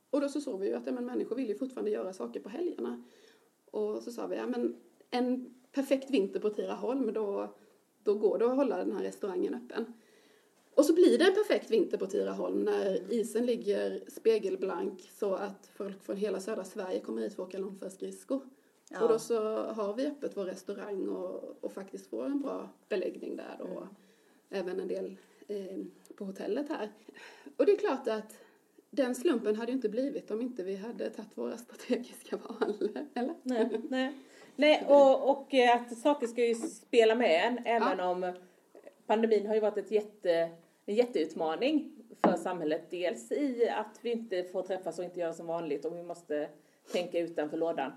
Och 0.09 0.21
då 0.21 0.29
så 0.29 0.41
såg 0.41 0.59
vi 0.59 0.67
ju 0.67 0.73
att 0.73 0.85
ja, 0.85 0.91
men 0.91 1.05
människor 1.05 1.35
vill 1.35 1.47
ju 1.47 1.55
fortfarande 1.55 1.91
göra 1.91 2.13
saker 2.13 2.39
på 2.39 2.49
helgerna. 2.49 3.03
Och 3.71 4.03
så 4.03 4.11
sa 4.11 4.27
vi, 4.27 4.35
ja 4.35 4.47
men 4.47 4.75
en 5.09 5.53
perfekt 5.71 6.09
vinter 6.09 6.39
på 6.39 6.49
Tiraholm, 6.49 7.13
då, 7.13 7.55
då 8.03 8.13
går 8.13 8.37
det 8.37 8.45
att 8.45 8.55
hålla 8.55 8.77
den 8.77 8.91
här 8.91 9.03
restaurangen 9.03 9.53
öppen. 9.53 9.93
Och 10.75 10.85
så 10.85 10.93
blir 10.93 11.17
det 11.17 11.25
en 11.25 11.33
perfekt 11.33 11.71
vinter 11.71 11.97
på 11.97 12.05
Tiraholm 12.05 12.63
när 12.63 13.13
isen 13.13 13.45
ligger 13.45 14.03
spegelblank 14.07 15.09
så 15.19 15.35
att 15.35 15.69
folk 15.75 16.03
från 16.03 16.17
hela 16.17 16.39
södra 16.39 16.63
Sverige 16.63 16.99
kommer 16.99 17.21
hit 17.21 17.34
för 17.34 17.43
att 17.43 17.49
åka 17.49 17.58
långfärdsskridskor. 17.58 18.41
Ja. 18.89 19.02
Och 19.02 19.10
då 19.10 19.19
så 19.19 19.63
har 19.63 19.93
vi 19.93 20.08
öppet 20.08 20.38
vår 20.38 20.45
restaurang 20.45 21.08
och, 21.08 21.58
och 21.62 21.74
faktiskt 21.74 22.10
får 22.10 22.26
en 22.26 22.41
bra 22.41 22.69
beläggning 22.89 23.36
där 23.36 23.62
och 23.62 23.82
mm. 23.82 23.88
även 24.50 24.80
en 24.80 24.88
del 24.88 25.17
eh, 25.48 25.78
på 26.15 26.26
hotellet 26.26 26.69
här. 26.69 26.91
Och 27.58 27.65
det 27.65 27.71
är 27.71 27.78
klart 27.78 28.08
att 28.08 28.38
den 28.89 29.15
slumpen 29.15 29.56
hade 29.56 29.71
ju 29.71 29.76
inte 29.76 29.89
blivit 29.89 30.32
om 30.32 30.41
inte 30.41 30.63
vi 30.63 30.76
hade 30.76 31.10
tagit 31.10 31.38
våra 31.38 31.58
strategiska 31.58 32.38
val, 32.50 32.89
eller? 33.13 33.36
Nej, 33.43 33.82
nej. 33.89 34.13
nej 34.56 34.86
och, 34.88 35.30
och 35.30 35.54
att 35.54 35.98
saker 35.98 36.28
ska 36.28 36.45
ju 36.45 36.56
spela 36.56 37.15
med 37.15 37.48
en, 37.48 37.65
även 37.65 37.98
ja. 37.98 38.10
om 38.10 38.34
pandemin 39.06 39.48
har 39.48 39.56
ju 39.56 39.62
varit 39.62 39.78
ett 39.78 39.91
jätte, 39.91 40.50
en 40.86 40.95
jätteutmaning 40.95 41.91
för 42.24 42.38
samhället. 42.38 42.89
Dels 42.89 43.32
i 43.32 43.69
att 43.69 44.00
vi 44.02 44.12
inte 44.12 44.43
får 44.43 44.63
träffas 44.63 45.00
och 45.00 45.06
inte 45.06 45.19
göra 45.19 45.34
som 45.34 45.48
vanligt 45.48 45.86
och 45.86 45.98
vi 45.98 46.04
måste 46.04 46.50
tänka 46.91 47.19
utanför 47.19 47.58
lådan. 47.58 47.91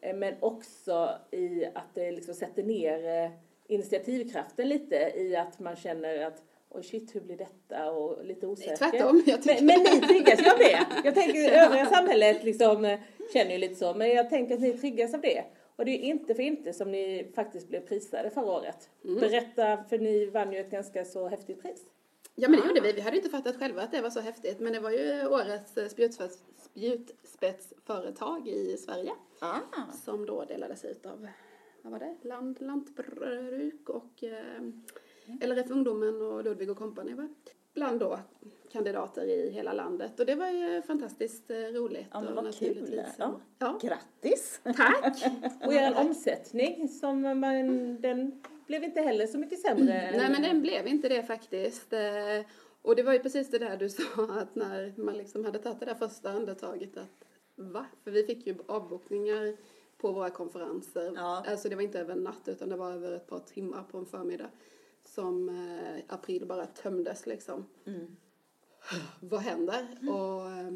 Eh, 0.00 0.16
men 0.16 0.34
också 0.40 1.10
i 1.30 1.64
att 1.74 1.94
det 1.94 2.10
liksom 2.10 2.34
sätter 2.34 2.62
ner 2.62 3.24
eh, 3.24 3.30
initiativkraften 3.66 4.68
lite 4.68 5.12
i 5.16 5.36
att 5.36 5.58
man 5.58 5.76
känner 5.76 6.26
att 6.26 6.42
oj 6.68 6.82
shit, 6.82 7.14
hur 7.14 7.20
blir 7.20 7.36
detta? 7.36 7.90
Och 7.90 8.24
lite 8.24 8.46
osäker. 8.46 8.76
Tvärtom, 8.76 9.22
jag 9.26 9.46
men, 9.46 9.66
men 9.66 9.80
ni 9.80 10.00
triggas 10.00 10.40
ju 10.40 10.50
av 10.50 10.58
det. 10.58 10.86
Jag 11.04 11.14
tänker 11.14 11.52
övriga 11.64 11.86
samhället 11.86 12.44
liksom 12.44 12.84
eh, 12.84 13.00
känner 13.32 13.52
ju 13.52 13.58
lite 13.58 13.74
så, 13.74 13.94
men 13.94 14.08
jag 14.08 14.30
tänker 14.30 14.54
att 14.54 14.60
ni 14.60 14.72
triggas 14.72 15.14
av 15.14 15.20
det. 15.20 15.44
Och 15.76 15.84
det 15.84 15.90
är 15.90 16.02
inte 16.02 16.34
för 16.34 16.42
inte 16.42 16.72
som 16.72 16.90
ni 16.90 17.30
faktiskt 17.34 17.68
blev 17.68 17.80
prisade 17.80 18.30
förra 18.30 18.52
året. 18.52 18.90
Mm. 19.04 19.20
Berätta, 19.20 19.84
för 19.88 19.98
ni 19.98 20.26
vann 20.26 20.52
ju 20.52 20.58
ett 20.58 20.70
ganska 20.70 21.04
så 21.04 21.28
häftigt 21.28 21.62
pris. 21.62 21.80
Ja 22.34 22.48
men 22.48 22.60
det 22.60 22.66
gjorde 22.66 22.80
vi. 22.80 22.92
Vi 22.92 23.00
hade 23.00 23.16
inte 23.16 23.30
fattat 23.30 23.58
själva 23.58 23.82
att 23.82 23.92
det 23.92 24.00
var 24.00 24.10
så 24.10 24.20
häftigt. 24.20 24.60
Men 24.60 24.72
det 24.72 24.80
var 24.80 24.90
ju 24.90 25.26
årets 25.26 25.92
spjutspets, 25.92 26.38
spjutspetsföretag 26.56 28.48
i 28.48 28.76
Sverige. 28.76 29.12
Ah. 29.40 29.58
Som 30.04 30.26
då 30.26 30.44
delades 30.44 30.84
ut 30.84 31.06
av, 31.06 31.28
vad 31.82 31.92
var 31.92 31.98
det? 31.98 32.16
Land, 32.22 32.56
lantbruk 32.60 33.88
och 33.88 34.24
eh, 34.24 34.62
LRF 35.40 35.70
Ungdomen 35.70 36.22
och 36.22 36.44
Ludvig 36.44 36.70
och 36.70 36.78
Company 36.78 37.14
var 37.14 37.28
bland 37.74 38.00
då 38.00 38.18
kandidater 38.72 39.24
i 39.24 39.50
hela 39.50 39.72
landet 39.72 40.20
och 40.20 40.26
det 40.26 40.34
var 40.34 40.48
ju 40.48 40.82
fantastiskt 40.82 41.50
eh, 41.50 41.56
roligt. 41.56 42.06
Ja, 42.12 42.20
men 42.20 42.34
vad 42.34 42.54
kul. 42.54 43.02
Ja. 43.18 43.40
Ja. 43.58 43.78
Grattis! 43.82 44.60
Tack! 44.64 45.24
och 45.66 45.74
er 45.74 45.94
omsättning, 45.96 46.88
som 46.88 47.20
man, 47.20 48.00
den 48.00 48.42
blev 48.70 48.84
inte 48.84 49.00
heller 49.00 49.26
så 49.26 49.38
mycket 49.38 49.60
sämre? 49.60 49.92
Mm. 49.92 50.20
Nej, 50.20 50.30
men 50.30 50.42
den 50.42 50.62
blev 50.62 50.86
inte 50.86 51.08
det 51.08 51.22
faktiskt. 51.22 51.92
Eh, 51.92 52.40
och 52.82 52.96
det 52.96 53.02
var 53.02 53.12
ju 53.12 53.18
precis 53.18 53.50
det 53.50 53.58
där 53.58 53.76
du 53.76 53.88
sa, 53.88 54.02
att 54.40 54.54
när 54.54 54.94
man 54.96 55.16
liksom 55.16 55.44
hade 55.44 55.58
tagit 55.58 55.80
det 55.80 55.86
där 55.86 55.94
första 55.94 56.30
andetaget 56.30 56.96
att 56.96 57.24
va? 57.54 57.86
För 58.04 58.10
vi 58.10 58.26
fick 58.26 58.46
ju 58.46 58.56
avbokningar 58.66 59.56
på 59.98 60.12
våra 60.12 60.30
konferenser. 60.30 61.12
Ja. 61.16 61.44
Alltså 61.46 61.68
det 61.68 61.74
var 61.74 61.82
inte 61.82 62.00
över 62.00 62.12
en 62.12 62.22
natt 62.22 62.48
utan 62.48 62.68
det 62.68 62.76
var 62.76 62.92
över 62.92 63.12
ett 63.12 63.26
par 63.26 63.38
timmar 63.38 63.82
på 63.82 63.98
en 63.98 64.06
förmiddag 64.06 64.50
som 65.04 65.48
eh, 65.48 66.02
april 66.08 66.46
bara 66.46 66.66
tömdes 66.66 67.26
liksom. 67.26 67.66
Mm. 67.86 68.16
vad 69.20 69.40
händer? 69.40 69.86
Mm. 70.00 70.14
Och, 70.14 70.50
eh, 70.50 70.72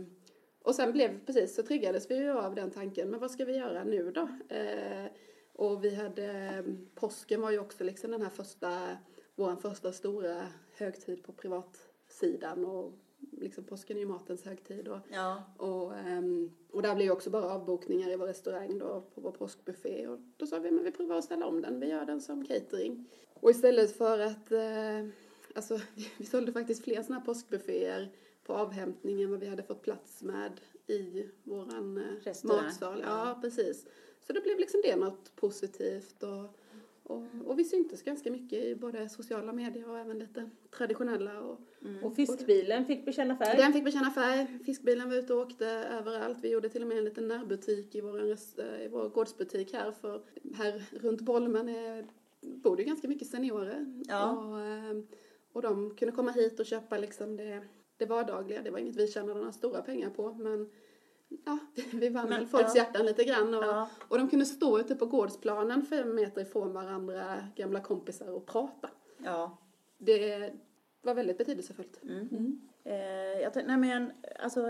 och 0.63 0.75
sen 0.75 0.93
blev, 0.93 1.25
precis, 1.27 1.55
så 1.55 1.63
triggades 1.63 2.11
vi 2.11 2.17
ju 2.17 2.31
av 2.31 2.55
den 2.55 2.71
tanken, 2.71 3.11
men 3.11 3.21
vad 3.21 3.31
ska 3.31 3.45
vi 3.45 3.57
göra 3.57 3.85
nu 3.85 4.11
då? 4.11 4.29
Eh, 4.49 5.07
och 5.55 5.85
vi 5.85 5.95
hade, 5.95 6.65
påsken 6.95 7.41
var 7.41 7.51
ju 7.51 7.59
också 7.59 7.85
liksom 7.85 8.11
den 8.11 8.23
här 8.23 8.31
första, 8.31 8.97
vår 9.35 9.57
första 9.57 9.93
stora 9.93 10.47
högtid 10.77 11.23
på 11.23 11.33
privatsidan 11.33 12.65
och 12.65 12.93
liksom 13.33 13.65
påsken 13.65 13.97
är 13.97 14.01
ju 14.01 14.07
matens 14.07 14.45
högtid 14.45 14.89
och, 14.89 14.99
ja. 15.09 15.43
och, 15.57 15.93
um, 15.93 16.51
och 16.71 16.83
där 16.83 16.95
blev 16.95 17.07
ju 17.07 17.13
också 17.13 17.31
bara 17.31 17.45
avbokningar 17.45 18.11
i 18.11 18.17
vår 18.17 18.27
restaurang 18.27 18.79
då 18.79 19.05
på 19.15 19.21
vår 19.21 19.33
påskbuffé 19.33 20.07
och 20.07 20.19
då 20.37 20.47
sa 20.47 20.59
vi 20.59 20.71
men 20.71 20.85
vi 20.85 20.93
provar 20.93 21.17
att 21.17 21.25
ställa 21.25 21.47
om 21.47 21.63
den, 21.63 21.81
vi 21.81 21.87
gör 21.87 22.07
den 22.07 22.21
som 22.21 22.47
catering. 22.47 23.09
Och 23.35 23.51
istället 23.51 23.97
för 23.97 24.19
att, 24.19 24.53
eh, 24.53 25.09
alltså 25.55 25.81
vi 26.19 26.27
sålde 26.27 26.53
faktiskt 26.53 26.85
fler 26.85 27.03
sådana 27.03 27.19
här 27.19 27.27
påskbufféer 27.27 28.13
på 28.45 28.53
avhämtning 28.53 29.23
än 29.23 29.31
vad 29.31 29.41
vi 29.41 29.47
hade 29.47 29.63
fått 29.63 29.83
plats 29.83 30.23
med 30.23 30.61
i 30.87 31.29
våran 31.43 31.99
eh, 31.99 32.35
matsal. 32.45 33.03
Ja, 33.07 33.39
precis. 33.43 33.87
Så 34.27 34.33
det 34.33 34.41
blev 34.41 34.59
liksom 34.59 34.81
det 34.85 34.97
något 34.97 35.37
positivt 35.37 36.23
och 36.23 36.59
och, 37.07 37.23
och 37.45 37.59
vi 37.59 37.65
syntes 37.65 38.03
ganska 38.03 38.31
mycket 38.31 38.65
i 38.65 38.75
både 38.75 39.09
sociala 39.09 39.53
medier 39.53 39.91
och 39.91 39.99
även 39.99 40.19
lite 40.19 40.51
traditionella. 40.71 41.41
Och, 41.41 41.61
mm. 41.83 42.05
och 42.05 42.17
fiskbilen 42.17 42.85
fick 42.85 43.05
bekänna 43.05 43.37
färg? 43.37 43.57
Den 43.57 43.73
fick 43.73 43.85
bekänna 43.85 44.11
färg. 44.11 44.59
Fiskbilen 44.67 45.09
var 45.09 45.17
ute 45.17 45.35
och 45.35 45.41
åkte 45.41 45.67
överallt. 45.67 46.39
Vi 46.43 46.51
gjorde 46.51 46.69
till 46.69 46.83
och 46.83 46.89
med 46.89 46.99
en 46.99 47.05
liten 47.05 47.29
närbutik 47.29 47.95
i 47.95 48.01
vår, 48.01 48.23
i 48.81 48.89
vår 48.91 49.09
gårdsbutik 49.09 49.73
här. 49.73 49.93
För 49.93 50.23
här 50.55 50.83
runt 50.91 51.21
Bolmen 51.21 51.69
är, 51.69 52.07
bor 52.41 52.77
det 52.77 52.85
ganska 52.85 53.09
mycket 53.09 53.29
seniorer. 53.29 54.03
Ja. 54.09 54.31
Och, 54.31 54.61
ehm, 54.61 55.07
och 55.53 55.63
de 55.63 55.97
kunde 55.97 56.13
komma 56.13 56.31
hit 56.31 56.61
och 56.61 56.67
köpa 56.67 56.99
liksom 56.99 57.37
det, 57.37 57.63
det 57.97 58.07
vardagliga. 58.07 58.63
Det 58.63 58.71
var 58.71 58.79
inget 58.79 58.97
vi 58.97 59.09
tjänade 59.09 59.35
några 59.35 59.53
stora 59.53 59.83
pengar 59.83 60.11
på. 60.11 60.35
Men 60.35 60.71
ja, 61.45 61.59
vi 61.93 62.09
vann 62.09 62.29
väl 62.29 62.47
folks 62.47 62.75
ja. 62.75 62.83
hjärtan 62.83 63.07
lite 63.07 63.25
grann. 63.25 63.55
Och, 63.55 63.65
ja. 63.65 63.89
och 64.09 64.19
de 64.19 64.29
kunde 64.29 64.47
stå 64.47 64.79
ute 64.79 64.95
på 64.95 65.07
gårdsplanen 65.07 65.83
fem 65.83 66.15
meter 66.15 66.43
ifrån 66.43 66.73
varandra, 66.73 67.49
gamla 67.57 67.81
kompisar, 67.81 68.29
och 68.29 68.47
prata. 68.47 68.91
Ja. 69.19 69.59
det 69.99 70.53
var 71.03 71.15
väldigt 71.15 71.39
betydelsefullt. 71.39 72.03
Mm. 72.03 72.61
Eh, 72.85 73.41
jag, 73.41 73.53
nej 73.67 73.77
men, 73.77 74.13
alltså, 74.39 74.61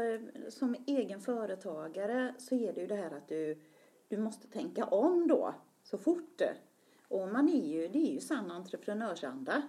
som 0.48 0.76
egen 0.86 1.20
företagare 1.20 2.34
så 2.38 2.54
är 2.54 2.72
det 2.72 2.80
ju 2.80 2.86
det 2.86 2.94
här 2.94 3.10
att 3.10 3.28
du, 3.28 3.62
du 4.08 4.16
måste 4.16 4.48
tänka 4.48 4.84
om 4.84 5.28
då 5.28 5.54
så 5.82 5.98
fort. 5.98 6.42
Och 7.08 7.28
man 7.28 7.48
är 7.48 7.66
ju, 7.66 7.88
det 7.88 7.98
är 7.98 8.12
ju 8.12 8.20
sann 8.20 8.50
entreprenörsanda. 8.50 9.62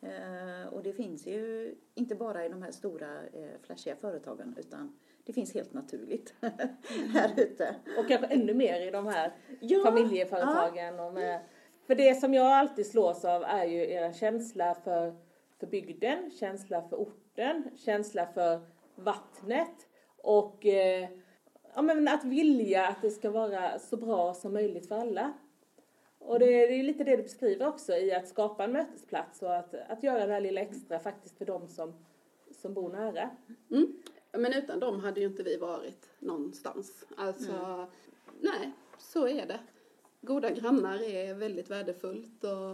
Eh, 0.00 0.72
och 0.72 0.82
det 0.82 0.92
finns 0.92 1.26
ju 1.26 1.74
inte 1.94 2.14
bara 2.14 2.46
i 2.46 2.48
de 2.48 2.62
här 2.62 2.70
stora 2.70 3.22
eh, 3.26 3.60
flashiga 3.62 3.96
företagen 3.96 4.54
utan 4.58 4.96
det 5.30 5.34
finns 5.34 5.54
helt 5.54 5.72
naturligt 5.72 6.34
här 7.14 7.32
ute. 7.36 7.74
Och 7.98 8.08
kanske 8.08 8.26
ännu 8.26 8.54
mer 8.54 8.80
i 8.80 8.90
de 8.90 9.06
här 9.06 9.32
Ja, 9.60 9.84
familjeföretagen. 9.84 11.00
Och 11.00 11.12
med, 11.12 11.40
för 11.86 11.94
det 11.94 12.14
som 12.14 12.34
jag 12.34 12.46
alltid 12.46 12.86
slås 12.86 13.24
av 13.24 13.42
är 13.42 13.64
ju 13.64 13.90
er 13.90 14.12
känsla 14.12 14.74
för, 14.74 15.14
för 15.60 15.66
bygden, 15.66 16.30
känsla 16.30 16.82
för 16.82 16.96
orten, 16.96 17.64
känsla 17.76 18.26
för 18.26 18.60
vattnet 18.94 19.88
och 20.16 20.66
eh, 20.66 21.08
ja, 21.74 21.82
men 21.82 22.08
att 22.08 22.24
vilja 22.24 22.86
att 22.86 23.02
det 23.02 23.10
ska 23.10 23.30
vara 23.30 23.78
så 23.78 23.96
bra 23.96 24.34
som 24.34 24.52
möjligt 24.52 24.88
för 24.88 24.98
alla. 24.98 25.32
Och 26.18 26.38
det, 26.38 26.46
det 26.46 26.74
är 26.74 26.82
lite 26.82 27.04
det 27.04 27.16
du 27.16 27.22
beskriver 27.22 27.68
också 27.68 27.92
i 27.92 28.14
att 28.14 28.28
skapa 28.28 28.64
en 28.64 28.72
mötesplats 28.72 29.42
och 29.42 29.56
att, 29.56 29.74
att 29.74 30.02
göra 30.02 30.26
det 30.26 30.32
här 30.32 30.40
lilla 30.40 30.60
extra 30.60 30.98
faktiskt 30.98 31.38
för 31.38 31.44
de 31.44 31.68
som, 31.68 31.94
som 32.50 32.74
bor 32.74 32.88
nära. 32.88 33.30
Mm. 33.70 34.02
Men 34.32 34.52
utan 34.52 34.80
dem 34.80 35.00
hade 35.00 35.20
ju 35.20 35.26
inte 35.26 35.42
vi 35.42 35.56
varit 35.56 36.08
någonstans. 36.18 37.04
Alltså, 37.16 37.86
nej, 38.40 38.72
så 38.98 39.26
är 39.28 39.46
det. 39.46 39.60
Goda 40.20 40.50
grannar 40.50 41.02
är 41.02 41.34
väldigt 41.34 41.70
värdefullt 41.70 42.44
och, 42.44 42.72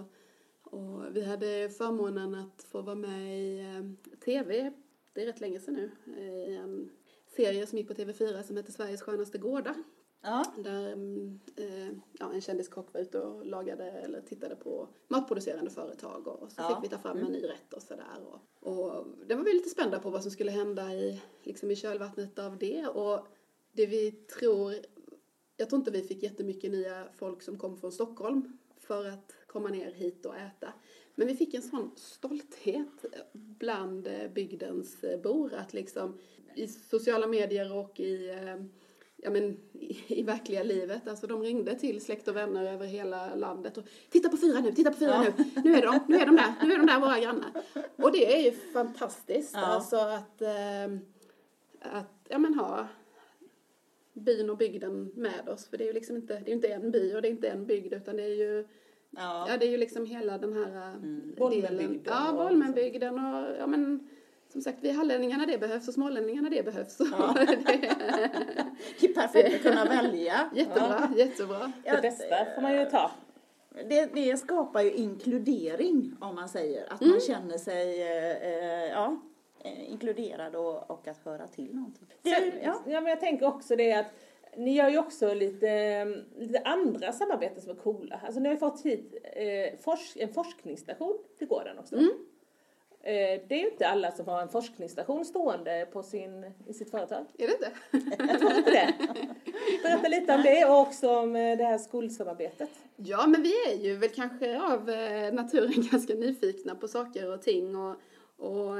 och 0.73 1.17
vi 1.17 1.25
hade 1.25 1.69
förmånen 1.69 2.35
att 2.35 2.63
få 2.63 2.83
vara 2.83 2.97
med 2.97 3.41
i 3.41 3.61
eh, 3.61 4.17
TV, 4.25 4.73
det 5.13 5.23
är 5.23 5.27
rätt 5.27 5.41
länge 5.41 5.61
sedan 5.61 5.75
nu, 5.75 5.91
i 6.21 6.57
en 6.57 6.91
serie 7.27 7.67
som 7.67 7.79
gick 7.79 7.89
på 7.89 7.95
TV4 7.95 8.43
som 8.43 8.57
heter 8.57 8.73
Sveriges 8.73 9.03
skönaste 9.03 9.39
gårdar. 9.39 9.75
Ja, 10.27 10.45
Där 10.65 10.93
mm, 10.93 11.41
eh, 11.57 11.89
ja, 12.13 12.33
en 12.33 12.41
kändiskock 12.41 12.93
var 12.95 13.01
ute 13.01 13.21
och 13.21 13.47
lagade 13.47 13.85
eller 13.91 14.21
tittade 14.21 14.57
på 14.57 14.89
matproducerande 15.09 15.71
företag 15.71 16.27
och 16.29 16.51
så 16.53 16.55
Ja. 16.63 16.69
fick 16.69 16.85
vi 16.91 16.95
ta 16.97 17.03
fram 17.03 17.19
en 17.19 17.33
ny 17.33 17.43
rätt 17.45 17.73
och 17.73 17.83
sådär. 17.83 18.19
Och, 18.61 18.73
och 18.73 19.07
det 19.27 19.35
var 19.35 19.45
vi 19.45 19.53
lite 19.53 19.69
spända 19.69 19.99
på 19.99 20.11
vad 20.11 20.23
som 20.23 20.31
skulle 20.31 20.51
hända 20.51 20.95
i, 20.95 21.23
liksom 21.43 21.71
i 21.71 21.77
kölvattnet 21.77 22.39
av 22.39 22.59
det. 22.59 22.87
Och 22.87 23.27
det 23.73 23.87
vi 23.87 24.13
tror, 24.13 24.75
jag 25.57 25.69
tror 25.69 25.79
inte 25.79 25.91
vi 25.91 26.03
fick 26.03 26.23
jättemycket 26.23 26.71
nya 26.71 27.09
folk 27.17 27.43
som 27.43 27.59
kom 27.59 27.77
från 27.79 27.93
Stockholm 27.93 28.59
för 28.79 29.09
att 29.09 29.33
komma 29.47 29.69
ner 29.69 29.91
hit 29.91 30.27
och 30.27 30.37
äta. 30.37 30.73
Men 31.15 31.27
vi 31.27 31.35
fick 31.37 31.55
en 31.55 31.63
sån 31.63 31.91
stolthet 31.97 33.05
bland 33.33 34.09
bygdens 34.35 35.05
bor 35.23 35.55
att 35.55 35.75
liksom 35.75 36.19
i 36.55 36.67
sociala 36.69 37.27
medier 37.27 37.73
och 37.77 38.01
i 38.01 38.29
eh, 38.31 38.65
ja, 39.27 39.31
men, 39.33 39.57
i, 39.73 39.97
i 40.21 40.23
verkliga 40.23 40.63
livet. 40.63 41.09
Alltså 41.09 41.27
de 41.27 41.43
ringde 41.43 41.75
till 41.75 42.01
släkt 42.01 42.29
och 42.29 42.37
vänner 42.37 42.73
över 42.73 42.87
hela 42.87 43.35
landet 43.35 43.79
och 43.79 43.85
titta 44.11 44.29
på 44.29 44.37
fyra 44.37 44.61
nu, 44.61 44.73
titta 44.73 44.91
på 44.91 44.97
fyra 44.99 45.11
Ja. 45.11 45.33
nu, 45.39 45.45
nu 45.65 45.75
är 45.77 45.83
de, 45.83 46.01
nu 46.09 46.17
är 46.17 46.27
de 46.27 46.37
där, 46.37 46.55
nu 46.67 46.73
är 46.75 46.79
de 46.79 46.87
där 46.87 47.01
våra 47.01 47.21
grannar. 47.21 47.51
Och 47.97 48.13
det 48.13 48.35
är 48.37 48.45
ju 48.45 48.51
fantastiskt 48.53 49.55
Ja. 49.55 49.61
alltså 49.67 49.97
att, 49.97 50.43
eh, 50.43 50.85
att 51.81 52.27
ja, 52.29 52.39
men, 52.39 52.55
ha 52.55 52.87
byn 54.13 54.51
och 54.51 54.57
bygden 54.57 55.13
med 55.15 55.49
oss. 55.49 55.69
För 55.69 55.77
det 55.79 55.85
är 55.85 55.87
ju 55.87 55.93
liksom 55.93 56.17
inte, 56.17 56.41
det 56.45 56.51
är 56.51 56.55
inte 56.55 56.69
en 56.69 56.91
by 56.91 57.15
och 57.15 57.23
det 57.23 57.29
är 57.29 57.31
inte 57.33 57.49
en 57.49 57.67
bygd 57.67 57.93
utan 57.95 58.17
det 58.17 58.23
är 58.23 58.35
ju, 58.37 58.67
ja. 59.11 59.47
ja, 59.49 59.57
det 59.57 59.67
är 59.67 59.71
ju 59.71 59.77
liksom 59.77 60.07
hela 60.07 60.39
den 60.39 60.53
här 60.53 60.77
eh, 60.77 60.95
Mm. 60.95 61.21
delen. 61.21 61.35
Bolmenbygden 61.39 62.01
Ja, 62.05 62.33
Bolmenbygden 62.33 63.15
och 63.19 63.57
ja 63.59 63.67
men 63.67 64.09
som 64.49 64.63
sagt, 64.63 64.79
vi 64.81 64.91
hallänningarna 64.91 65.47
det 65.47 65.59
behövs 65.59 65.89
och 65.89 65.95
smålänningarna 65.95 66.51
det 66.51 66.63
behövs. 66.63 66.99
Ja. 66.99 67.35
det, 69.01 69.07
är 69.07 69.15
perfekt 69.15 69.55
att 69.55 69.63
kunna 69.63 69.85
välja. 69.85 70.51
jättebra, 70.55 71.13
jättebra. 71.17 71.73
Ja, 71.85 71.95
Det 71.95 72.03
bästa 72.03 72.45
får 72.55 72.63
man 72.63 72.77
ju 72.77 72.85
ta. 72.85 73.11
Det, 73.89 74.15
det 74.15 74.37
skapar 74.37 74.83
ju 74.83 74.93
inkludering 74.93 76.17
om 76.21 76.35
man 76.35 76.49
säger. 76.49 76.93
Att 76.93 77.01
man 77.01 77.21
känner 77.21 77.59
sig 77.59 78.03
eh, 78.03 78.53
eh, 78.53 78.91
ja, 78.91 79.21
eh, 79.65 79.91
inkluderad 79.91 80.57
och, 80.57 80.91
och 80.91 81.09
att 81.09 81.19
höra 81.25 81.47
till 81.47 81.75
någonting. 81.75 82.07
Sen, 82.23 82.33
Det, 82.51 82.61
ja. 82.63 82.83
ja. 82.87 83.01
men 83.01 83.11
jag 83.11 83.21
tänker 83.21 83.47
också 83.47 83.77
det 83.77 83.93
att 83.93 84.07
ni 84.57 84.75
gör 84.75 84.89
ju 84.89 84.99
också 84.99 85.35
lite, 85.35 86.05
lite 86.37 86.59
andra 86.65 87.13
samarbeten 87.13 87.63
som 87.63 87.71
är 87.71 87.75
coola. 87.75 88.21
Alltså 88.25 88.41
ni 88.41 88.49
har 88.49 88.55
ju 88.55 88.59
fått 88.59 88.83
hit 88.83 89.15
eh, 89.23 89.81
forsk, 89.81 90.17
en 90.17 90.33
forskningsstation 90.33 91.19
till 91.39 91.49
gården 91.49 91.79
också. 91.79 91.97
Mm. 91.97 92.11
Eh, 93.07 93.41
det 93.49 93.55
är 93.55 93.59
ju 93.59 93.71
inte 93.71 93.89
alla 93.89 94.11
som 94.11 94.27
har 94.27 94.43
en 94.43 94.49
forskningsstation 94.49 95.25
stående 95.25 95.89
på 95.93 96.03
sin, 96.03 96.53
i 96.67 96.73
sitt 96.73 96.91
företag. 96.91 97.27
Är 97.39 97.47
det 97.47 97.53
inte? 97.53 97.73
Jag 98.33 98.39
tror 98.39 98.53
inte 98.53 98.71
det. 98.71 98.95
Berätta 99.83 100.09
lite 100.09 100.35
om 100.35 100.43
det 100.43 100.65
och 100.65 100.81
också 100.81 101.17
om 101.17 101.37
eh, 101.37 101.59
det 101.59 101.65
här 101.65 101.79
skolsamarbetet. 101.79 102.71
Ja, 102.97 103.27
men 103.27 103.43
vi 103.43 103.53
är 103.69 103.77
ju 103.77 103.97
väl 103.97 104.11
kanske 104.11 104.61
av 104.61 104.91
eh, 104.91 105.33
naturen 105.33 105.89
ganska 105.91 106.15
nyfikna 106.15 106.75
på 106.75 106.89
saker 106.89 107.33
och 107.33 107.43
ting 107.43 107.77
och, 107.77 107.97
och 108.37 108.77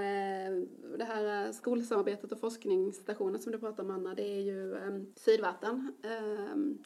det 0.99 1.05
här 1.05 1.53
skolsamarbetet 1.53 2.33
och 2.33 2.41
forskningsstationen 2.41 3.41
som 3.41 3.53
du 3.53 3.59
pratar 3.59 3.83
om 3.83 3.91
Anna, 3.91 4.15
det 4.15 4.29
är 4.29 4.41
ju 4.41 4.77
Sydvatten 5.17 5.93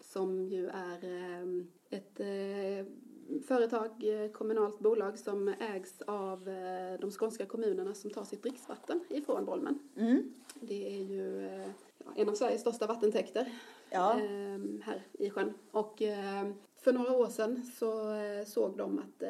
som 0.00 0.48
ju 0.48 0.66
är 0.66 0.98
ett 1.90 2.20
företag, 3.46 3.90
eh, 4.24 4.30
kommunalt 4.30 4.78
bolag 4.78 5.18
som 5.18 5.48
ägs 5.48 6.02
av 6.06 6.48
eh, 6.48 7.00
de 7.00 7.10
skånska 7.10 7.46
kommunerna 7.46 7.94
som 7.94 8.10
tar 8.10 8.24
sitt 8.24 8.42
dricksvatten 8.42 9.00
ifrån 9.08 9.44
Bolmen. 9.44 9.78
Mm. 9.96 10.34
Det 10.60 10.94
är 10.96 11.02
ju 11.02 11.46
eh, 11.46 11.68
en 12.16 12.28
av 12.28 12.34
Sveriges 12.34 12.60
största 12.60 12.86
vattentäkter 12.86 13.52
Ja. 13.90 14.20
ehm, 14.20 14.82
här 14.84 15.02
i 15.12 15.30
sjön. 15.30 15.54
Och 15.70 16.02
ehm, 16.02 16.54
för 16.76 16.92
några 16.92 17.12
år 17.12 17.26
sedan 17.28 17.62
så 17.78 18.14
såg 18.46 18.76
de 18.76 18.98
att 18.98 19.22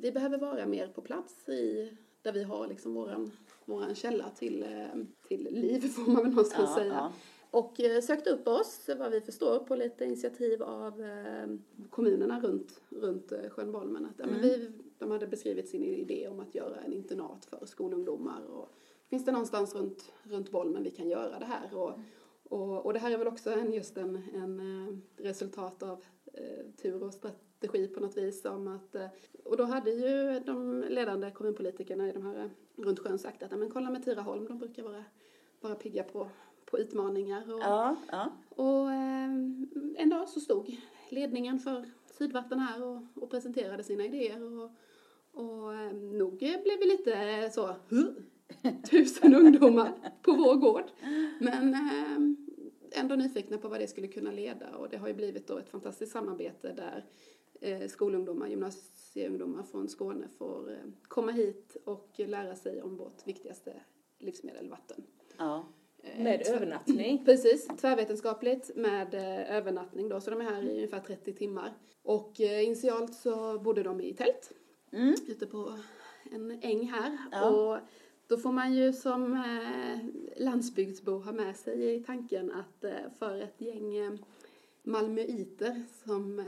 vi 0.00 0.12
behöver 0.12 0.38
vara 0.38 0.66
mer 0.66 0.88
på 0.88 1.00
plats 1.00 1.48
i 1.48 1.96
där 2.22 2.32
vi 2.32 2.42
har 2.42 2.66
liksom 2.66 2.94
våran, 2.94 3.30
våran 3.64 3.94
källa 3.94 4.30
till, 4.30 4.62
eh, 4.62 5.02
till 5.28 5.48
liv 5.50 5.80
får 5.88 6.02
man 6.10 6.22
väl 6.22 6.30
någonstans 6.30 6.70
Ja, 6.70 6.76
säga. 6.76 6.92
ja. 6.94 7.12
Och 7.50 7.80
eh, 7.80 8.00
sökte 8.00 8.30
upp 8.30 8.48
oss, 8.48 8.90
vad 8.98 9.10
vi 9.10 9.20
förstår, 9.20 9.58
på 9.58 9.74
lite 9.74 10.04
initiativ 10.04 10.62
av 10.62 11.02
eh, 11.02 11.46
kommunerna 11.90 12.40
runt, 12.40 12.80
runt 12.88 13.32
eh, 13.32 13.50
sjön 13.50 13.72
Bolmen. 13.72 14.06
Att, 14.06 14.18
men 14.30 14.40
vi, 14.40 14.72
de 14.98 15.10
hade 15.10 15.26
beskrivit 15.26 15.68
sin 15.68 15.82
idé 15.84 16.28
om 16.28 16.40
att 16.40 16.54
göra 16.54 16.76
en 16.80 16.92
internat 16.92 17.44
för 17.44 17.66
skolungdomar. 17.66 18.42
Och, 18.44 18.68
finns 19.08 19.24
det 19.24 19.32
någonstans 19.32 19.74
runt, 19.74 20.12
runt 20.22 20.50
Bolmen 20.50 20.82
vi 20.82 20.90
kan 20.90 21.08
göra 21.08 21.38
det 21.38 21.44
här? 21.44 21.74
Och, 21.76 21.98
och, 22.48 22.86
och 22.86 22.92
det 22.92 22.98
här 22.98 23.10
är 23.10 23.18
väl 23.18 23.28
också 23.28 23.50
en, 23.50 23.72
just 23.72 23.96
en, 23.96 24.22
en 24.34 25.02
resultat 25.16 25.82
av 25.82 26.04
eh, 26.32 26.66
tur 26.82 27.02
och 27.02 27.14
strategi 27.14 27.86
på 27.88 28.00
något 28.00 28.16
vis. 28.16 28.44
Om 28.44 28.68
att, 28.68 28.94
eh, 28.94 29.06
och 29.44 29.56
då 29.56 29.64
hade 29.64 29.90
ju 29.90 30.40
de 30.40 30.84
ledande 30.88 31.30
kommunpolitikerna 31.30 32.08
i 32.08 32.12
de 32.12 32.26
här 32.26 32.50
runt 32.76 32.98
sjön 32.98 33.18
sagt 33.18 33.42
att 33.42 33.50
"Ja, 33.50 33.56
men 33.56 33.70
kolla 33.70 33.90
med 33.90 34.04
Tiraholm, 34.04 34.46
de 34.46 34.58
brukar 34.58 34.82
vara, 34.82 35.04
vara 35.60 35.74
pigga 35.74 36.02
på, 36.02 36.28
på 36.70 36.78
utmaningar. 36.78 37.52
Och, 37.54 37.60
Ja, 37.60 37.96
ja. 38.10 38.32
och 38.48 38.90
eh, 38.92 39.30
en 39.96 40.08
dag 40.10 40.28
så 40.28 40.40
stod 40.40 40.76
ledningen 41.10 41.58
för 41.58 41.90
Sydvatten 42.18 42.58
här 42.58 42.82
och, 42.84 43.02
och 43.14 43.30
presenterade 43.30 43.82
sina 43.84 44.04
idéer. 44.04 44.42
Och, 44.42 44.70
och 45.32 45.74
eh, 45.74 45.92
nog 45.92 46.36
blev 46.38 46.78
vi 46.80 46.86
lite 46.86 47.50
så, 47.54 47.74
"Huh? 47.88 48.08
tusen 48.90 49.34
ungdomar 49.34 49.92
på 50.22 50.32
vår 50.32 50.54
gård. 50.56 50.84
Men 51.40 51.74
eh, 51.74 53.00
ändå 53.00 53.14
nyfikna 53.14 53.58
på 53.58 53.68
vad 53.68 53.80
det 53.80 53.86
skulle 53.86 54.08
kunna 54.08 54.30
leda. 54.30 54.76
Och 54.76 54.88
det 54.88 54.96
har 54.96 55.08
ju 55.08 55.14
blivit 55.14 55.46
då 55.46 55.58
ett 55.58 55.68
fantastiskt 55.68 56.12
samarbete 56.12 56.72
där 56.72 57.04
eh, 57.60 57.88
skolungdomar, 57.88 58.48
gymnasieungdomar 58.48 59.62
från 59.62 59.88
Skåne 59.88 60.28
får 60.38 60.70
eh, 60.72 60.76
komma 61.02 61.32
hit 61.32 61.76
och 61.84 62.14
lära 62.16 62.54
sig 62.56 62.82
om 62.82 62.96
vårt 62.96 63.26
viktigaste 63.26 63.72
livsmedel, 64.18 64.68
vatten. 64.70 65.02
ja. 65.38 65.64
Eh, 66.02 66.22
Med 66.22 66.48
övernattning. 66.48 67.24
Precis, 67.24 67.66
tvärvetenskapligt 67.80 68.70
med 68.76 69.14
eh, 69.14 69.56
övernattning 69.56 70.08
då, 70.08 70.20
så 70.20 70.30
de 70.30 70.40
är 70.40 70.44
här 70.44 70.62
i 70.62 70.74
ungefär 70.74 71.00
30 71.00 71.32
timmar. 71.32 71.72
Och 72.02 72.40
eh, 72.40 72.64
initialt 72.64 73.14
så 73.14 73.58
bodde 73.58 73.82
de 73.82 74.00
i 74.00 74.14
tält 74.14 74.52
Mm. 74.92 75.14
ute 75.28 75.46
på 75.46 75.78
en 76.32 76.50
äng 76.62 76.88
här. 76.88 77.18
Ja. 77.32 77.50
Och 77.50 77.78
då 78.26 78.36
får 78.36 78.52
man 78.52 78.74
ju 78.74 78.92
som 78.92 79.44
landsbygdsbo 80.36 81.18
ha 81.18 81.32
med 81.32 81.56
sig 81.56 81.94
i 81.94 82.02
tanken 82.02 82.50
att 82.52 82.84
för 83.18 83.40
ett 83.42 83.54
gäng 83.60 84.18
malmöiter 84.82 85.82
som 86.04 86.44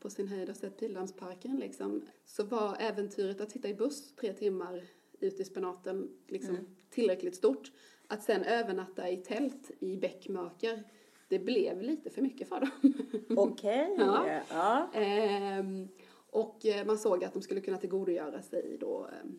på 0.00 0.10
sin 0.10 0.28
höjd 0.28 0.48
har 0.48 0.54
sett 0.54 0.78
Pildammsparken 0.78 1.56
liksom, 1.56 2.02
så 2.24 2.42
var 2.44 2.76
äventyret 2.80 3.40
att 3.40 3.50
sitta 3.50 3.68
i 3.68 3.74
buss 3.74 4.14
tre 4.16 4.32
timmar 4.32 4.82
ute 5.20 5.42
i 5.42 5.44
spenaten 5.44 6.08
liksom, 6.28 6.58
tillräckligt 6.90 7.36
stort. 7.36 7.72
Att 8.08 8.22
sen 8.22 8.42
övernatta 8.44 9.08
i 9.10 9.16
tält 9.16 9.70
i 9.78 9.96
bäckmörker, 9.96 10.84
det 11.28 11.38
blev 11.38 11.82
lite 11.82 12.10
för 12.10 12.22
mycket 12.22 12.48
för 12.48 12.60
dem. 12.60 12.92
Okej. 13.38 13.94
Ja. 13.98 14.40
Ja. 14.50 14.90
Ehm, 14.94 15.88
och 16.30 16.66
eh, 16.66 16.86
man 16.86 16.98
såg 16.98 17.24
att 17.24 17.32
de 17.32 17.42
skulle 17.42 17.60
kunna 17.60 17.78
tillgodogöra 17.78 18.42
sig 18.42 18.76
då 18.80 19.08
ehm, 19.22 19.38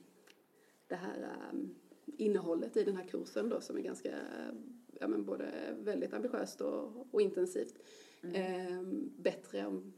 det 0.88 0.96
här 0.96 1.30
um, 1.52 1.76
innehållet 2.18 2.78
i 2.78 2.84
den 2.84 2.96
här 2.98 3.04
kursen 3.08 3.50
då 3.50 3.62
som 3.62 3.78
är 3.78 3.82
ganska, 3.82 4.16
ja 5.00 5.08
men 5.08 5.26
både 5.26 5.52
väldigt 5.80 6.14
ambitiöst 6.14 6.62
och, 6.62 7.08
och 7.12 7.22
intensivt. 7.22 7.76
Eh, 8.34 8.82
bättre 9.18 9.66
om 9.66 9.94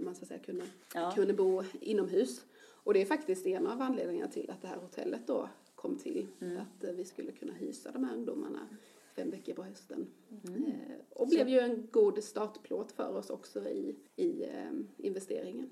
man 0.00 0.14
så 0.14 0.22
att 0.22 0.28
säga 0.28 0.40
kunde, 0.40 0.64
Ja. 0.94 1.12
kunde 1.14 1.34
bo 1.34 1.62
inomhus. 1.80 2.44
Och 2.84 2.94
det 2.94 3.02
är 3.02 3.06
faktiskt 3.06 3.46
en 3.46 3.66
av 3.66 3.82
anledningarna 3.82 4.30
till 4.30 4.50
att 4.50 4.62
det 4.62 4.68
här 4.68 4.76
hotellet 4.76 5.26
då 5.26 5.48
kom 5.76 5.98
till. 5.98 6.26
Att 6.58 6.84
eh, 6.84 6.92
vi 6.92 7.04
skulle 7.04 7.32
kunna 7.32 7.52
hysa 7.52 7.92
de 7.92 8.04
här 8.04 8.16
ungdomarna 8.16 8.68
fem 9.16 9.30
veckor 9.30 9.54
på 9.54 9.62
hösten. 9.62 10.06
Eh, 10.44 10.96
och 11.10 11.28
blev 11.28 11.48
ju 11.48 11.58
en 11.58 11.88
god 11.90 12.24
startplåt 12.24 12.92
för 12.92 13.16
oss 13.16 13.30
också 13.30 13.68
i, 13.68 13.96
i 14.16 14.42
eh, 14.42 14.70
investeringen. 14.96 15.70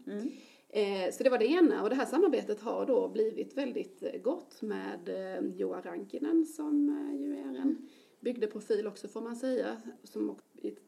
Eh, 0.69 1.13
så 1.13 1.23
det 1.23 1.31
var 1.31 1.39
det 1.39 1.47
ena 1.47 1.83
och 1.83 1.91
det 1.91 1.97
här 1.97 2.07
samarbetet 2.07 2.61
har 2.61 2.87
då 2.87 3.09
blivit 3.09 3.57
väldigt 3.57 4.23
gott 4.23 4.63
med 4.63 5.11
Joa 5.57 5.81
Rankinen 5.81 6.47
som 6.47 6.89
ju 7.19 7.37
är 7.37 7.61
en 7.61 7.89
bygdeprofil 8.21 8.87
också 8.87 9.09
får 9.09 9.21
man 9.21 9.37
säga. 9.37 9.83
Som, 10.03 10.39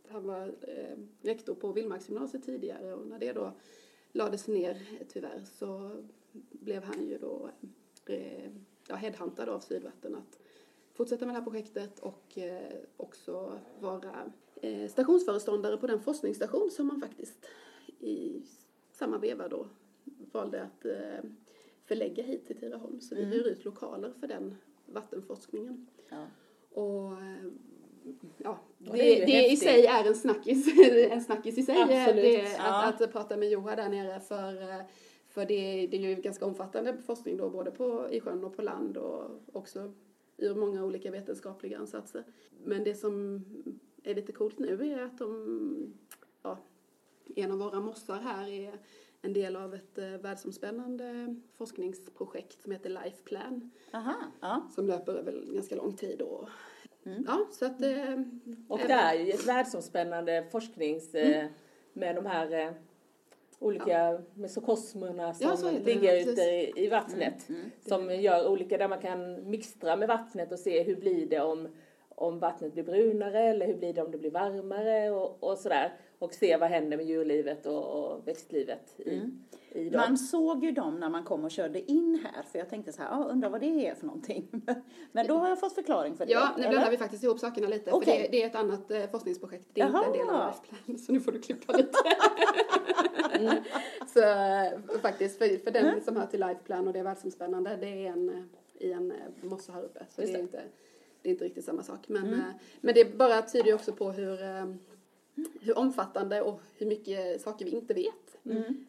han 0.09 0.27
var 0.27 0.55
rektor 1.23 1.55
på 1.55 1.73
Vildmarksgymnasiet 1.73 2.45
tidigare 2.45 2.95
och 2.95 3.07
när 3.07 3.19
det 3.19 3.33
då 3.33 3.53
lades 4.13 4.49
ner 4.49 4.83
tyvärr 5.09 5.45
så 5.45 6.03
blev 6.51 6.83
han 6.83 7.09
ju 7.09 7.19
då 7.19 7.51
ja, 8.89 8.95
headhuntad 8.95 9.49
av 9.49 9.61
Sydvatten 9.61 10.15
att 10.15 10.39
fortsätta 10.95 11.27
med 11.27 11.35
det 11.35 11.39
här 11.39 11.45
projektet 11.45 11.99
och 11.99 12.39
eh, 12.39 12.73
också 12.97 13.59
vara 13.81 14.33
eh, 14.63 14.89
stationsföreståndare 14.89 15.77
på 15.77 15.87
den 15.87 16.01
forskningsstation 16.01 16.71
som 16.71 16.87
man 16.87 17.01
faktiskt 17.01 17.47
i 18.01 18.43
samma 18.93 19.19
veva 19.19 19.49
då 19.49 19.67
valde 20.33 20.63
att 20.63 20.85
eh, 20.85 21.31
förlägga 21.85 22.23
hit 22.23 22.47
till 22.47 22.57
Tidaholm. 22.57 23.01
Så 23.01 23.15
vi 23.15 23.25
hyr 23.25 23.47
ut 23.47 23.65
lokaler 23.65 24.13
för 24.21 24.27
den 24.27 24.57
vattenforskningen. 24.87 25.87
Ja. 26.09 26.27
Och 26.83 27.13
ja, 28.39 28.59
det, 28.79 28.93
det 28.93 29.13
är 29.13 29.21
ju 29.21 29.25
det, 29.27 29.49
i 29.53 29.57
sig 29.57 29.87
är 29.87 30.05
en 30.05 30.15
snackis, 30.15 30.79
en 31.11 31.21
snackis 31.21 31.59
i 31.59 31.63
sig. 31.63 31.83
Absolut. 31.83 32.25
Det, 32.25 32.57
Ja. 32.59 32.85
att, 32.85 33.01
att 33.01 33.13
prata 33.13 33.37
med 33.37 33.51
Joha 33.51 33.77
där 33.77 33.89
nere 33.89 34.21
för, 34.21 34.85
för 35.37 35.47
det, 35.47 35.87
det 35.87 35.97
är 35.97 36.01
ju 36.01 36.15
ganska 36.15 36.47
omfattande 36.47 36.97
forskning 37.07 37.37
då 37.37 37.51
både 37.51 37.71
på, 37.71 38.09
i 38.11 38.21
sjön 38.21 38.45
och 38.45 38.57
på 38.57 38.63
land 38.63 38.97
och 38.97 39.31
också 39.53 39.93
ur 40.37 40.55
många 40.55 40.85
olika 40.85 41.11
vetenskapliga 41.11 41.79
ansatser. 41.79 42.25
Men 42.65 42.85
det 42.85 42.95
som 42.95 43.45
är 44.03 44.15
lite 44.15 44.33
coolt 44.33 44.59
nu 44.59 44.93
är 44.93 45.03
att 45.03 45.19
de, 45.19 45.95
ja, 46.43 46.59
en 47.37 47.53
av 47.53 47.59
våra 47.59 47.81
mossar 47.81 48.17
här 48.17 48.49
är 48.49 48.79
en 49.23 49.33
del 49.33 49.57
av 49.57 49.75
ett 49.75 49.99
eh, 49.99 50.09
världsomspännande 50.09 51.37
forskningsprojekt 51.57 52.63
som 52.63 52.73
heter 52.73 52.91
Life 52.91 53.23
Plan 53.25 53.71
Aha, 53.93 54.17
ja. 54.41 54.69
som 54.75 54.87
löper 54.87 55.13
över 55.13 55.55
ganska 55.55 55.77
lång 55.77 55.97
tid. 55.97 56.23
Och, 56.23 56.49
Ja, 57.27 57.49
så 57.53 57.67
att... 57.67 57.83
Eh, 57.83 58.21
Och 58.69 58.79
det 58.79 58.93
är 58.93 59.15
ju 59.15 59.31
ett 59.33 59.47
världsomspännande 59.47 60.49
forsknings... 60.53 61.15
Eh, 61.15 61.47
med 61.97 62.17
de 62.17 62.27
här 62.27 62.75
olika 63.59 64.19
mesokosmerna 64.35 65.35
som 65.35 65.49
Ja, 65.49 65.71
det, 65.71 65.95
ligger 65.95 66.15
ja, 66.15 66.33
ute 66.33 66.43
i, 66.43 66.73
i 66.77 66.89
vattnet. 66.89 67.49
Som 67.89 68.11
gör 68.11 68.49
olika, 68.49 68.79
där 68.79 68.89
man 68.89 69.01
kan 69.01 69.51
mixtra 69.51 69.97
med 69.97 70.09
vattnet 70.09 70.53
och 70.53 70.59
se 70.59 70.83
hur 70.83 70.97
blir 70.97 71.27
det 71.27 71.41
om, 71.41 71.69
om 72.09 72.39
vattnet 72.39 72.73
blir 72.73 72.85
brunare 72.85 73.41
eller 73.41 73.67
hur 73.67 73.77
blir 73.77 73.93
det 73.93 74.03
om 74.03 74.11
det 74.11 74.19
blir 74.19 74.31
varmare 74.31 75.11
och, 75.11 75.43
och 75.43 75.59
sådär. 75.59 75.93
Och 76.19 76.35
se 76.35 76.57
vad 76.57 76.69
händer 76.69 76.97
med 76.97 77.07
djurlivet 77.07 77.67
och, 77.67 77.85
och 77.85 78.29
växtlivet 78.29 79.01
i, 79.01 79.21
i 79.71 79.91
dem. 79.91 80.01
Man 80.01 80.19
såg 80.19 80.65
ju 80.65 80.73
dem 80.73 81.01
när 81.01 81.09
man 81.09 81.25
kom 81.25 81.45
och 81.45 81.51
körde 81.51 81.91
in 81.91 82.25
här 82.25 82.43
för 82.43 82.59
jag 82.59 82.69
tänkte 82.69 82.93
så 82.93 83.03
här, 83.03 83.09
ah, 83.13 83.25
undrar 83.25 83.51
vad 83.51 83.61
det 83.61 83.87
är 83.89 83.95
för 83.95 84.07
någonting. 84.07 84.49
Men 85.13 85.27
då 85.27 85.39
har 85.39 85.49
jag 85.49 85.61
fått 85.61 85.75
förklaring 85.75 86.17
för 86.17 86.27
det. 86.27 86.33
Ja, 86.33 86.55
nu 86.59 86.69
blandar 86.69 86.91
vi 86.91 86.97
faktiskt 86.97 87.25
ihop 87.25 87.39
sakerna 87.39 87.69
lite. 87.69 87.91
För 87.91 87.97
Okej. 87.97 88.23
det, 88.23 88.39
det 88.39 88.43
är 88.43 88.47
ett 88.47 88.55
annat 88.55 88.91
eh, 88.91 89.11
forskningsprojekt. 89.11 89.69
Det 89.73 89.81
är 89.81 89.87
inte 89.87 89.99
en 90.07 90.13
del 90.13 90.21
av 90.21 90.35
Jaha. 90.35 90.47
Life 90.47 90.85
Plan, 90.85 90.99
så 91.07 91.13
nu 91.13 91.21
får 91.21 91.33
du 91.33 91.41
klippa 91.41 91.73
lite. 91.73 91.99
Så 94.15 94.21
eh, 94.21 95.01
faktiskt, 95.01 95.39
för, 95.39 95.59
för 95.59 95.71
den 95.71 96.01
som 96.01 96.17
hör 96.17 96.27
till 96.27 96.41
Life 96.41 96.61
Plan 96.65 96.87
och 96.87 96.93
det 96.93 96.99
är 96.99 97.05
världsomspännande, 97.05 97.77
det 97.81 98.07
är 98.07 98.13
en, 98.13 98.29
eh, 98.29 98.43
i 98.87 98.93
en 98.93 99.11
eh, 99.11 99.17
mossa 99.41 99.73
här 99.73 99.83
uppe. 99.83 100.07
Så 100.11 100.21
det 100.21 100.23
Just 100.23 100.35
är, 100.35 100.39
det. 100.39 100.43
inte, 100.43 100.63
det 101.23 101.29
är 101.29 101.31
inte 101.31 101.45
riktigt 101.45 101.65
samma 101.65 101.83
sak. 101.83 102.09
Men, 102.09 102.33
eh, 102.35 102.41
men 102.81 102.95
det 102.95 103.17
bara 103.19 103.43
tyder 103.43 103.67
ju 103.67 103.75
också 103.75 103.93
på 103.93 104.11
hur, 104.11 104.39
hur 105.61 105.79
omfattande 105.79 106.43
och 106.43 106.61
hur 106.77 106.87
mycket 106.87 107.41
saker 107.41 107.65
vi 107.65 107.71
inte 107.71 107.95
vet. 107.95 108.37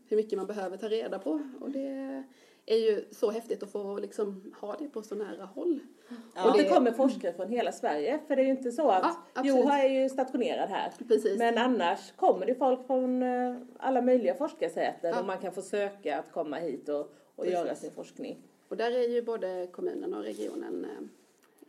Hur 0.08 0.18
mycket 0.18 0.38
man 0.38 0.48
behöver 0.48 0.78
ta 0.78 0.90
reda 0.90 1.20
på. 1.20 1.42
Och 1.60 1.72
det 1.72 2.24
är 2.66 2.78
ju 2.78 3.06
så 3.12 3.32
häftigt 3.32 3.64
att 3.64 3.72
få 3.72 4.00
liksom 4.00 4.54
ha 4.60 4.76
det 4.80 4.90
på 4.90 5.02
så 5.02 5.16
nära 5.16 5.46
håll. 5.46 5.80
Och 6.46 6.58
det 6.58 6.64
kommer 6.70 6.92
forskare 6.92 7.34
från 7.34 7.50
hela 7.50 7.72
Sverige. 7.72 8.20
För 8.28 8.36
det 8.36 8.42
är 8.42 8.46
ju 8.46 8.52
inte 8.52 8.72
så 8.72 8.90
att 8.90 9.18
Ja. 9.34 9.42
Joha 9.46 9.84
är 9.84 9.90
ju 9.90 10.10
stationerad 10.10 10.70
här. 10.70 10.92
Precis. 11.08 11.40
Men 11.40 11.58
annars 11.58 12.12
kommer 12.12 12.46
det 12.46 12.56
folk 12.56 12.88
från 12.88 13.24
eh, 13.24 13.56
alla 13.78 14.02
möjliga 14.02 14.34
forskarsäten 14.36 15.10
Ja. 15.14 15.20
och 15.20 15.26
man 15.26 15.38
kan 15.38 15.52
få 15.54 15.62
söka 15.62 16.20
att 16.20 16.32
komma 16.32 16.58
hit 16.58 16.90
och, 16.90 17.00
och 17.00 17.10
Precis. 17.36 17.54
göra 17.54 17.76
sin 17.76 17.92
forskning. 17.92 18.38
Och 18.70 18.78
där 18.78 18.92
är 18.92 19.08
ju 19.10 19.22
både 19.22 19.68
kommunen 19.72 20.14
och 20.14 20.24
regionen 20.24 20.86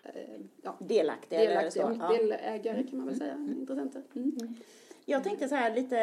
eh, 0.02 0.10
eh, 0.22 0.40
ja, 0.62 0.76
Delaktiga 0.78 1.40
eller 1.40 1.48
delaktiga, 1.54 1.86
så. 1.86 1.96
Ja. 2.00 2.08
delägare 2.08 2.82
kan 2.82 2.98
man 2.98 3.06
väl 3.06 3.16
säga, 3.16 3.34
intressenter. 3.34 4.02
Mm. 4.16 4.54
Jag 5.04 5.24
tänkte 5.24 5.48
så 5.48 5.54
här 5.54 5.74
lite, 5.74 5.98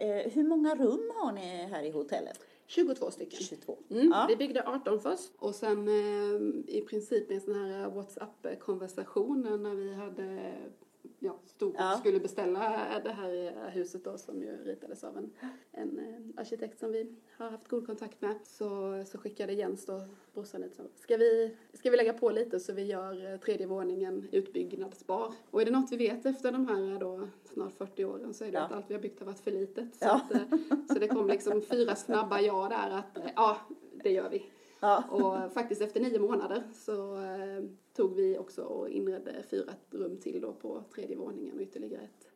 eh, 0.00 0.32
hur 0.32 0.44
många 0.44 0.74
rum 0.74 1.12
har 1.14 1.32
ni 1.32 1.68
här 1.72 1.82
i 1.82 1.90
hotellet? 1.90 2.40
22 2.66 3.10
stycken. 3.10 3.38
22. 3.40 3.78
Mm. 3.90 4.08
Ja. 4.08 4.26
Vi 4.28 4.36
byggde 4.36 4.62
18 4.66 5.00
först 5.00 5.32
och 5.38 5.54
sen 5.54 5.88
eh, 5.88 6.74
i 6.76 6.84
princip 6.88 7.30
en 7.30 7.40
sån 7.40 7.54
här 7.54 7.90
WhatsApp-konversation 7.90 9.62
när 9.62 9.74
vi 9.74 9.94
hade 9.94 10.54
ja, 11.18 11.38
stod 11.46 11.68
och 11.68 11.80
Ja. 11.80 11.96
skulle 12.00 12.20
beställa 12.20 12.60
det 13.04 13.10
här 13.12 13.70
huset 13.70 14.04
då 14.04 14.18
som 14.18 14.42
ju 14.42 14.56
ritades 14.64 15.04
av 15.04 15.16
en, 15.16 15.32
en 15.72 15.98
eh, 15.98 16.40
arkitekt 16.40 16.78
som 16.80 16.92
vi 16.92 17.14
har 17.36 17.50
haft 17.50 17.68
god 17.68 17.86
kontakt 17.86 18.20
med. 18.20 18.34
Så, 18.42 19.02
så 19.06 19.18
skickade 19.18 19.52
Jens 19.52 19.86
då, 19.86 20.00
brorsan 20.34 20.62
ut 20.64 20.80
ska 20.96 21.16
vi, 21.16 21.56
ska 21.72 21.90
vi 21.90 21.96
lägga 21.96 22.12
på 22.12 22.30
lite 22.30 22.60
så 22.60 22.72
vi 22.72 22.82
gör 22.84 23.32
eh, 23.32 23.38
tredje 23.40 23.66
våningen 23.66 24.28
utbyggnadsbar. 24.32 25.32
Och 25.50 25.60
är 25.60 25.64
det 25.64 25.70
något 25.70 25.92
vi 25.92 25.96
vet 25.96 26.26
efter 26.26 26.52
de 26.52 26.66
här 26.68 26.98
då 27.00 27.28
snart 27.44 27.72
40 27.74 28.04
åren 28.04 28.34
så 28.34 28.44
är 28.44 28.52
det 28.52 28.58
Ja. 28.58 28.64
att 28.64 28.72
allt 28.72 28.90
vi 28.90 28.94
har 28.94 29.02
byggt 29.02 29.18
har 29.18 29.26
varit 29.26 29.40
för 29.40 29.50
litet. 29.50 29.94
Så, 29.94 30.04
Ja. 30.04 30.14
att, 30.14 30.34
eh, 30.34 30.40
så 30.92 30.98
det 30.98 31.08
kom 31.08 31.26
liksom 31.26 31.62
fyra 31.62 31.94
snabba 31.96 32.40
ja 32.40 32.68
där 32.68 32.90
att 32.98 33.16
eh, 33.18 33.30
ja, 33.36 33.56
det 34.02 34.10
gör 34.12 34.30
vi. 34.30 34.46
Ja. 34.80 35.04
Och 35.10 35.52
faktiskt 35.52 35.82
efter 35.82 36.00
nio 36.00 36.18
månader 36.18 36.62
så 36.74 37.16
eh, 37.22 37.64
tog 37.96 38.14
vi 38.14 38.38
också 38.38 38.62
och 38.62 38.88
inredde 38.88 39.42
fyra 39.50 39.72
rum 39.90 40.16
till 40.16 40.40
då 40.40 40.52
på 40.52 40.82
tredje 40.94 41.16
våningen 41.16 41.54
och 41.54 41.60
ytterligare 41.62 42.02
ett 42.02 42.28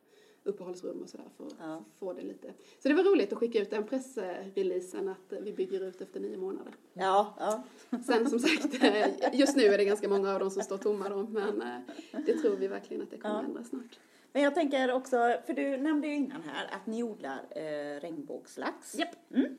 uppehållsrum 0.43 1.01
och 1.01 1.09
sådär 1.09 1.25
för 1.37 1.45
att 1.45 1.53
Ja. 1.59 1.83
få 1.99 2.13
det 2.13 2.21
lite. 2.21 2.53
Så 2.79 2.87
det 2.89 2.93
var 2.93 3.03
roligt 3.03 3.33
att 3.33 3.39
skicka 3.39 3.59
ut 3.61 3.69
den 3.69 3.83
pressreleasen 3.83 5.09
att 5.09 5.33
vi 5.41 5.53
bygger 5.53 5.83
ut 5.83 6.01
efter 6.01 6.19
nio 6.19 6.37
månader. 6.37 6.73
Ja, 6.93 7.35
ja. 7.39 7.63
Sen 8.05 8.29
som 8.29 8.39
sagt, 8.39 8.83
eh, 8.83 9.07
just 9.39 9.57
nu 9.57 9.63
är 9.63 9.77
det 9.77 9.85
ganska 9.85 10.09
många 10.09 10.33
av 10.33 10.39
dem 10.39 10.49
som 10.51 10.63
står 10.63 10.77
tomma 10.77 11.09
då, 11.09 11.23
men 11.29 11.61
eh, 11.61 11.77
det 12.25 12.33
tror 12.33 12.55
vi 12.55 12.67
verkligen 12.67 13.03
att 13.03 13.11
det 13.11 13.17
kommer 13.17 13.35
Ja. 13.35 13.43
ändras 13.43 13.67
snart. 13.69 13.99
Men 14.33 14.43
jag 14.43 14.55
tänker 14.55 14.91
också, 14.93 15.17
för 15.45 15.53
du 15.53 15.77
nämnde 15.77 16.07
ju 16.07 16.15
innan 16.15 16.41
här 16.41 16.69
att 16.75 16.85
ni 16.87 17.03
odlar 17.03 17.39
eh, 17.49 17.99
regnbågslax. 18.01 18.95
Japp. 18.95 19.15
Mm. 19.33 19.57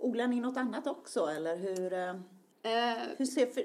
Odlar 0.00 0.26
ni 0.28 0.40
något 0.40 0.56
annat 0.56 0.86
också 0.86 1.20
eller 1.26 1.56
hur, 1.56 1.92
eh, 1.92 2.14
Eh, 2.66 2.98
hur 3.16 3.24
ser 3.24 3.46
för, 3.46 3.62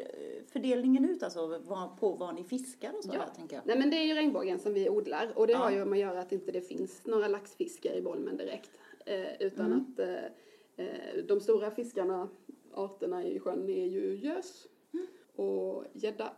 fördelningen 0.52 1.06
ut 1.10 1.24
alltså 1.24 1.48
vad, 1.66 1.98
på 2.00 2.12
vad 2.14 2.36
ni 2.36 2.44
fiskar 2.44 2.94
och 2.98 3.04
så 3.04 3.10
Ja. 3.14 3.20
här, 3.20 3.30
tänker 3.36 3.56
jag? 3.56 3.66
Nej 3.68 3.80
men 3.80 3.90
det 3.90 3.98
är 3.98 4.04
ju 4.04 4.14
regnbågen 4.14 4.60
som 4.60 4.74
vi 4.74 4.90
odlar 4.90 5.32
och 5.36 5.48
det 5.48 5.54
Ja. 5.54 5.60
har 5.60 5.72
ju 5.72 5.86
med 5.86 5.92
att 5.94 6.00
göra 6.00 6.20
att 6.22 6.32
inte 6.32 6.52
det 6.52 6.62
finns 6.62 7.06
några 7.06 7.28
laxfiskar 7.28 7.94
i 7.94 8.02
Bolmen 8.02 8.38
direkt. 8.38 8.70
Eh, 9.06 9.42
utan 9.42 9.66
Mm. 9.66 9.80
att 9.94 10.00
eh, 10.00 10.86
eh, 10.86 11.24
de 11.28 11.40
stora 11.40 11.72
fiskarna, 11.72 12.30
arterna 12.74 13.24
i 13.26 13.40
sjön 13.40 13.70
är 13.70 13.86
ju 13.86 14.16
gös 14.16 14.68
Mm. 14.94 15.08
och 15.36 15.84
gädda, 15.94 16.34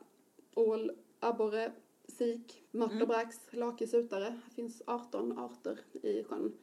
ål, 0.56 0.92
abborre, 1.20 1.72
sik, 2.08 2.64
mört 2.72 2.92
Mm. 2.92 3.02
och 3.02 3.08
brax, 3.08 3.38
lakis, 3.52 3.94
utare. 3.94 4.40
Det 4.50 4.56
finns 4.56 4.82
18 4.88 5.38
arter 5.38 5.80
i 6.02 6.24
sjön. 6.24 6.54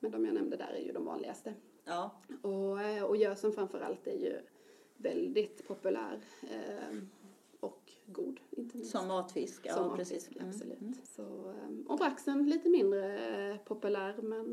Men 0.00 0.10
de 0.10 0.24
jag 0.24 0.34
nämnde 0.34 0.56
där 0.56 0.72
är 0.80 0.84
ju 0.84 0.92
de 0.92 1.04
vanligaste. 1.04 1.54
Ja. 1.86 2.10
Och, 2.42 2.80
eh, 2.82 3.02
och 3.04 3.16
gösen 3.16 3.52
framför 3.52 3.80
allt 3.80 4.06
är 4.06 4.16
ju 4.18 4.40
väldigt 4.96 5.68
populär 5.68 6.20
eh, 6.42 6.98
och 7.60 7.92
god. 8.06 8.40
Inte 8.50 8.76
minst. 8.76 8.90
Som 8.92 9.08
matfisk, 9.08 9.60
ja 9.66 9.74
Som 9.74 9.96
precis. 9.96 10.30
matfisk, 10.30 10.36
Mm. 10.36 10.48
absolut. 10.48 11.06
Så, 11.06 11.22
eh, 11.50 11.86
och 11.92 11.98
braxen 11.98 12.50
lite 12.50 12.68
mindre 12.68 13.18
eh, 13.50 13.56
populär 13.56 14.14
men, 14.22 14.52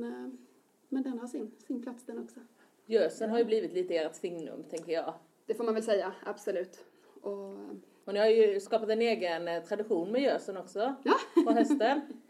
men 0.89 1.03
den 1.03 1.19
har 1.19 1.27
sin, 1.27 1.51
sin 1.67 1.81
plats 1.83 2.05
den 2.05 2.19
också. 2.23 2.39
Gösen 2.85 3.29
har 3.29 3.37
ju 3.39 3.45
blivit 3.45 3.73
lite 3.73 3.95
ert 3.95 4.15
signum, 4.15 4.63
tänker 4.69 4.91
jag. 4.93 5.13
Det 5.45 5.53
får 5.53 5.63
man 5.63 5.73
väl 5.73 5.83
säga, 5.83 6.13
absolut. 6.25 6.85
Och, 7.21 7.57
Och 8.05 8.13
ni 8.13 8.19
har 8.19 8.27
ju 8.27 8.59
skapat 8.59 8.89
en 8.89 9.01
egen 9.01 9.63
tradition 9.65 10.11
med 10.11 10.21
gösen 10.21 10.57
också 10.57 10.95
Ja. 11.03 11.13
på 11.45 11.51
hösten. 11.51 12.01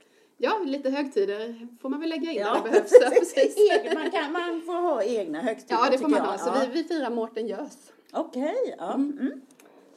ja, 0.43 0.59
lite 0.65 0.89
högtider 0.89 1.67
får 1.81 1.89
man 1.89 1.99
väl 1.99 2.09
lägga 2.09 2.31
in 2.31 2.37
Ja, 2.37 2.53
när 2.53 2.63
det 2.63 2.69
behövs. 2.69 2.91
Ja, 3.01 3.09
precis. 3.19 3.57
Man, 3.95 4.11
kan, 4.11 4.31
man 4.31 4.61
får 4.61 4.73
ha 4.73 5.03
egna 5.03 5.41
högtider 5.41 5.75
ja 5.83 5.89
det 5.91 5.97
får 5.97 6.07
man 6.09 6.19
jag. 6.19 6.25
ha. 6.25 6.37
Så 6.37 6.47
Ja. 6.49 6.65
vi, 6.73 6.81
vi 6.81 6.87
firar 6.87 7.09
Mårten 7.09 7.47
Gös. 7.47 7.91
Okej, 8.13 8.75
ja. 8.77 8.93
Mm. 8.93 9.41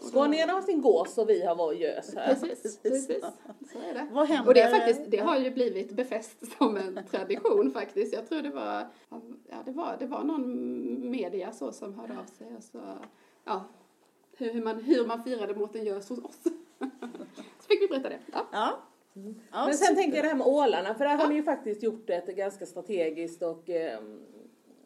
Skåningarna 0.00 0.52
har 0.52 0.60
sin 0.62 0.80
gås 0.82 1.18
och 1.18 1.28
vi 1.30 1.44
har 1.44 1.56
vår 1.56 1.74
gös 1.74 2.14
här. 2.14 2.34
Precis, 2.34 2.78
precis. 2.82 3.20
Så 3.72 3.78
är 3.78 3.94
det. 3.94 4.06
Vad 4.12 4.28
händer? 4.28 4.48
Och 4.48 4.54
det, 4.54 4.60
är 4.60 4.70
faktiskt, 4.70 5.00
det 5.10 5.16
har 5.18 5.38
ju 5.38 5.50
blivit 5.50 5.92
befäst 5.92 6.36
som 6.58 6.76
en 6.76 7.00
tradition 7.10 7.70
faktiskt. 7.72 8.12
Jag 8.14 8.28
tror 8.28 8.42
det 8.42 8.50
var, 8.50 8.86
ja, 9.50 9.56
det 9.64 9.72
var, 9.72 9.96
det 9.98 10.06
var 10.06 10.24
någon 10.24 11.10
media 11.10 11.52
så 11.52 11.72
som 11.72 11.94
hörde 11.94 12.12
av 12.12 12.24
sig 12.38 12.46
och 12.56 12.62
så, 12.64 12.78
ja, 13.44 13.64
hur, 14.36 14.52
hur, 14.52 14.62
man, 14.62 14.82
hur 14.82 15.06
man 15.06 15.22
firade 15.24 15.54
Mårten 15.54 15.84
Gös 15.84 16.08
hos 16.08 16.18
oss. 16.18 16.38
Så 17.60 17.66
fick 17.68 17.82
vi 17.82 17.88
berätta 17.88 18.08
det. 18.08 18.18
Ja. 18.32 18.46
Ja. 18.52 18.78
Ja 19.52 19.66
Men 19.66 19.74
sen 19.74 19.86
super. 19.86 19.94
tänker 19.94 20.16
jag 20.16 20.24
det 20.24 20.28
här 20.28 20.36
med 20.36 20.46
ålarna, 20.46 20.94
för 20.94 21.04
där 21.04 21.16
har 21.16 21.28
ni 21.28 21.34
ju 21.34 21.42
faktiskt 21.42 21.82
gjort 21.82 22.10
ett 22.10 22.26
ganska 22.26 22.66
strategiskt 22.66 23.42
och, 23.42 23.70
eh, 23.70 23.98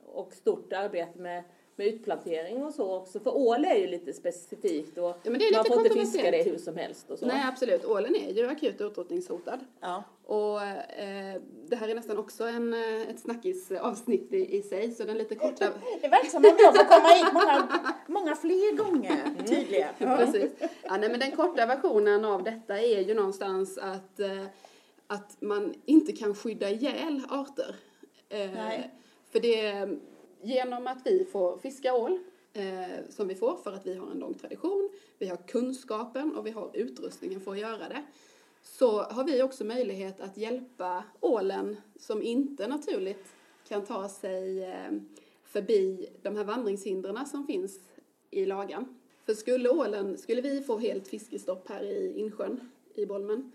och 0.06 0.32
stort 0.32 0.72
arbete 0.72 1.18
med, 1.18 1.44
med 1.76 1.86
utplantering 1.86 2.64
och 2.64 2.74
så 2.74 2.96
också. 2.96 3.20
För 3.20 3.36
ål 3.36 3.64
är 3.64 3.74
ju 3.74 3.86
lite 3.86 4.12
specifikt 4.12 4.98
och 4.98 5.16
men 5.22 5.38
det 5.38 5.48
är 5.48 5.52
man 5.52 5.62
lite 5.62 5.74
får 5.74 5.86
inte 5.86 5.98
fiska 5.98 6.30
det 6.30 6.42
hur 6.42 6.58
som 6.58 6.76
helst 6.76 7.10
och 7.10 7.18
så. 7.18 7.26
Nej, 7.26 7.44
absolut. 7.48 7.84
Ålen 7.84 8.16
är 8.16 8.32
ju 8.32 8.48
akut 8.48 8.80
utrotningshotad. 8.80 9.60
Ja. 9.80 10.04
Och 10.24 10.62
eh, 10.62 11.40
det 11.68 11.76
här 11.76 11.88
är 11.88 11.94
nästan 11.94 12.18
också 12.18 12.44
en, 12.44 12.74
eh, 12.74 13.10
ett 13.10 13.20
snackisavsnitt 13.20 14.32
i, 14.32 14.56
i 14.56 14.62
sig, 14.62 14.90
så 14.90 15.04
den 15.04 15.18
lite 15.18 15.34
korta... 15.34 15.68
Det 16.02 16.08
verkar 16.08 16.28
som 16.28 16.44
att 16.44 16.60
jag 16.60 16.74
får 16.76 16.84
komma 16.84 17.08
hit 17.08 17.32
många, 17.32 17.68
många 18.06 18.36
fler 18.36 18.76
gånger 18.76 19.46
tydligen. 19.46 19.88
Ja. 19.98 20.16
Precis. 20.16 20.52
Ja, 20.82 20.96
nej, 20.96 21.10
men 21.10 21.20
den 21.20 21.30
korta 21.30 21.66
versionen 21.66 22.24
av 22.24 22.42
detta 22.42 22.78
är 22.78 23.00
ju 23.00 23.14
någonstans 23.14 23.78
att, 23.78 24.20
eh, 24.20 24.44
att 25.06 25.36
man 25.40 25.74
inte 25.84 26.12
kan 26.12 26.34
skydda 26.34 26.70
ihjäl 26.70 27.22
arter. 27.28 27.76
Eh, 28.28 28.50
Nej. 28.54 28.90
För 29.32 29.40
det, 29.40 29.88
genom 30.42 30.86
att 30.86 31.06
vi 31.06 31.24
får 31.24 31.58
fiska 31.58 31.94
ål, 31.94 32.18
eh, 32.52 33.08
som 33.08 33.28
vi 33.28 33.34
får 33.34 33.56
för 33.56 33.72
att 33.72 33.86
vi 33.86 33.94
har 33.94 34.10
en 34.10 34.18
lång 34.18 34.34
tradition, 34.34 34.90
vi 35.18 35.28
har 35.28 35.36
kunskapen 35.36 36.36
och 36.36 36.46
vi 36.46 36.50
har 36.50 36.70
utrustningen 36.74 37.40
för 37.40 37.52
att 37.52 37.58
göra 37.58 37.88
det, 37.88 38.02
så 38.62 39.02
har 39.02 39.24
vi 39.24 39.42
också 39.42 39.64
möjlighet 39.64 40.20
att 40.20 40.36
hjälpa 40.36 41.04
ålen 41.20 41.76
som 41.96 42.22
inte 42.22 42.68
naturligt 42.68 43.32
kan 43.68 43.84
ta 43.84 44.08
sig 44.08 44.64
eh, 44.64 44.90
förbi 45.44 46.06
de 46.22 46.36
här 46.36 46.44
vandringshindren 46.44 47.26
som 47.26 47.46
finns 47.46 47.80
i 48.30 48.46
lagan. 48.46 48.96
För 49.26 49.34
skulle 49.34 49.68
ålen, 49.68 50.18
skulle 50.18 50.40
vi 50.40 50.62
få 50.62 50.78
helt 50.78 51.08
fiskestopp 51.08 51.68
här 51.68 51.82
i 51.82 52.18
insjön 52.18 52.70
i 52.94 53.06
Bolmen, 53.06 53.52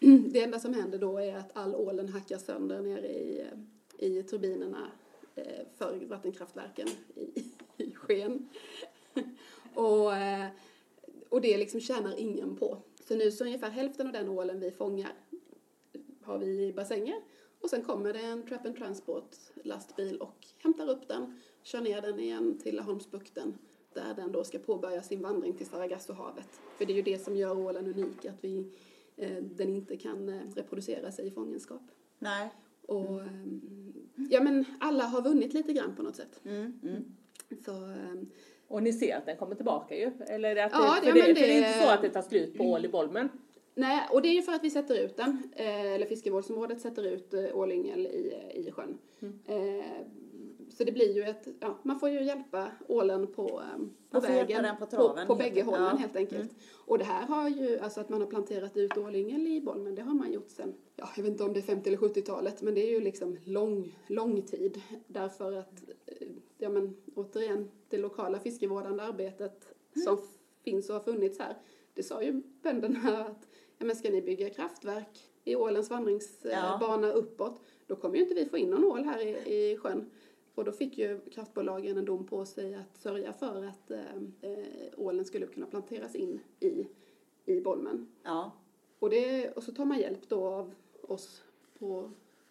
det 0.32 0.42
enda 0.42 0.60
som 0.60 0.74
händer 0.74 0.98
då 0.98 1.18
är 1.18 1.36
att 1.36 1.56
all 1.56 1.74
ålen 1.74 2.08
hackar 2.08 2.38
sönder 2.38 2.80
nere 2.80 3.08
i, 3.08 3.40
eh, 3.40 4.08
i 4.08 4.22
turbinerna 4.22 4.90
för 5.78 6.06
vattenkraftverken 6.06 6.88
i, 7.14 7.44
i 7.84 7.94
Sken. 7.94 8.48
och, 9.74 10.16
eh, 10.16 10.46
och 11.28 11.40
det 11.40 11.58
liksom 11.58 11.80
tjänar 11.80 12.18
ingen 12.18 12.56
på. 12.56 12.78
Så 13.08 13.16
nu 13.16 13.30
så 13.30 13.44
ungefär 13.44 13.70
hälften 13.70 14.06
av 14.06 14.12
den 14.12 14.28
ålen 14.28 14.60
vi 14.60 14.70
fångar 14.70 15.12
har 16.22 16.38
vi 16.38 16.66
i 16.66 16.72
bassänger 16.72 17.22
och 17.60 17.70
sen 17.70 17.82
kommer 17.82 18.12
det 18.12 18.20
en 18.20 18.46
trap 18.46 18.66
and 18.66 18.76
transport 18.76 19.36
lastbil 19.62 20.16
och 20.16 20.46
hämtar 20.58 20.90
upp 20.90 21.08
den, 21.08 21.40
kör 21.62 21.80
ner 21.80 22.02
den 22.02 22.20
igen 22.20 22.58
till 22.58 22.76
Laholmsbukten 22.76 23.58
där 23.94 24.14
den 24.14 24.32
då 24.32 24.44
ska 24.44 24.58
påbörja 24.58 25.02
sin 25.02 25.22
vandring 25.22 25.52
till 25.52 25.66
Sargassohavet. 25.66 26.60
För 26.78 26.84
det 26.84 26.92
är 26.92 26.94
ju 26.94 27.02
det 27.02 27.18
som 27.18 27.36
gör 27.36 27.58
ålen 27.58 27.86
unik, 27.86 28.24
att 28.24 28.44
vi, 28.44 28.72
eh, 29.16 29.42
den 29.42 29.68
inte 29.68 29.96
kan 29.96 30.28
eh, 30.28 30.40
reproducera 30.54 31.12
sig 31.12 31.26
i 31.26 31.30
fångenskap. 31.30 31.82
Nej. 32.18 32.50
Och 32.86 33.20
eh, 33.20 33.26
ja 34.30 34.40
men 34.42 34.64
alla 34.80 35.04
har 35.04 35.22
vunnit 35.22 35.54
lite 35.54 35.72
grann 35.72 35.96
på 35.96 36.02
något 36.02 36.16
sätt. 36.16 36.40
Mm, 36.44 36.72
mm. 36.82 37.04
Så, 37.64 37.70
eh, 37.72 38.26
Och 38.68 38.82
ni 38.82 38.92
ser 38.92 39.16
att 39.16 39.26
den 39.26 39.36
kommer 39.36 39.54
tillbaka 39.54 39.96
ju. 39.96 40.10
Eller 40.28 40.54
det 40.54 40.64
att 40.64 40.72
det, 40.72 40.78
Ja, 40.78 40.96
för, 41.02 41.08
ja, 41.08 41.14
det, 41.14 41.18
men 41.26 41.34
för 41.36 41.42
det 41.42 41.50
är 41.56 41.60
det- 41.60 41.68
inte 41.68 41.82
så 41.82 41.88
att 41.90 42.02
det 42.02 42.08
tar 42.10 42.22
slut 42.22 42.56
på 42.58 42.64
ål 42.64 42.84
i 42.84 42.88
Bolmen. 42.88 43.28
Nej, 43.74 44.00
och 44.12 44.22
det 44.22 44.28
är 44.28 44.32
ju 44.34 44.42
för 44.42 44.52
att 44.52 44.64
vi 44.64 44.70
sätter 44.70 45.04
ut 45.04 45.16
den, 45.16 45.42
eh, 45.56 45.92
eller 45.94 46.06
fiskevårdsområdet 46.06 46.80
sätter 46.80 47.02
ut 47.02 47.34
eh, 47.34 47.44
ålyngel 47.56 48.06
i, 48.06 48.34
i 48.54 48.70
sjön. 48.70 48.98
Eh, 49.46 49.56
så 50.76 50.84
det 50.84 50.92
blir 50.92 51.12
ju 51.12 51.22
ett, 51.22 51.48
ja, 51.60 51.78
man 51.82 52.00
får 52.00 52.08
ju 52.08 52.22
hjälpa 52.22 52.70
ålen 52.88 53.26
på, 53.26 53.42
eh, 53.60 53.86
på 54.10 54.20
vägen, 54.20 54.76
på 54.78 54.86
på, 54.86 54.90
traven, 54.90 55.26
på 55.26 55.34
helt 55.34 55.38
bägge 55.38 55.60
enkelt. 55.60 55.66
hållen 55.66 55.88
Ja. 55.92 55.96
helt 55.96 56.16
enkelt. 56.16 56.50
Och 56.74 56.98
det 56.98 57.04
här 57.04 57.26
har 57.26 57.48
ju, 57.48 57.78
alltså 57.78 58.00
att 58.00 58.08
man 58.08 58.20
har 58.20 58.28
planterat 58.28 58.76
ut 58.76 58.98
ålyngel 58.98 59.46
i 59.46 59.60
Bolmen, 59.60 59.94
det 59.94 60.02
har 60.02 60.14
man 60.14 60.32
gjort 60.32 60.50
sen, 60.50 60.74
ja, 60.96 61.08
jag 61.16 61.22
vet 61.22 61.32
inte 61.32 61.44
om 61.44 61.52
det 61.52 61.60
är 61.60 61.62
50 61.62 61.88
eller 61.88 61.98
70-talet, 61.98 62.62
men 62.62 62.74
det 62.74 62.80
är 62.80 62.90
ju 62.90 63.00
liksom 63.00 63.36
lång, 63.44 63.98
lång 64.06 64.42
tid. 64.42 64.80
Därför 65.06 65.52
att, 65.52 65.82
eh, 66.06 66.28
ja 66.58 66.68
men 66.68 66.96
återigen, 67.14 67.70
det 67.88 67.98
lokala 67.98 68.40
fiskevårdande 68.40 69.02
arbetet 69.02 69.74
som 70.04 70.18
finns 70.64 70.88
och 70.88 70.94
har 70.94 71.02
funnits 71.02 71.38
här, 71.38 71.56
det 71.94 72.02
sa 72.02 72.22
ju 72.22 72.42
bönderna 72.62 73.24
att 73.28 73.48
ja, 73.78 73.86
men 73.86 73.96
ska 73.96 74.10
ni 74.10 74.22
bygga 74.22 74.50
kraftverk 74.50 75.30
i 75.44 75.56
ålens 75.56 75.90
vandringsbana 75.90 77.12
uppåt, 77.12 77.60
då 77.86 77.96
kommer 77.96 78.16
ju 78.16 78.22
inte 78.22 78.34
vi 78.34 78.46
få 78.46 78.56
in 78.56 78.70
någon 78.70 78.84
ål 78.84 79.04
här 79.04 79.20
i, 79.20 79.54
i 79.54 79.76
sjön. 79.76 80.10
Och 80.54 80.64
då 80.64 80.72
fick 80.72 80.98
ju 80.98 81.20
kraftbolagen 81.20 81.98
en 81.98 82.04
dom 82.04 82.26
på 82.26 82.44
sig 82.46 82.74
att 82.74 82.96
sörja 82.98 83.32
för 83.32 83.64
att 83.64 83.90
eh, 83.90 84.16
eh, 84.40 84.58
ålen 84.96 85.24
skulle 85.24 85.46
kunna 85.46 85.66
planteras 85.66 86.14
in 86.14 86.40
i, 86.60 86.86
i 87.44 87.60
Bolmen. 87.60 88.06
Ja. 88.22 88.52
Och, 88.98 89.10
det, 89.10 89.50
och 89.50 89.62
så 89.62 89.72
tar 89.72 89.84
man 89.84 89.98
hjälp 89.98 90.28
då 90.28 90.46
av 90.46 90.74
oss 91.02 91.42
på, 91.78 92.10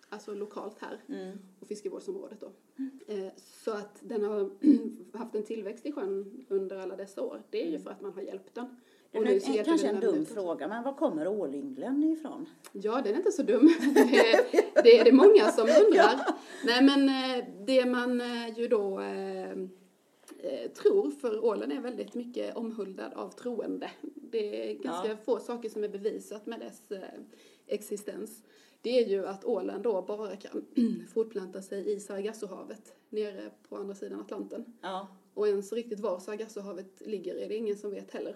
alltså 0.10 0.34
lokalt 0.34 0.80
här 0.80 1.02
Mm. 1.08 1.38
och 1.60 1.68
fiskevårdsområdet 1.68 2.40
då. 2.40 2.52
Eh, 3.08 3.32
så 3.38 3.72
att 3.72 4.00
den 4.02 4.24
har 4.24 4.50
haft 5.18 5.36
en 5.36 5.44
tillväxt 5.44 5.86
i 5.86 5.92
sjön 5.92 6.46
under 6.50 6.78
alla 6.78 6.96
dessa 6.96 7.22
år, 7.22 7.44
det 7.50 7.68
är 7.68 7.72
ju 7.72 7.80
för 7.80 7.90
att 7.90 8.02
man 8.02 8.14
har 8.14 8.22
hjälpt 8.22 8.56
den. 8.56 8.76
Och 9.14 9.24
nu 9.24 9.30
nu, 9.30 9.34
hjälper 9.38 9.64
kanske 9.64 9.88
en 9.88 10.00
dum 10.00 10.26
fråga, 10.26 10.68
men 10.68 10.84
var 10.84 10.94
kommer 10.94 11.28
ålynglen 11.28 12.04
ifrån? 12.04 12.46
Ja, 12.72 13.02
den 13.04 13.14
är 13.14 13.18
inte 13.18 13.32
så 13.32 13.44
dum. 13.44 13.70
Det, 13.94 14.84
det 14.84 15.00
är 15.00 15.04
det 15.04 15.12
många 15.12 15.52
som 15.52 15.64
undrar. 15.86 16.20
Nej, 16.66 16.84
men 16.84 17.10
eh, 17.10 17.46
det 17.66 17.86
man 17.86 18.22
eh, 18.22 18.60
ju 18.60 18.68
då 18.68 19.00
eh, 19.00 19.52
eh, 19.52 20.72
tror, 20.82 21.12
för 21.12 21.46
ålen 21.46 21.72
är 21.72 21.82
väldigt 21.82 22.14
mycket 22.14 22.56
omhuldad 22.56 23.14
av 23.14 23.30
troende. 23.30 23.92
Det 24.16 24.70
är 24.72 24.74
ganska 24.74 25.10
Ja. 25.10 25.18
få 25.26 25.40
saker 25.40 25.70
som 25.70 25.84
är 25.84 25.90
bevisat 25.90 26.46
med 26.46 26.60
dess 26.60 26.92
eh, 26.92 27.04
existens. 27.68 28.44
Det 28.82 29.00
är 29.00 29.08
ju 29.08 29.26
att 29.28 29.46
ålen 29.46 29.82
då 29.82 30.02
bara 30.02 30.36
kan 30.36 30.66
fortplanta 31.14 31.62
sig 31.62 31.94
i 31.94 32.00
Sargassohavet 32.00 32.96
nere 33.10 33.50
på 33.70 33.76
andra 33.78 33.96
sidan 33.96 34.20
Atlanten. 34.20 34.66
Ja. 34.82 35.08
Och 35.34 35.48
ens 35.48 35.74
riktigt 35.74 36.00
var 36.00 36.20
Sargassohavet 36.20 37.02
ligger 37.06 37.36
är 37.36 37.48
det 37.50 37.56
ingen 37.56 37.78
som 37.78 37.92
vet 37.92 38.12
heller. 38.12 38.36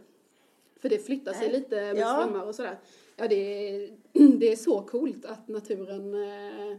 För 0.79 0.89
det 0.89 0.99
flyttar 1.05 1.33
sig 1.33 1.47
Nej. 1.51 1.59
lite 1.59 1.75
med 1.75 1.97
Ja. 1.97 2.13
strömmar 2.23 2.45
och 2.45 2.55
sådär. 2.55 2.79
Ja, 3.15 3.27
det 3.27 3.35
är, 3.35 3.89
det 4.39 4.51
är 4.51 4.55
så 4.55 4.81
coolt 4.81 5.25
att 5.25 5.47
naturen 5.47 6.13
eh, 6.13 6.77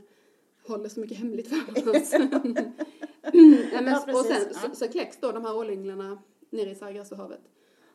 håller 0.66 0.88
så 0.88 1.00
mycket 1.00 1.16
hemligt 1.18 1.48
för 1.48 1.90
oss. 1.96 2.12
Nej, 3.32 3.68
men, 3.72 3.86
Ja, 3.86 4.18
och 4.18 4.24
sen. 4.24 4.42
Ja. 4.52 4.68
så, 4.68 4.74
så 4.76 4.88
kläcks 4.88 5.16
då 5.20 5.32
de 5.32 5.44
här 5.44 5.56
ålynglarna 5.56 6.18
nere 6.50 6.70
i 6.70 6.74
Sargassohavet. 6.74 7.40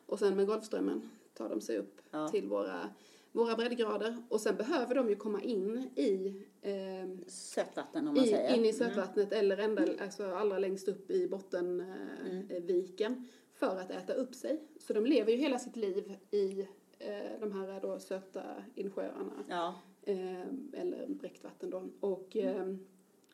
Och 0.06 0.18
sen 0.18 0.36
med 0.36 0.46
Golfströmmen 0.46 1.10
tar 1.34 1.48
de 1.48 1.60
sig 1.60 1.78
upp 1.78 2.00
Ja. 2.10 2.28
till 2.28 2.48
våra, 2.48 2.88
våra 3.32 3.56
breddgrader. 3.56 4.22
Och 4.28 4.40
sen 4.40 4.56
behöver 4.56 4.94
de 4.94 5.08
ju 5.08 5.16
komma 5.16 5.42
in 5.42 5.76
i 5.96 6.42
eh, 6.62 7.26
Sötvatten 7.28 8.08
om 8.08 8.14
man 8.14 8.24
i, 8.24 8.28
säger. 8.28 8.48
Mm. 8.48 8.60
in 8.60 8.66
i 8.66 8.72
sötvattnet 8.72 9.32
eller 9.32 9.58
ända, 9.58 9.82
alltså 10.00 10.24
allra 10.26 10.58
längst 10.58 10.88
upp 10.88 11.10
i 11.10 11.28
bottenviken 11.28 12.46
eh, 12.50 12.62
viken 12.62 13.28
för 13.54 13.76
att 13.80 13.90
äta 13.90 14.12
upp 14.14 14.34
sig. 14.34 14.60
Så 14.78 14.92
de 14.92 15.06
lever 15.06 15.32
ju 15.32 15.38
hela 15.38 15.58
sitt 15.58 15.76
liv 15.76 16.16
i 16.30 16.60
eh, 16.98 17.40
de 17.40 17.52
här 17.52 17.80
då 17.80 17.98
söta 17.98 18.42
insjöarna 18.74 19.44
Ja. 19.48 19.74
eh, 20.02 20.40
eller 20.72 21.06
bräckt 21.08 21.44
vatten 21.44 21.70
då. 21.70 21.82
Och, 22.00 22.36
eh, 22.36 22.74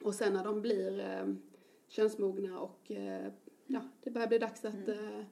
och 0.02 0.14
sen 0.14 0.32
när 0.32 0.44
de 0.44 0.60
blir 0.60 1.00
eh, 1.00 1.34
könsmogna 1.88 2.60
och 2.60 2.90
eh, 2.90 3.26
ja, 3.66 3.80
det 4.02 4.10
börjar 4.10 4.28
bli 4.28 4.38
dags 4.38 4.64
att 4.64 4.74
Mm. 4.88 5.18
eh, 5.18 5.24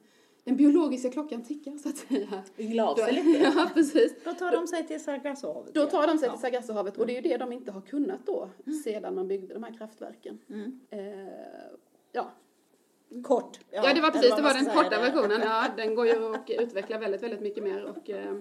den 0.43 0.55
biologiska 0.57 1.09
klockan 1.11 1.43
tickar 1.43 1.77
så 1.77 1.89
att 1.89 1.97
säga. 1.97 2.43
Av 2.87 2.95
Då, 2.97 3.03
sig 3.03 3.13
lite. 3.13 3.39
ja, 3.55 3.69
precis. 3.73 4.23
Då 4.23 4.33
tar 4.33 4.51
de 4.51 4.67
sig 4.67 4.87
till 4.87 5.03
Sargassohavet. 5.03 5.73
Då 5.73 5.85
tar 5.85 6.07
de 6.07 6.17
sig 6.17 6.27
Ja. 6.27 6.31
till 6.33 6.41
Sargassohavet 6.41 6.97
och 6.97 7.07
det 7.07 7.13
är 7.17 7.21
ju 7.21 7.29
det 7.29 7.37
de 7.37 7.51
inte 7.51 7.71
har 7.71 7.81
kunnat 7.81 8.25
då 8.25 8.49
sedan 8.83 9.15
man 9.15 9.27
byggde 9.27 9.53
de 9.53 9.63
här 9.63 9.73
kraftverken. 9.77 10.39
Mm. 10.49 10.79
Eh, 10.89 11.33
ja. 12.11 12.31
Kort. 13.23 13.59
Ja, 13.71 13.93
det 13.93 14.01
var 14.01 14.11
precis, 14.11 14.35
det 14.35 14.41
var 14.41 14.53
den 14.53 14.65
korta 14.65 14.89
där. 14.89 15.01
versionen. 15.01 15.41
Ja, 15.41 15.65
den 15.77 15.95
går 15.95 16.07
ju 16.07 16.35
att 16.35 16.49
utveckla 16.49 16.97
väldigt, 16.97 17.23
väldigt 17.23 17.41
mycket 17.41 17.63
mer 17.63 17.85
och 17.85 18.09
eh, 18.09 18.35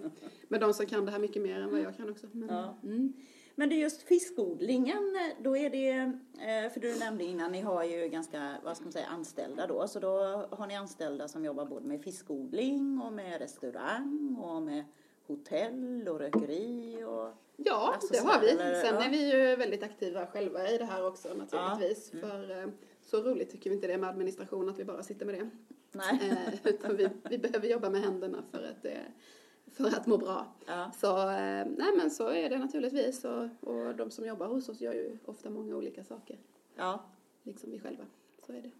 med 0.48 0.60
de 0.60 0.74
som 0.74 0.86
kan 0.86 1.04
det 1.04 1.10
här 1.12 1.18
mycket 1.18 1.42
mer 1.42 1.60
än 1.60 1.70
vad 1.70 1.80
jag 1.80 1.96
kan 1.96 2.10
också. 2.10 2.26
Men, 2.32 2.48
Ja. 2.48 2.78
mm. 2.82 3.12
Men 3.54 3.68
det 3.68 3.74
är 3.74 3.78
just 3.78 4.02
fiskodlingen, 4.02 5.18
då 5.42 5.56
är 5.56 5.70
det, 5.70 5.90
eh, 5.90 6.72
för 6.72 6.80
du 6.80 6.98
nämnde 6.98 7.24
innan, 7.24 7.52
ni 7.52 7.60
har 7.60 7.84
ju 7.84 8.08
ganska, 8.08 8.56
vad 8.64 8.76
ska 8.76 8.84
man 8.84 8.92
säga, 8.92 9.06
anställda 9.06 9.66
då. 9.66 9.88
Så 9.88 10.00
då 10.00 10.10
har 10.50 10.66
ni 10.66 10.76
anställda 10.76 11.28
som 11.28 11.44
jobbar 11.44 11.64
både 11.64 11.86
med 11.86 12.02
fiskodling 12.02 13.00
och 13.04 13.12
med 13.12 13.40
restaurang 13.40 14.36
och 14.40 14.62
med 14.62 14.84
hotell 15.26 16.08
och 16.08 16.18
rökeri 16.18 17.04
och... 17.04 17.28
Ja, 17.56 17.94
det 18.10 18.18
har 18.18 18.40
vi. 18.40 18.48
Sen 18.56 18.94
ja. 18.94 19.04
är 19.04 19.10
vi 19.10 19.32
ju 19.32 19.56
väldigt 19.56 19.82
aktiva 19.82 20.26
själva 20.26 20.68
i 20.68 20.78
det 20.78 20.84
här 20.84 21.06
också 21.06 21.28
naturligtvis. 21.34 22.12
Mm. 22.12 22.30
För 22.30 22.62
eh, 22.62 22.68
så 23.10 23.22
roligt 23.22 23.50
tycker 23.50 23.70
vi 23.70 23.76
inte 23.76 23.86
det 23.86 23.92
är 23.92 23.98
med 23.98 24.10
administration 24.10 24.68
att 24.68 24.78
vi 24.78 24.84
bara 24.84 25.02
sitter 25.02 25.26
med 25.26 25.34
det. 25.34 25.50
Nej. 25.92 26.18
Eh, 26.46 26.54
utan 26.64 26.96
vi, 26.96 27.08
vi 27.30 27.38
behöver 27.38 27.68
jobba 27.68 27.90
med 27.90 28.00
händerna 28.00 28.42
för 28.50 28.62
att, 28.62 28.82
det, 28.82 28.98
för 29.66 29.86
att 29.86 30.06
må 30.06 30.18
bra. 30.18 30.46
Ja. 30.66 30.90
Så, 30.96 31.20
eh, 31.20 31.66
nej 31.76 31.96
men 31.96 32.10
så 32.10 32.28
är 32.28 32.50
det 32.50 32.58
naturligtvis. 32.58 33.24
Och, 33.24 33.44
och 33.60 33.96
de 33.96 34.10
som 34.10 34.26
jobbar 34.26 34.46
hos 34.46 34.68
oss 34.68 34.80
gör 34.80 34.92
ju 34.92 35.18
ofta 35.24 35.50
många 35.50 35.76
olika 35.76 36.04
saker. 36.04 36.38
Ja. 36.74 37.04
Liksom 37.42 37.70
vi 37.70 37.80
själva. 37.80 38.04
Så 38.46 38.52
är 38.52 38.62
det. 38.62 38.70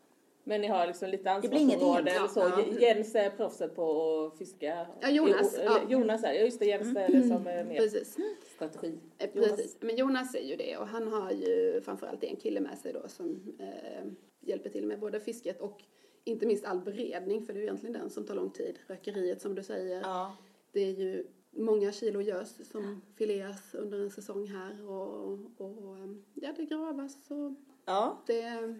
Men 0.48 0.60
ni 0.60 0.66
har 0.66 0.86
liksom 0.86 1.08
lite 1.08 1.40
Det 1.42 1.48
blir 1.48 1.60
inget 1.60 1.82
ansvarsområde 1.82 2.10
eller 2.10 2.28
så. 2.28 2.40
ja. 2.80 2.80
Jens 2.80 3.14
är 3.14 3.30
proffset 3.30 3.74
på 3.76 4.24
att 4.32 4.38
fiska. 4.38 4.86
Ja, 5.00 5.10
Jonas, 5.10 5.54
Jo- 5.58 5.62
ja. 5.64 5.78
eller 5.78 5.90
Jonas 5.90 6.24
är, 6.24 6.32
ja 6.32 6.40
just 6.40 6.58
det, 6.58 6.66
Jens 6.66 6.96
är 6.96 7.08
det 7.12 7.22
som 7.22 7.46
är 7.46 7.64
mer 7.64 7.76
Precis. 7.76 8.16
strategi. 8.54 8.98
Eh, 9.18 9.28
Jonas. 9.34 9.50
Precis. 9.50 9.76
Men 9.80 9.96
Jonas 9.96 10.34
är 10.34 10.42
ju 10.42 10.56
det 10.56 10.76
och 10.76 10.86
han 10.86 11.08
har 11.08 11.30
ju 11.30 11.80
framförallt 11.84 12.24
en 12.24 12.36
kille 12.36 12.60
med 12.60 12.78
sig 12.78 12.92
då 12.92 13.08
som 13.08 13.54
eh, 13.58 14.06
hjälper 14.40 14.70
till 14.70 14.86
med 14.86 15.00
både 15.00 15.20
fisket 15.20 15.60
och 15.60 15.82
inte 16.24 16.46
minst 16.46 16.64
all 16.64 16.80
beredning 16.80 17.42
för 17.42 17.52
det 17.52 17.58
är 17.58 17.60
ju 17.60 17.66
egentligen 17.66 17.92
den 17.92 18.10
som 18.10 18.24
tar 18.26 18.34
lång 18.34 18.50
tid. 18.50 18.78
Rökeriet 18.86 19.42
som 19.42 19.54
du 19.54 19.62
säger. 19.62 20.00
Ja. 20.00 20.36
Det 20.72 20.80
är 20.80 20.92
ju 20.92 21.26
många 21.50 21.92
kilo 21.92 22.20
gös 22.20 22.70
som 22.72 23.02
fileas 23.16 23.74
under 23.74 23.98
en 24.00 24.10
säsong 24.10 24.46
här 24.46 24.90
och, 24.90 25.32
och 25.56 25.96
eh, 25.98 26.14
ja, 26.34 26.52
det 26.56 26.64
gravas 26.64 27.30
och 27.30 27.52
Ja. 27.84 28.22
det, 28.26 28.74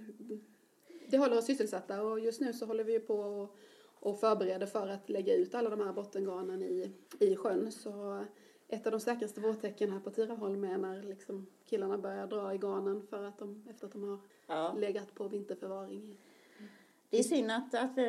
det 1.11 1.19
håller 1.19 1.39
oss 1.39 1.47
sysselsatta 1.47 2.03
och 2.03 2.21
just 2.21 2.41
nu 2.41 2.53
så 2.53 2.67
håller 2.67 2.85
vi 2.85 2.93
ju 2.93 3.01
på 3.01 3.15
och, 3.15 3.57
och 4.01 4.21
förbereder 4.21 4.67
för 4.67 4.89
att 4.89 5.09
lägga 5.09 5.35
ut 5.35 5.55
alla 5.55 5.71
de 5.71 5.81
här 5.81 5.93
bottengarnen 5.93 6.63
i, 6.63 6.91
i 7.19 7.37
sjön. 7.37 7.73
Så 7.73 8.25
ett 8.69 8.87
av 8.87 8.93
de 8.93 9.01
säkraste 9.01 9.41
vårtecken 9.41 9.93
här 9.93 10.01
på 10.01 10.11
Tiraholm 10.11 10.65
är 10.65 10.79
när 10.79 11.03
liksom 11.03 11.47
killarna 11.65 11.99
börjar 11.99 12.27
dra 12.27 12.55
i 12.55 12.59
garnen 12.59 13.03
för 13.11 13.25
att 13.25 13.39
de, 13.39 13.65
efter 13.71 13.87
att 13.87 13.93
de 13.93 14.03
har 14.03 14.19
ja. 14.47 14.75
legat 14.79 15.15
på 15.15 15.29
vinterförvaring. 15.29 16.17
Det 17.11 17.19
är 17.19 17.23
synd 17.23 17.51
att, 17.51 17.75
att 17.75 17.99
eh, 17.99 18.05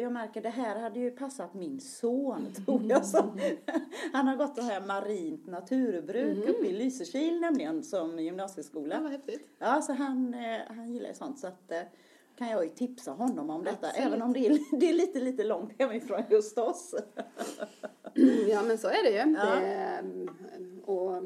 jag 0.00 0.12
märker 0.12 0.42
det 0.42 0.48
här 0.48 0.80
hade 0.80 1.00
ju 1.00 1.10
passat 1.10 1.54
min 1.54 1.80
son 1.80 2.52
tror 2.66 2.82
jag. 2.84 3.06
Som, 3.06 3.40
han 4.12 4.26
har 4.26 4.36
gått 4.36 4.56
det 4.56 4.62
här 4.62 4.80
marint 4.80 5.46
naturbruk 5.46 6.48
uppe 6.48 6.66
i 6.66 6.72
Lysekil 6.72 7.40
nämligen 7.40 7.82
som 7.82 8.10
Ja, 8.10 8.20
gymnasieskola. 8.20 9.00
vad 9.00 9.10
häftigt. 9.10 9.48
Ja, 9.58 9.82
så 9.82 9.92
han, 9.92 10.34
eh, 10.34 10.60
han 10.68 10.92
gillar 10.92 11.08
ju 11.08 11.14
sånt 11.14 11.38
så 11.38 11.46
att 11.46 11.72
eh, 11.72 11.82
kan 12.38 12.50
jag 12.50 12.64
ju 12.64 12.70
tipsa 12.70 13.10
honom 13.10 13.50
om 13.50 13.64
detta 13.64 13.86
Absolut. 13.86 14.06
även 14.06 14.22
om 14.22 14.32
det 14.32 14.46
är, 14.46 14.78
det 14.80 14.88
är 14.88 14.94
lite, 14.94 15.20
lite 15.20 15.44
långt 15.44 15.72
hemifrån 15.78 16.22
just 16.30 16.58
oss. 16.58 16.94
Ja 18.48 18.62
men 18.62 18.78
så 18.78 18.88
är 18.88 19.02
det 19.02 19.10
ju. 19.10 19.36
Ja. 19.36 19.54
Det, 19.54 20.02
och 20.84 21.22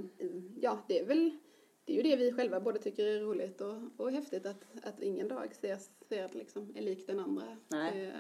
ja, 0.61 0.79
det 0.89 0.99
är 0.99 1.07
väl 1.07 1.39
det 1.85 1.93
är 1.93 1.97
ju 1.97 2.03
det 2.03 2.17
vi 2.17 2.33
själva 2.33 2.61
både 2.61 2.79
tycker 2.79 3.07
är 3.07 3.21
roligt 3.21 3.61
och, 3.61 3.77
och 3.97 4.13
häftigt 4.13 4.47
att, 4.47 4.65
att 4.83 5.01
ingen 5.01 5.29
dag 5.29 5.49
ses, 5.51 5.91
ser, 6.09 6.31
liksom, 6.33 6.73
är 6.77 6.83
lik 6.83 7.07
den 7.07 7.21
andra. 7.21 7.57
Är 7.71 8.15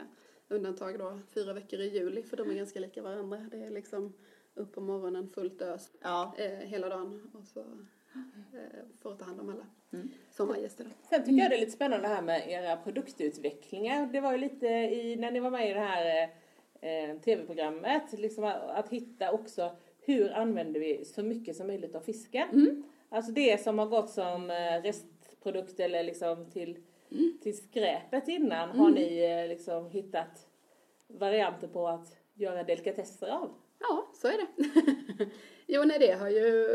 undantag 0.48 0.98
då 0.98 1.20
fyra 1.34 1.52
veckor 1.52 1.80
i 1.80 1.98
juli 1.98 2.22
för 2.22 2.36
de 2.36 2.50
är 2.50 2.54
ganska 2.54 2.80
lika 2.80 3.02
varandra. 3.02 3.46
Det 3.50 3.64
är 3.64 3.70
liksom 3.70 4.12
upp 4.54 4.74
på 4.74 4.80
morgonen 4.80 5.28
fullt 5.28 5.62
ös 5.62 5.90
Ja, 6.00 6.34
eh, 6.38 6.58
hela 6.58 6.88
dagen 6.88 7.30
och 7.34 7.46
så 7.46 7.64
eh, 8.14 8.80
får 9.02 9.14
ta 9.14 9.24
hand 9.24 9.40
om 9.40 9.48
alla 9.48 9.66
Mm. 9.92 10.08
sommargäster. 10.30 10.86
Sen 11.10 11.24
tycker 11.24 11.38
jag 11.38 11.50
det 11.50 11.56
är 11.56 11.60
lite 11.60 11.72
spännande 11.72 12.08
det 12.08 12.14
här 12.14 12.22
med 12.22 12.50
era 12.50 12.76
produktutvecklingar. 12.76 14.06
Det 14.12 14.20
var 14.20 14.32
ju 14.32 14.38
lite 14.38 14.66
i, 14.66 15.16
när 15.16 15.30
ni 15.30 15.40
var 15.40 15.50
med 15.50 15.70
i 15.70 15.72
det 15.74 15.80
här 15.80 16.22
eh, 16.80 17.18
tv-programmet, 17.20 18.02
liksom 18.12 18.44
att, 18.44 18.62
att 18.70 18.88
hitta 18.88 19.32
också 19.32 19.76
hur 20.00 20.32
använder 20.32 20.80
vi 20.80 21.04
så 21.04 21.22
mycket 21.22 21.56
som 21.56 21.66
möjligt 21.66 21.94
av 21.94 22.00
fisken. 22.00 22.48
Mm. 22.52 22.82
Alltså 23.08 23.32
det 23.32 23.62
som 23.62 23.78
har 23.78 23.86
gått 23.86 24.10
som 24.10 24.50
eh, 24.50 24.82
restprodukt 24.82 25.80
eller 25.80 26.02
liksom 26.02 26.50
till, 26.50 26.78
Mm. 27.10 27.38
till 27.42 27.56
skräpet 27.56 28.28
innan 28.28 28.70
har 28.78 28.90
ni 28.90 29.18
eh, 29.24 29.48
liksom 29.48 29.90
hittat 29.90 30.46
varianter 31.06 31.68
på 31.68 31.88
att 31.88 32.16
göra 32.34 32.62
delikatesser 32.62 33.28
av. 33.28 33.54
Ja, 33.80 34.10
så 34.14 34.28
är 34.28 34.32
det. 34.32 34.46
jo, 35.66 35.82
nej, 35.84 35.98
det 35.98 36.12
har 36.12 36.28
ju... 36.28 36.68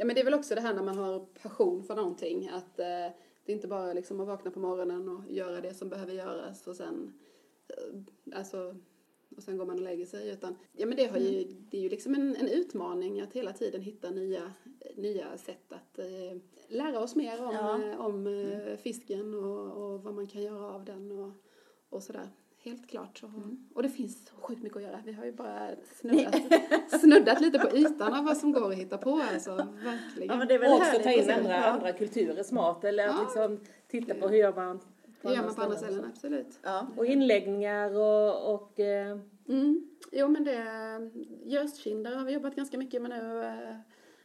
Ja, 0.00 0.06
men 0.06 0.14
det 0.14 0.20
är 0.20 0.24
väl 0.24 0.34
också 0.34 0.54
det 0.54 0.60
här 0.60 0.74
när 0.74 0.82
man 0.82 0.98
har 0.98 1.26
passion 1.42 1.84
för 1.84 1.96
någonting. 1.96 2.48
Att 2.48 2.78
eh, 2.78 2.84
det 3.44 3.52
är 3.52 3.54
inte 3.54 3.68
bara 3.68 3.92
liksom 3.92 4.20
att 4.20 4.26
vakna 4.26 4.50
på 4.50 4.60
morgonen 4.60 5.08
och 5.08 5.30
göra 5.32 5.60
det 5.60 5.74
som 5.74 5.88
behöver 5.88 6.12
göras 6.12 6.66
och 6.66 6.76
sen... 6.76 7.12
Eh, 7.68 8.38
alltså... 8.38 8.76
Och 9.36 9.42
sen 9.42 9.58
går 9.58 9.66
man 9.66 9.76
och 9.76 9.82
lägger 9.82 10.06
sig. 10.06 10.30
Utan, 10.30 10.56
ja, 10.72 10.86
men 10.86 10.96
det, 10.96 11.04
har 11.04 11.18
ju, 11.18 11.44
det 11.44 11.76
är 11.78 11.80
ju 11.82 11.88
liksom 11.88 12.14
en, 12.14 12.36
en 12.36 12.48
utmaning 12.48 13.20
att 13.20 13.32
hela 13.32 13.52
tiden 13.52 13.82
hitta 13.82 14.10
nya, 14.10 14.52
nya 14.96 15.38
sätt 15.38 15.72
att 15.72 15.98
eh, 15.98 16.38
lära 16.68 17.00
oss 17.00 17.16
mer 17.16 17.44
om, 17.44 17.54
Ja. 17.54 17.84
eh, 17.84 18.00
om 18.00 18.26
eh, 18.26 18.76
fisken 18.76 19.34
och, 19.34 19.84
och 19.84 20.02
vad 20.02 20.14
man 20.14 20.26
kan 20.26 20.42
göra 20.42 20.74
av 20.74 20.84
den 20.84 21.10
och, 21.10 21.32
och 21.88 22.02
sådär. 22.02 22.28
Helt 22.62 22.88
klart. 22.88 23.18
Så, 23.18 23.30
Och 23.74 23.82
det 23.82 23.88
finns 23.88 24.26
så 24.28 24.34
sjukt 24.36 24.62
mycket 24.62 24.76
att 24.76 24.82
göra. 24.82 25.00
Vi 25.04 25.12
har 25.12 25.24
ju 25.24 25.32
bara 25.32 25.70
snuddat, 26.00 26.34
snuddat 27.00 27.40
lite 27.40 27.58
på 27.58 27.76
ytan 27.76 28.14
av 28.14 28.24
vad 28.24 28.36
som 28.36 28.52
går 28.52 28.70
att 28.72 28.78
hitta 28.78 28.98
på. 28.98 29.22
Alltså, 29.32 29.54
verkligen. 29.54 30.28
ja 30.28 30.36
men 30.36 30.48
det 30.48 30.54
är 30.54 30.58
väl 30.58 30.70
Och 30.72 30.76
också 30.76 30.98
ta 31.02 31.10
att 31.10 31.16
in 31.16 31.30
andra, 31.30 31.50
Ja. 31.52 31.64
andra 31.64 31.92
kulturers 31.92 32.52
mat 32.52 32.84
eller 32.84 33.08
att 33.08 33.14
Ja. 33.16 33.22
liksom 33.22 33.60
titta 33.88 34.14
på 34.14 34.28
hur 34.28 34.36
gör 34.36 34.54
man 34.54 34.80
det 35.22 35.34
gör 35.34 35.42
man 35.42 35.54
på 35.54 35.62
andra 35.62 35.76
ställen, 35.76 36.04
absolut. 36.04 36.58
Ja. 36.62 36.86
Och 36.96 37.06
inläggningar 37.06 37.96
och, 37.98 38.54
och 38.54 38.80
eh, 38.80 39.18
Mm. 39.48 39.88
Jo, 40.12 40.28
men 40.28 40.44
det... 40.44 41.10
Göskinder 41.44 42.14
har 42.16 42.24
vi 42.24 42.32
jobbat 42.32 42.56
ganska 42.56 42.78
mycket 42.78 43.02
med 43.02 43.10
nu 43.10 43.44
eh, 43.44 43.76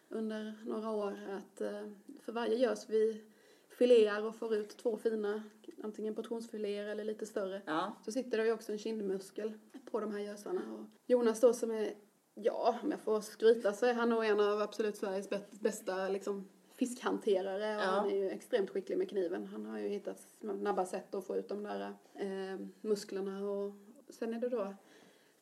under 0.10 0.54
några 0.66 0.90
år. 0.92 1.20
Att 1.38 1.62
eh, 1.62 1.88
för 2.26 2.32
varje 2.32 2.56
gös 2.56 2.90
vi 2.90 3.22
filear 3.70 4.24
och 4.26 4.36
får 4.36 4.56
ut 4.56 4.78
två 4.78 4.98
fina, 4.98 5.44
antingen 5.86 6.16
portionsfiléer 6.16 6.88
eller 6.88 7.04
lite 7.04 7.26
större, 7.26 7.62
Ja. 7.66 7.96
så 8.06 8.12
sitter 8.12 8.38
det 8.38 8.46
ju 8.46 8.52
också 8.52 8.72
en 8.72 8.78
kindmuskel 8.78 9.54
på 9.92 10.00
de 10.00 10.12
här 10.12 10.20
gösarna. 10.20 10.62
Och 10.74 10.86
Jonas 11.06 11.40
då 11.40 11.54
som 11.54 11.72
är, 11.72 11.94
ja, 12.34 12.80
om 12.84 12.92
jag 12.92 13.00
får 13.02 13.22
skryta 13.22 13.74
så 13.74 13.86
är 13.86 13.94
han 13.94 14.10
nog 14.10 14.26
en 14.26 14.40
av 14.40 14.62
absolut 14.62 14.98
Sveriges 14.98 15.30
bä- 15.30 15.60
bästa 15.60 16.10
liksom, 16.10 16.48
fiskhanterare 16.76 17.76
och 17.76 17.82
Ja. 17.84 17.86
han 17.88 18.10
är 18.12 18.16
ju 18.16 18.30
extremt 18.30 18.70
skicklig 18.70 18.98
med 18.98 19.10
kniven. 19.10 19.46
Han 19.46 19.66
har 19.66 19.80
ju 19.80 19.88
hittat 19.88 20.20
snabba 20.40 20.86
sätt 20.86 21.16
att 21.16 21.26
få 21.26 21.36
ut 21.38 21.48
de 21.50 21.64
där 21.64 21.94
eh, 22.16 22.60
musklerna 22.82 23.50
och 23.50 23.74
sen 24.10 24.34
är 24.34 24.40
det 24.40 24.50
då 24.50 24.76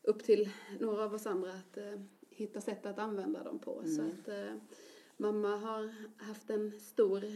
upp 0.04 0.24
till 0.24 0.50
några 0.80 1.04
av 1.04 1.14
oss 1.14 1.26
andra 1.26 1.52
att 1.54 1.78
eh, 1.78 2.00
hitta 2.30 2.62
sätt 2.62 2.86
att 2.86 3.00
använda 3.00 3.44
dem 3.44 3.60
på. 3.60 3.84
Så 3.86 4.02
att 4.02 4.28
eh, 4.28 4.54
mamma 5.18 5.56
har 5.58 5.94
haft 6.18 6.50
en 6.50 6.72
stor 6.80 7.24
eh, 7.24 7.32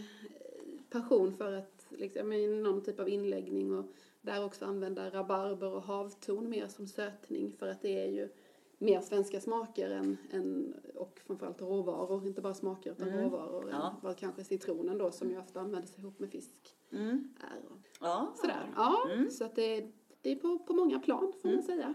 passion 0.89 1.37
för 1.37 1.51
att 1.53 1.76
liksom, 1.89 2.33
i 2.33 2.47
någon 2.47 2.81
typ 2.83 2.99
av 2.99 3.09
inläggning 3.09 3.73
och 3.75 3.85
där 4.21 4.45
också 4.45 4.65
använda 4.65 5.09
rabarber 5.09 5.71
och 5.73 5.81
havtorn 5.83 6.49
mer 6.49 6.67
som 6.67 6.87
sötning 6.87 7.51
för 7.59 7.67
att 7.67 7.81
det 7.81 8.03
är 8.03 8.07
ju 8.11 8.29
mer 8.77 9.01
svenska 9.01 9.41
smaker 9.41 9.89
än, 9.89 10.17
än, 10.31 10.73
och 10.95 11.19
framförallt 11.27 11.61
råvaror, 11.61 12.27
inte 12.27 12.41
bara 12.41 12.53
smaker 12.53 12.91
utan 12.91 13.07
Mm. 13.09 13.23
råvaror 13.23 13.69
Ja. 13.71 13.87
än 13.89 13.95
vad 14.01 14.17
kanske 14.17 14.43
citronen 14.43 14.97
då 14.97 15.11
som 15.11 15.29
ju 15.29 15.39
ofta 15.39 15.59
används 15.59 15.99
ihop 15.99 16.19
med 16.19 16.29
fisk 16.29 16.75
Mm. 16.91 17.33
är. 17.39 17.61
Ja. 18.01 18.33
sådär. 18.41 18.73
Ja, 18.75 19.09
Mm. 19.13 19.29
så 19.31 19.43
att 19.43 19.55
det, 19.55 19.91
det 20.21 20.31
är 20.31 20.35
på, 20.35 20.59
på 20.59 20.73
många 20.73 20.99
plan 20.99 21.33
får 21.41 21.49
man 21.49 21.63
säga. 21.63 21.93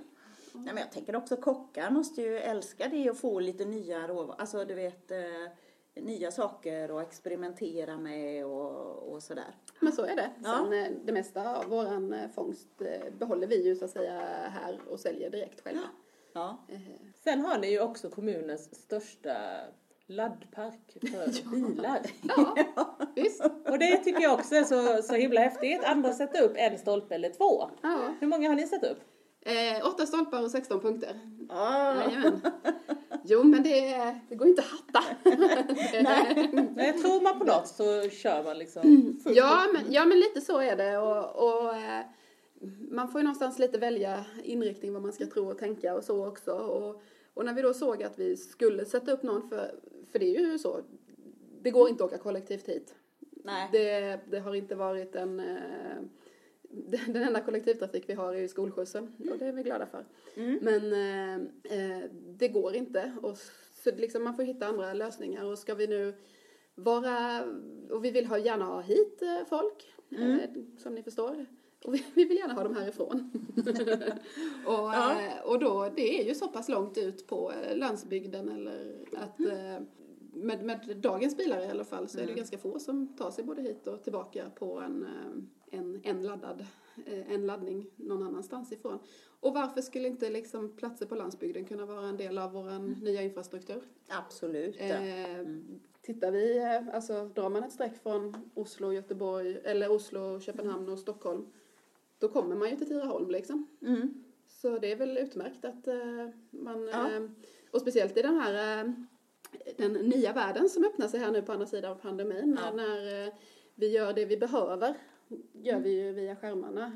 Nej, 0.55 0.65
men 0.65 0.77
jag 0.77 0.93
tänker 0.93 1.17
också 1.17 1.37
kockar 1.37 1.91
måste 1.91 2.23
ju 2.23 2.37
älska 2.39 2.89
det 2.89 3.11
och 3.11 3.17
få 3.17 3.41
lite 3.41 3.65
nya 3.65 4.09
råvaror. 4.09 4.35
Alltså 4.41 4.65
du 4.65 4.75
vet 4.75 5.11
eh, 5.11 5.19
nya 5.95 6.31
saker 6.31 6.99
att 6.99 7.07
experimentera 7.07 7.97
med 7.97 8.47
och, 8.47 9.13
och 9.13 9.23
sådär. 9.23 9.55
Men 9.81 9.93
så 9.93 10.05
är 10.05 10.17
det. 10.17 10.31
Ja. 10.43 10.59
Sen 10.59 10.73
eh, 10.73 10.91
det 11.05 11.13
mesta 11.13 11.57
av 11.57 11.65
våran 11.65 12.13
eh, 12.13 12.31
fångst 12.31 12.81
eh, 12.81 13.13
behåller 13.19 13.47
vi 13.47 13.67
ju 13.67 13.77
så 13.77 13.85
att 13.85 13.91
säga 13.91 14.21
här 14.49 14.81
och 14.89 15.01
säljer 15.01 15.31
direkt 15.31 15.61
själva. 15.61 15.89
Ja. 16.33 16.65
Eh, 16.69 16.81
sen 17.25 17.41
har 17.41 17.59
ni 17.59 17.71
ju 17.71 17.81
också 17.81 18.11
kommunens 18.11 18.75
största 18.75 19.35
laddpark 20.07 20.97
för 21.01 21.51
bilar. 21.51 22.01
Ja, 22.77 22.99
visst. 23.15 23.45
Och 23.45 23.79
det 23.79 23.97
tycker 23.97 24.23
jag 24.23 24.35
också 24.35 24.55
är 24.55 24.65
så, 24.65 25.03
så 25.03 25.15
himla 25.15 25.41
häftigt. 25.41 25.85
Andra 25.85 26.13
sätter 26.13 26.43
upp 26.43 26.53
en 26.57 26.79
stolpe 26.79 27.15
eller 27.15 27.31
två. 27.31 27.71
Ja. 27.83 28.15
Hur 28.21 28.27
många 28.27 28.49
har 28.49 28.57
ni 28.57 28.67
satt 28.67 28.85
upp? 28.85 28.99
Eh, 29.45 29.87
åtta 29.87 30.07
stolpar 30.07 30.43
och 30.43 30.51
16 30.51 30.81
punkter. 30.81 31.21
Ja. 31.49 31.95
Jajamän. 31.95 32.41
Jo, 33.25 33.43
men 33.43 33.63
det, 33.63 34.15
det 34.29 34.35
går 34.35 34.49
inte 34.49 34.63
att 34.63 34.69
hatta. 34.69 35.03
Men 36.75 36.87
jag 36.87 36.99
tror 36.99 37.23
man 37.23 37.39
på 37.39 37.45
något 37.45 37.69
så 37.69 38.09
kör 38.11 38.45
man 38.45 38.59
liksom 38.59 38.83
fullt 39.25 39.37
ja, 39.37 39.67
men, 39.73 39.93
ja, 39.93 40.05
men 40.05 40.19
lite 40.19 40.41
så 40.41 40.59
är 40.61 40.77
det. 40.77 40.99
Och, 40.99 41.49
och, 41.49 41.77
eh, 41.77 42.05
man 42.91 43.09
får 43.09 43.21
ju 43.21 43.25
någonstans 43.25 43.59
lite 43.59 43.79
välja 43.79 44.25
inriktning 44.43 44.93
vad 44.93 45.03
man 45.03 45.13
ska 45.13 45.27
tro 45.27 45.51
och 45.51 45.59
tänka 45.59 45.95
och 45.95 46.05
så 46.05 46.27
också. 46.27 46.53
Och, 46.53 47.03
och 47.35 47.45
när 47.45 47.53
vi 47.53 47.63
då 47.63 47.75
såg 47.75 48.03
att 48.03 48.19
vi 48.19 48.37
skulle 48.37 48.85
sätta 48.85 49.13
upp 49.13 49.23
någon, 49.23 49.49
för, 49.49 49.75
för 50.13 50.19
det 50.19 50.37
är 50.37 50.41
ju 50.41 50.59
så, 50.59 50.81
det 51.63 51.71
går 51.71 51.89
inte 51.89 52.05
att 52.05 52.11
åka 52.11 52.23
kollektivt 52.23 52.69
hit. 52.69 52.95
Nej. 53.45 53.69
Det, 53.73 54.21
det 54.31 54.39
har 54.39 54.55
inte 54.55 54.75
varit 54.75 55.15
en... 55.15 55.43
Den 56.73 57.17
enda 57.17 57.41
kollektivtrafik 57.41 58.05
vi 58.09 58.13
har 58.13 58.35
är 58.35 58.39
ju 58.41 58.49
skolskjutsen 58.49 59.13
och 59.33 59.39
det 59.39 59.47
är 59.47 59.53
vi 59.53 59.63
glada 59.63 59.87
för. 59.87 60.05
Mm. 60.37 60.59
Men 60.63 60.93
eh, 60.93 61.35
eh, 61.79 62.05
det 62.39 62.49
går 62.49 62.75
inte 62.75 63.13
och 63.23 63.39
så 63.85 63.91
liksom 63.97 64.25
man 64.25 64.37
får 64.37 64.43
hitta 64.43 64.67
andra 64.67 64.93
lösningar 64.95 65.45
och 65.45 65.59
ska 65.59 65.75
vi 65.75 65.87
nu 65.87 66.15
vara, 66.75 67.45
och 67.91 68.05
vi 68.05 68.11
vill 68.11 68.27
ha, 68.27 68.39
gärna 68.39 68.65
ha 68.65 68.81
hit 68.81 69.23
eh, 69.23 69.47
folk, 69.49 69.89
Mm. 70.17 70.41
eh, 70.41 70.51
som 70.79 70.95
ni 70.95 71.03
förstår. 71.03 71.47
Och 71.85 71.95
vi, 71.95 72.05
vi 72.15 72.25
vill 72.25 72.37
gärna 72.37 72.55
ha 72.55 72.63
dem 72.65 72.77
härifrån. 72.77 73.31
och, 74.67 74.73
Ja. 74.73 75.21
eh, 75.23 75.43
och 75.45 75.59
då, 75.59 75.89
det 75.97 76.21
är 76.21 76.25
ju 76.29 76.35
så 76.35 76.49
pass 76.49 76.69
långt 76.69 76.99
ut 76.99 77.27
på 77.27 77.53
eh, 77.53 77.77
landsbygden 77.77 78.49
eller 78.49 78.95
att 79.17 79.41
eh, 79.41 79.87
med, 80.35 80.65
med 80.65 80.97
dagens 81.03 81.37
bilar 81.37 81.61
i 81.61 81.69
alla 81.69 81.85
fall 81.85 82.09
så 82.09 82.19
är 82.21 82.27
det 82.27 82.33
ganska 82.33 82.59
få 82.59 82.79
som 82.79 83.17
tar 83.17 83.31
sig 83.31 83.45
både 83.45 83.63
hit 83.63 83.87
och 83.87 84.03
tillbaka 84.03 84.51
på 84.59 84.79
en, 84.81 85.07
en, 85.73 86.01
en 86.05 86.23
laddad 86.23 86.67
eh, 87.07 87.33
en 87.33 87.47
laddning 87.47 87.87
någon 87.97 88.23
annanstans 88.23 88.73
ifrån. 88.73 88.99
Och 89.41 89.55
varför 89.55 89.81
skulle 89.81 90.09
inte 90.09 90.31
liksom 90.31 90.77
platser 90.77 91.07
på 91.07 91.15
landsbygden 91.15 91.65
kunna 91.65 91.87
vara 91.87 92.07
en 92.07 92.17
del 92.17 92.39
av 92.39 92.53
vår 92.53 93.03
nya 93.05 93.23
infrastruktur? 93.23 93.83
Absolut. 94.09 94.77
Eh, 94.81 95.47
Tittar 96.03 96.31
vi, 96.33 96.59
eh, 96.59 96.95
alltså 96.95 97.25
drar 97.35 97.51
man 97.51 97.63
ett 97.65 97.73
streck 97.73 98.03
från 98.03 98.51
Oslo, 98.55 98.93
Göteborg, 98.93 99.61
eller 99.65 99.91
Oslo, 99.91 100.41
Köpenhamn 100.41 100.89
och 100.89 100.99
Stockholm, 100.99 101.47
då 102.19 102.29
kommer 102.29 102.57
man 102.57 102.71
ju 102.71 102.77
till 102.77 102.87
Tidaholm 102.89 103.31
liksom. 103.31 103.67
Mm. 103.83 104.25
Så 104.49 104.79
det 104.79 104.93
är 104.93 104.97
väl 104.97 105.19
utmärkt 105.19 105.65
att 105.65 105.89
man, 106.51 106.89
Ja. 106.93 107.09
och 107.71 107.81
speciellt 107.81 108.17
i 108.17 108.23
den 108.23 108.35
här, 108.41 108.95
den 109.77 109.93
nya 109.93 110.33
världen 110.33 110.69
som 110.69 110.85
öppnar 110.85 111.09
sig 111.09 111.21
här 111.21 111.31
nu 111.31 111.43
på 111.43 111.53
andra 111.53 111.67
sidan 111.67 111.91
av 111.93 111.97
pandemin, 111.97 112.59
Ja. 112.63 112.73
när, 112.77 113.33
vi 113.75 113.89
gör 113.89 114.13
det 114.13 114.25
vi 114.25 114.37
behöver, 114.37 114.95
gör 115.53 115.81
vi 115.81 115.91
ju 115.91 116.13
via 116.13 116.37
skärmarna. 116.37 116.93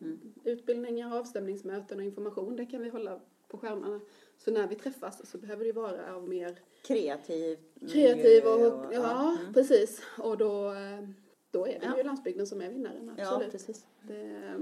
Mm. 0.00 0.18
Utbildningar, 0.44 1.18
avstämningsmöten 1.18 1.98
och 1.98 2.04
information, 2.04 2.56
det 2.56 2.66
kan 2.66 2.82
vi 2.82 2.88
hålla 2.88 3.20
på 3.48 3.58
skärmarna. 3.58 4.00
Så 4.38 4.50
när 4.50 4.68
vi 4.68 4.74
träffas 4.74 5.30
så 5.30 5.38
behöver 5.38 5.64
det 5.64 5.72
vara 5.72 6.14
av 6.14 6.28
mer 6.28 6.58
Kreativ 6.82 7.58
kreativ 7.92 8.44
och, 8.46 8.58
miljö 8.60 9.02
ja, 9.02 9.36
mm. 9.40 9.52
precis. 9.54 10.02
Och 10.18 10.38
då, 10.38 10.72
eh, 10.72 11.08
då 11.50 11.66
är 11.66 11.80
det 11.80 11.86
Ja. 11.86 11.96
ju 11.96 12.02
landsbygden 12.02 12.46
som 12.46 12.60
är 12.60 12.70
vinnaren, 12.70 13.14
Ja, 13.18 13.24
absolut. 13.26 13.52
precis. 13.52 13.86
det, 14.02 14.54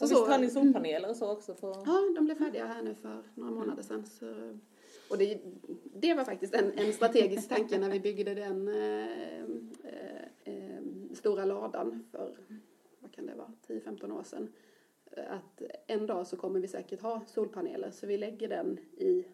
Och 0.00 0.10
visst 0.10 0.26
har 0.26 0.38
ni 0.38 0.50
solpaneler 0.50 1.10
och 1.10 1.16
så 1.16 1.32
också? 1.32 1.54
På... 1.54 1.82
Ja, 1.86 2.12
de 2.16 2.24
blev 2.24 2.34
färdiga 2.34 2.66
här 2.66 2.82
nu 2.82 2.94
för 2.94 3.22
några 3.34 3.50
månader 3.50 3.82
sedan. 3.82 4.06
Så, 4.06 4.58
och 5.10 5.18
det, 5.18 5.40
det 5.94 6.14
var 6.14 6.24
faktiskt 6.24 6.54
en, 6.54 6.72
en 6.72 6.92
strategisk 6.92 7.48
tanke 7.48 7.78
när 7.78 7.90
vi 7.90 8.00
byggde 8.00 8.34
den 8.34 8.68
eh, 8.68 9.40
eh, 9.84 10.25
stora 11.26 11.44
ladan 11.44 12.04
för, 12.10 12.36
vad 12.98 13.12
kan 13.12 13.26
det 13.26 13.34
vara, 13.34 13.52
10-15 13.66 14.18
år 14.18 14.22
sedan. 14.22 14.52
Att 15.28 15.62
en 15.86 16.06
dag 16.06 16.26
så 16.26 16.36
kommer 16.36 16.60
vi 16.60 16.68
säkert 16.68 17.00
ha 17.00 17.20
solpaneler 17.26 17.90
så 17.90 18.06
vi 18.06 18.18
lägger 18.18 18.48
den 18.48 18.78
i, 18.96 19.26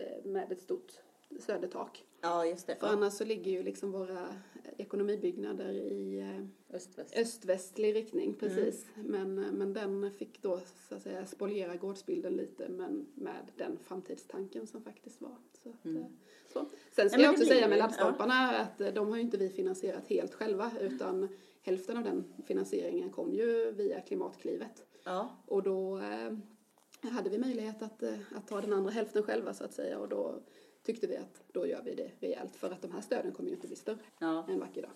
eh, 0.00 0.24
med 0.24 0.52
ett 0.52 0.60
stort 0.60 0.92
södertak. 1.40 2.04
Ja, 2.20 2.46
just 2.46 2.66
det. 2.66 2.76
För 2.76 2.86
annars 2.86 3.12
så 3.12 3.24
ligger 3.24 3.50
ju 3.52 3.62
liksom 3.62 3.92
våra 3.92 4.34
ekonomibyggnader 4.76 5.72
i 5.72 6.18
eh, 6.18 6.74
Öst-väst. 6.76 7.16
öst-västlig 7.16 7.94
riktning, 7.94 8.34
precis. 8.34 8.86
Men, 8.94 9.34
men 9.34 9.72
den 9.72 10.10
fick 10.12 10.42
då 10.42 10.60
så 10.88 10.94
att 10.94 11.02
säga 11.02 11.26
spoliera 11.26 11.76
gårdsbilden 11.76 12.32
lite 12.32 12.68
men 12.68 13.06
med 13.14 13.50
den 13.56 13.78
framtidstanken 13.84 14.66
som 14.66 14.82
faktiskt 14.82 15.20
var. 15.20 15.36
Så 15.62 15.68
att, 15.68 15.84
Mm. 15.84 16.02
eh, 16.02 16.08
så. 16.52 16.66
Sen 16.92 17.08
ska 17.08 17.16
men 17.18 17.24
jag 17.24 17.32
också 17.32 17.44
säga 17.44 17.68
med 17.68 17.78
laddstolparna 17.78 18.50
att 18.58 18.80
eh, 18.80 18.92
de 18.94 19.08
har 19.08 19.16
ju 19.16 19.22
inte 19.22 19.36
vi 19.36 19.48
finansierat 19.48 20.06
helt 20.06 20.34
själva 20.34 20.72
utan 20.80 21.28
hälften 21.62 21.96
av 21.96 22.04
den 22.04 22.24
finansieringen 22.46 23.10
kom 23.10 23.32
ju 23.34 23.70
via 23.72 24.00
Klimatklivet. 24.00 24.86
Ja, 25.04 25.30
Och 25.46 25.62
då 25.62 25.98
eh, 25.98 27.10
hade 27.10 27.30
vi 27.30 27.38
möjlighet 27.38 27.82
att, 27.82 28.02
eh, 28.02 28.14
att 28.36 28.48
ta 28.48 28.60
den 28.60 28.72
andra 28.72 28.90
hälften 28.90 29.22
själva 29.22 29.54
så 29.54 29.64
att 29.64 29.72
säga 29.74 29.98
och 29.98 30.08
då 30.08 30.40
tyckte 30.88 31.06
vi 31.06 31.16
att 31.16 31.42
då 31.52 31.66
gör 31.66 31.82
vi 31.84 31.94
det 31.94 32.10
rejält 32.20 32.56
för 32.56 32.70
att 32.70 32.82
de 32.82 32.92
här 32.92 33.00
stöden 33.00 33.32
kommer 33.32 33.48
ju 33.48 33.54
inte 33.54 33.66
bli 33.66 33.76
större 33.76 33.98
ja. 34.18 34.46
en 34.48 34.60
vacker 34.60 34.82
dag. 34.82 34.90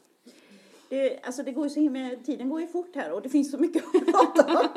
Det, 0.88 1.20
alltså 1.22 1.43
det 1.43 1.53
går 1.53 1.64
ju 1.64 1.70
så 1.70 1.80
himla, 1.80 2.11
tiden 2.24 2.49
går 2.49 2.61
ju 2.61 2.66
fort 2.66 2.97
här 2.97 3.12
och 3.12 3.22
det 3.22 3.28
finns 3.28 3.51
så 3.51 3.59
mycket 3.59 3.84
att 3.84 4.07
prata 4.07 4.61
om. 4.61 4.68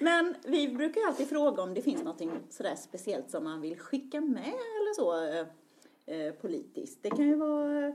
Men 0.00 0.34
vi 0.46 0.68
brukar 0.68 1.00
alltid 1.06 1.28
fråga 1.28 1.62
om 1.62 1.74
det 1.74 1.82
finns 1.82 2.02
något 2.02 2.22
sådär 2.50 2.74
speciellt 2.74 3.30
som 3.30 3.44
man 3.44 3.60
vill 3.60 3.78
skicka 3.78 4.20
med 4.20 4.44
eller 4.48 4.94
så 4.94 5.24
eh, 5.24 5.46
eh, 6.16 6.32
politiskt. 6.34 7.02
Det 7.02 7.10
kan 7.10 7.26
ju 7.26 7.34
vara 7.34 7.86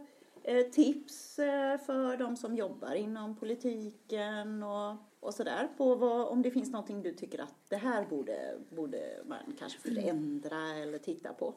eh, 0.43 0.65
tips 0.71 1.39
eh, 1.39 1.77
för 1.77 2.17
de 2.17 2.37
som 2.37 2.55
jobbar 2.55 2.95
inom 2.95 3.35
politiken 3.35 4.63
och, 4.63 4.95
och 5.25 5.33
sådär 5.33 5.69
på 5.77 5.95
vad, 5.95 6.27
om 6.27 6.41
det 6.41 6.51
finns 6.51 6.71
någonting 6.71 7.01
du 7.01 7.13
tycker 7.13 7.39
att 7.39 7.55
det 7.69 7.75
här 7.75 8.05
borde, 8.05 8.57
borde 8.69 9.23
man 9.25 9.55
kanske 9.59 9.79
förändra 9.79 10.75
eller 10.75 10.97
titta 10.97 11.33
på. 11.33 11.53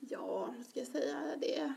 Ja, 0.00 0.54
vad 0.56 0.66
ska 0.66 0.80
jag 0.80 0.88
säga 0.88 1.16
det? 1.40 1.72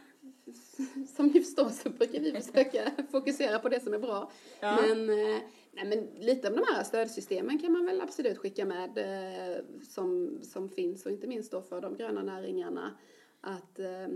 Som 1.15 1.27
ni 1.27 1.41
förstår 1.41 1.69
så 1.69 1.89
brukar 1.89 2.19
vi 2.19 2.31
försöka 2.31 2.91
fokusera 3.11 3.59
på 3.59 3.69
det 3.69 3.79
som 3.79 3.93
är 3.93 3.99
bra. 3.99 4.31
Ja. 4.59 4.81
Men, 4.81 5.09
eh, 5.09 5.41
nej, 5.71 5.85
men 5.85 6.07
lite 6.19 6.47
av 6.47 6.55
de 6.55 6.63
här 6.73 6.83
stödsystemen 6.83 7.59
kan 7.59 7.71
man 7.71 7.85
väl 7.85 8.01
absolut 8.01 8.37
skicka 8.37 8.65
med 8.65 8.97
eh, 8.97 9.63
som, 9.89 10.39
som 10.41 10.69
finns 10.69 11.05
och 11.05 11.11
inte 11.11 11.27
minst 11.27 11.51
då 11.51 11.61
för 11.61 11.81
de 11.81 11.95
gröna 11.95 12.23
näringarna. 12.23 12.97
Att, 13.41 13.79
eh, 13.79 14.07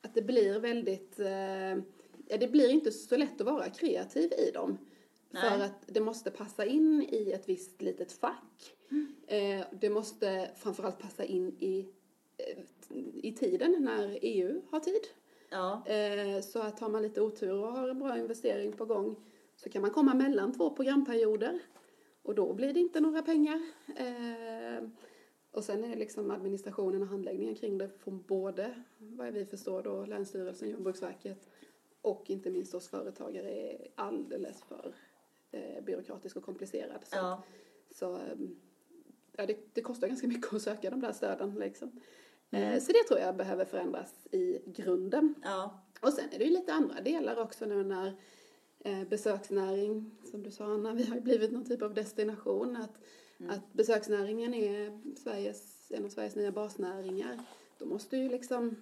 att 0.00 0.14
det 0.14 0.22
blir 0.22 0.58
väldigt, 0.58 1.14
ja 2.28 2.36
det 2.40 2.48
blir 2.48 2.70
inte 2.70 2.92
så 2.92 3.16
lätt 3.16 3.40
att 3.40 3.46
vara 3.46 3.70
kreativ 3.70 4.32
i 4.32 4.50
dem. 4.50 4.78
För 5.34 5.50
Nej. 5.58 5.62
att 5.62 5.82
det 5.86 6.00
måste 6.00 6.30
passa 6.30 6.64
in 6.66 7.02
i 7.12 7.32
ett 7.32 7.48
visst 7.48 7.82
litet 7.82 8.12
fack. 8.12 8.74
Eh, 9.26 9.60
det 9.80 9.90
måste 9.90 10.50
framförallt 10.56 10.98
passa 10.98 11.24
in 11.24 11.56
i 11.58 11.88
eh, 12.36 12.58
i 13.14 13.32
tiden 13.32 13.76
när 13.80 14.18
EU 14.22 14.62
har 14.70 14.80
tid. 14.80 15.02
Ja, 15.50 15.86
Eh, 15.86 16.40
Så 16.40 16.58
att 16.62 16.80
har 16.80 16.88
man 16.88 17.02
lite 17.02 17.20
otur 17.20 17.52
och 17.52 17.72
har 17.72 17.88
en 17.88 17.98
bra 17.98 18.18
investering 18.18 18.72
på 18.72 18.84
gång 18.84 19.16
så 19.56 19.68
kan 19.70 19.82
man 19.82 19.90
komma 19.90 20.14
mellan 20.14 20.52
två 20.52 20.70
programperioder 20.70 21.58
och 22.22 22.34
då 22.34 22.52
blir 22.52 22.72
det 22.74 22.80
inte 22.80 23.00
några 23.00 23.22
pengar. 23.22 23.62
Eh, 23.96 24.88
Och 25.50 25.64
sen 25.64 25.84
är 25.84 25.88
det 25.88 25.94
liksom 25.96 26.30
administrationen 26.30 27.02
och 27.02 27.08
handläggningen 27.08 27.54
kring 27.54 27.78
det 27.78 27.88
från 27.98 28.22
både, 28.22 28.74
vad 28.98 29.32
vi 29.32 29.46
förstår 29.46 29.82
då, 29.82 30.04
Länsstyrelsen, 30.06 30.70
Jordbruksverket 30.70 31.48
och 32.02 32.30
inte 32.30 32.50
minst 32.50 32.74
oss 32.74 32.88
företagare 32.88 33.50
är 33.50 33.88
alldeles 33.94 34.62
för 34.62 34.94
eh, 35.54 35.84
byråkratisk 35.84 36.36
och 36.36 36.42
komplicerad. 36.44 37.00
Så 37.04 37.16
ja. 37.16 37.42
så 37.90 38.16
ehm, 38.16 38.56
ja, 39.36 39.46
det, 39.46 39.56
det 39.72 39.80
kostar 39.80 40.08
ganska 40.08 40.28
mycket 40.28 40.54
att 40.54 40.62
söka 40.62 40.90
de 40.90 41.00
där 41.00 41.12
stöden. 41.12 41.54
Liksom. 41.54 42.00
Mm. 42.50 42.72
Eh, 42.72 42.80
Så 42.80 42.92
det 42.92 43.02
tror 43.08 43.20
jag 43.20 43.36
behöver 43.36 43.64
förändras 43.64 44.26
i 44.30 44.58
grunden. 44.66 45.34
ja. 45.44 45.80
Och 46.00 46.12
sen 46.12 46.28
är 46.32 46.38
det 46.38 46.44
ju 46.44 46.50
lite 46.50 46.72
andra 46.72 47.00
delar 47.00 47.36
också 47.36 47.66
nu 47.66 47.84
när 47.84 48.12
eh, 48.78 49.04
besöksnäring, 49.04 50.10
som 50.30 50.42
du 50.42 50.50
sa 50.50 50.64
Anna, 50.64 50.92
vi 50.94 51.04
har 51.04 51.14
ju 51.14 51.20
blivit 51.20 51.52
någon 51.52 51.64
typ 51.64 51.82
av 51.82 51.94
destination. 51.94 52.76
Att, 52.76 53.00
att 53.48 53.72
besöksnäringen 53.72 54.54
är 54.54 55.00
Sveriges, 55.16 55.90
en 55.90 56.04
av 56.04 56.08
Sveriges 56.08 56.36
nya 56.36 56.52
basnäringar. 56.52 57.40
Då 57.78 57.86
måste 57.86 58.16
ju 58.16 58.28
liksom 58.28 58.76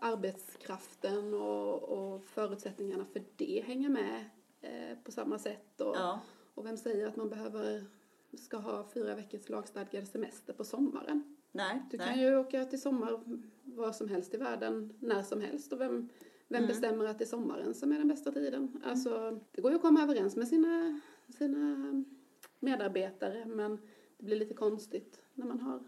arbetskraften 0.00 1.34
och, 1.34 1.82
och 1.82 2.24
förutsättningarna 2.24 3.04
för 3.04 3.22
det 3.36 3.64
hänga 3.66 3.88
med 3.88 4.24
eh, 4.60 4.98
på 5.04 5.12
samma 5.12 5.38
sätt. 5.38 5.80
Och, 5.80 5.96
ja. 5.96 6.20
och 6.54 6.66
vem 6.66 6.76
säger 6.76 7.06
att 7.06 7.16
man 7.16 7.28
behöver, 7.28 7.84
ska 8.38 8.56
ha 8.56 8.86
fyra 8.94 9.14
veckors 9.14 9.48
lagstadgad 9.48 10.08
semester 10.08 10.52
på 10.52 10.64
sommaren? 10.64 11.36
Nej, 11.52 11.82
Du 11.90 11.96
nej. 11.96 12.06
kan 12.06 12.20
ju 12.20 12.36
åka 12.36 12.64
till 12.64 12.80
sommar 12.80 13.20
var 13.64 13.92
som 13.92 14.08
helst 14.08 14.34
i 14.34 14.36
världen, 14.36 14.94
när 15.00 15.22
som 15.22 15.40
helst. 15.40 15.72
Och 15.72 15.80
vem, 15.80 16.08
vem 16.48 16.58
Mm. 16.58 16.68
bestämmer 16.68 17.04
att 17.04 17.18
det 17.18 17.24
är 17.24 17.26
sommaren 17.26 17.74
som 17.74 17.92
är 17.92 17.98
den 17.98 18.08
bästa 18.08 18.32
tiden? 18.32 18.82
Alltså, 18.84 19.40
det 19.52 19.60
går 19.62 19.70
ju 19.70 19.76
att 19.76 19.82
komma 19.82 20.02
överens 20.02 20.36
med 20.36 20.48
sina, 20.48 21.00
sina 21.38 22.04
medarbetare, 22.60 23.44
men 23.46 23.78
det 24.18 24.24
blir 24.24 24.36
lite 24.36 24.54
konstigt 24.54 25.20
när 25.34 25.46
man 25.46 25.60
har 25.60 25.80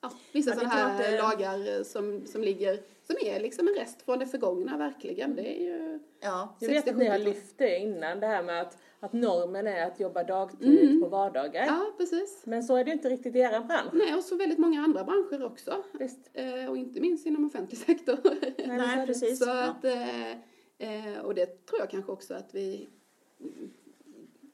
ja, 0.00 0.12
vissa 0.32 0.52
sådana 0.52 0.68
här 0.68 1.10
det- 1.10 1.18
lagar 1.18 1.82
som, 1.84 2.26
som 2.26 2.40
ligger, 2.42 2.80
som 3.02 3.16
är 3.22 3.40
liksom 3.40 3.68
en 3.68 3.74
rest 3.74 4.02
från 4.02 4.18
det 4.18 4.26
förgångna 4.26 4.76
verkligen. 4.78 5.34
Det 5.36 5.60
är 5.60 5.64
ju... 5.64 5.98
Ja, 6.26 6.56
Jag 6.60 6.68
vet 6.68 6.88
att 6.88 6.96
ni 6.96 7.06
har 7.06 7.14
60-70-tal. 7.18 7.24
lyft 7.34 7.58
det 7.58 7.78
innan, 7.78 8.20
det 8.20 8.26
här 8.26 8.42
med 8.42 8.60
att, 8.62 8.78
att 9.00 9.12
normen 9.12 9.66
är 9.66 9.86
att 9.86 10.00
jobba 10.00 10.24
dagtid 10.24 10.80
Mm. 10.88 11.00
på 11.00 11.08
vardagar. 11.08 11.66
Ja, 11.66 11.92
precis. 11.98 12.42
Men 12.46 12.62
så 12.64 12.76
är 12.76 12.84
det 12.84 12.90
inte 12.92 13.08
riktigt 13.08 13.36
i 13.36 13.38
er 13.38 13.60
bransch. 13.60 13.92
Nej, 13.92 14.14
och 14.14 14.24
så 14.24 14.36
väldigt 14.36 14.58
många 14.58 14.80
andra 14.80 15.04
branscher 15.04 15.44
också. 15.44 15.84
Visst? 15.92 16.30
Eh, 16.32 16.70
och 16.70 16.76
inte 16.76 17.00
minst 17.00 17.26
inom 17.26 17.44
offentlig 17.46 17.78
sektor. 17.78 18.18
nej 18.66 18.96
det. 19.00 19.06
precis. 19.06 19.38
Så 19.44 19.50
att, 19.50 19.84
eh, 19.84 20.30
eh, 20.78 21.18
och 21.24 21.34
det 21.34 21.66
tror 21.66 21.80
jag 21.80 21.90
kanske 21.90 22.12
också 22.12 22.34
att 22.34 22.54
vi 22.54 22.88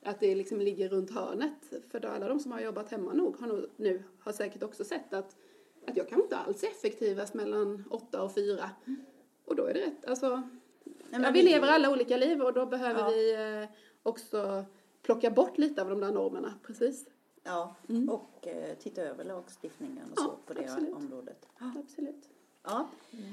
att 0.05 0.20
det 0.20 0.35
liksom 0.35 0.61
ligger 0.61 0.89
runt 0.89 1.11
hörnet. 1.11 1.73
För 1.91 2.01
då 2.01 2.09
alla 2.09 2.29
de 2.29 2.41
som 2.41 2.53
har 2.53 2.61
jobbat 2.61 2.91
hemma 2.91 3.12
nog 3.12 3.37
har 3.41 3.47
nog, 3.47 3.64
nu 3.77 4.03
har 4.20 4.33
säkert 4.33 4.62
också 4.62 4.85
sett 4.85 5.14
att, 5.14 5.37
att 5.87 5.97
jag 5.97 6.09
kanske 6.09 6.23
inte 6.23 6.37
alls 6.37 6.62
är 6.62 6.66
effektivast 6.66 7.35
mellan 7.35 7.85
åtta 7.91 8.23
och 8.23 8.35
fyra. 8.35 8.70
Och 9.45 9.57
då 9.57 9.64
är 9.66 9.75
det 9.75 9.81
rätt, 9.81 10.05
alltså, 10.07 10.29
Nej, 10.37 10.43
ja, 11.13 11.31
vi 11.35 11.43
lever 11.43 11.69
alla 11.69 11.91
olika 11.91 12.17
liv 12.17 12.43
och 12.43 12.53
då 12.53 12.67
behöver 12.67 13.01
Ja. 13.01 13.09
vi 13.09 13.35
eh, 13.63 13.69
också 14.03 14.65
plocka 15.03 15.31
bort 15.31 15.59
lite 15.59 15.83
av 15.83 15.89
de 15.91 16.01
där 16.01 16.13
normerna. 16.13 16.55
Precis, 16.67 17.07
Ja, 17.45 17.75
Mm. 17.89 18.09
och 18.09 18.47
eh, 18.47 18.75
titta 18.79 19.03
över 19.03 19.25
lagstiftningen 19.25 20.05
och 20.13 20.17
Ja, 20.17 20.23
så 20.23 20.31
på 20.47 20.53
det 20.61 20.65
absolut. 20.65 20.95
området. 20.95 21.47
absolut. 21.79 22.29
Ja, 22.65 22.89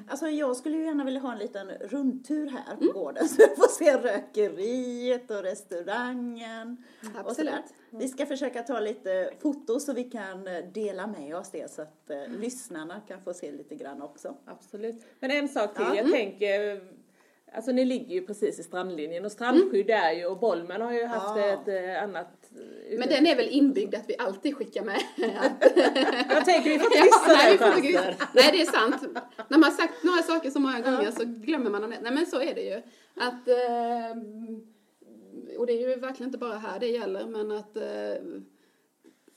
alltså 0.08 0.28
jag 0.28 0.56
skulle 0.56 0.78
ju 0.78 0.84
gärna 0.86 1.04
vilja 1.04 1.20
ha 1.20 1.32
en 1.34 1.38
liten 1.40 1.70
rundtur 1.70 2.48
här 2.50 2.76
på 2.76 3.00
gården 3.00 3.28
så 3.30 3.42
jag 3.42 3.56
får 3.56 3.68
se 3.68 3.98
rökeriet 3.98 5.32
och 5.32 5.44
restaurangen 5.44 6.78
och 7.26 7.36
sådär. 7.36 7.52
Absolut. 7.58 7.74
Vi 7.90 8.08
ska 8.08 8.26
försöka 8.26 8.64
ta 8.64 8.80
lite 8.80 9.32
foto 9.40 9.80
så 9.80 9.94
vi 9.94 10.04
kan 10.04 10.48
eh, 10.48 10.66
dela 10.74 11.08
med 11.08 11.36
oss 11.36 11.50
det 11.52 11.72
så 11.72 11.82
att 11.82 12.10
eh, 12.10 12.28
lyssnarna 12.28 13.02
kan 13.08 13.22
få 13.22 13.34
se 13.34 13.52
lite 13.52 13.76
grann 13.76 14.02
också. 14.02 14.36
Absolut. 14.46 15.06
Men 15.20 15.32
en 15.32 15.50
sak 15.50 15.76
till, 15.76 15.86
Ja. 15.90 15.96
jag 15.96 16.12
tänker, 16.12 16.82
alltså 17.54 17.72
ni 17.72 17.86
ligger 17.86 18.16
ju 18.16 18.26
precis 18.26 18.60
i 18.60 18.64
strandlinjen 18.64 19.26
och 19.26 19.32
strandskydd 19.32 19.90
är 19.90 20.12
ju, 20.12 20.26
och 20.26 20.40
Bolmen 20.40 20.82
har 20.82 20.94
ju 20.94 21.06
haft 21.06 21.38
Ja. 21.38 21.46
ett 21.46 21.68
eh, 21.68 22.04
annat 22.04 22.52
Men 22.98 23.10
den 23.10 23.28
är 23.28 23.36
väl 23.36 23.48
inbyggd 23.50 23.96
att 23.96 24.10
vi 24.10 24.16
alltid 24.18 24.56
skickar 24.56 24.84
med 24.84 25.02
Jag 26.30 26.46
tänker 26.46 26.70
vi 26.70 26.80
får 26.80 26.86
inte 26.86 26.98
Ja, 26.98 27.24
nej, 27.28 27.52
vi 27.52 27.58
får 27.58 28.16
nej, 28.36 28.50
det 28.52 28.62
är 28.62 28.66
sant. 28.66 29.02
När 29.48 29.58
man 29.58 29.64
har 29.64 29.72
sagt 29.72 30.04
några 30.04 30.22
saker 30.22 30.50
så 30.50 30.60
många 30.60 30.80
gånger 30.82 31.12
så 31.12 31.24
glömmer 31.26 31.70
man 31.70 31.82
dem. 31.82 31.94
Nej, 32.02 32.12
men 32.14 32.26
så 32.26 32.42
är 32.42 32.56
det 32.56 32.62
ju. 32.62 32.82
Att, 33.16 33.48
eh, 33.48 34.18
och 35.58 35.68
det 35.68 35.74
är 35.74 35.90
ju 35.90 35.96
verkligen 35.96 36.28
inte 36.28 36.38
bara 36.38 36.58
här 36.58 36.80
det 36.80 36.88
gäller, 36.88 37.26
men 37.26 37.52
att 37.52 37.78
eh, 37.78 38.24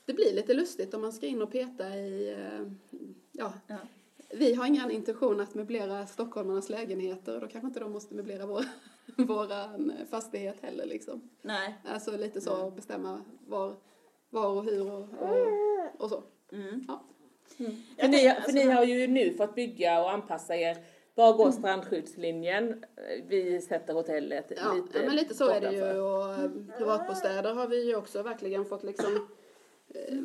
det 0.05 0.13
blir 0.13 0.33
lite 0.33 0.53
lustigt 0.53 0.93
om 0.93 1.01
man 1.01 1.13
ska 1.13 1.25
in 1.27 1.41
och 1.41 1.51
peta 1.51 1.95
i, 1.95 2.31
eh, 2.31 2.71
ja, 3.31 3.53
Ja. 3.67 3.75
Vi 4.33 4.53
har 4.53 4.65
ingen 4.65 4.91
intention 4.91 5.39
att 5.39 5.55
möblera 5.55 6.07
stockholmarnas 6.07 6.69
lägenheter 6.69 7.35
och 7.35 7.41
då 7.41 7.47
kanske 7.47 7.67
inte 7.67 7.79
de 7.79 7.91
måste 7.91 8.15
möblera 8.15 8.45
vår, 8.45 8.65
våran 9.23 9.93
fastighet 10.09 10.55
heller 10.61 10.85
liksom. 10.85 11.29
Nej. 11.41 11.75
Alltså 11.85 12.17
lite 12.17 12.41
så 12.41 12.71
bestämma 12.71 13.21
var, 13.47 13.75
var 14.29 14.47
och 14.47 14.63
hur 14.63 14.91
och, 14.91 14.99
och, 14.99 16.01
och 16.03 16.09
så. 16.09 16.23
Mm. 16.51 16.85
Ja. 16.87 17.03
För 17.97 18.07
ni, 18.07 18.35
för 18.45 18.51
ni 18.51 18.69
har 18.69 18.83
ju 18.83 19.07
nu 19.07 19.33
fått 19.33 19.55
bygga 19.55 20.01
och 20.01 20.11
anpassa 20.11 20.55
er. 20.55 20.77
Var 21.15 21.33
går 21.33 21.51
strandskyddslinjen? 21.51 22.83
Vi 23.27 23.61
sätter 23.61 23.93
hotellet 23.93 24.51
Ja, 24.57 24.73
lite 24.73 24.97
ja, 24.97 25.05
men 25.05 25.15
lite 25.15 25.33
så 25.33 25.49
är 25.49 25.61
det 25.61 25.71
ju. 25.71 25.99
Och 25.99 26.33
eh, 26.33 26.49
privatbostäder 26.77 27.53
har 27.53 27.67
vi 27.67 27.87
ju 27.87 27.95
också 27.95 28.23
verkligen 28.23 28.65
fått 28.65 28.83
liksom 28.83 29.27
eh, 29.89 30.17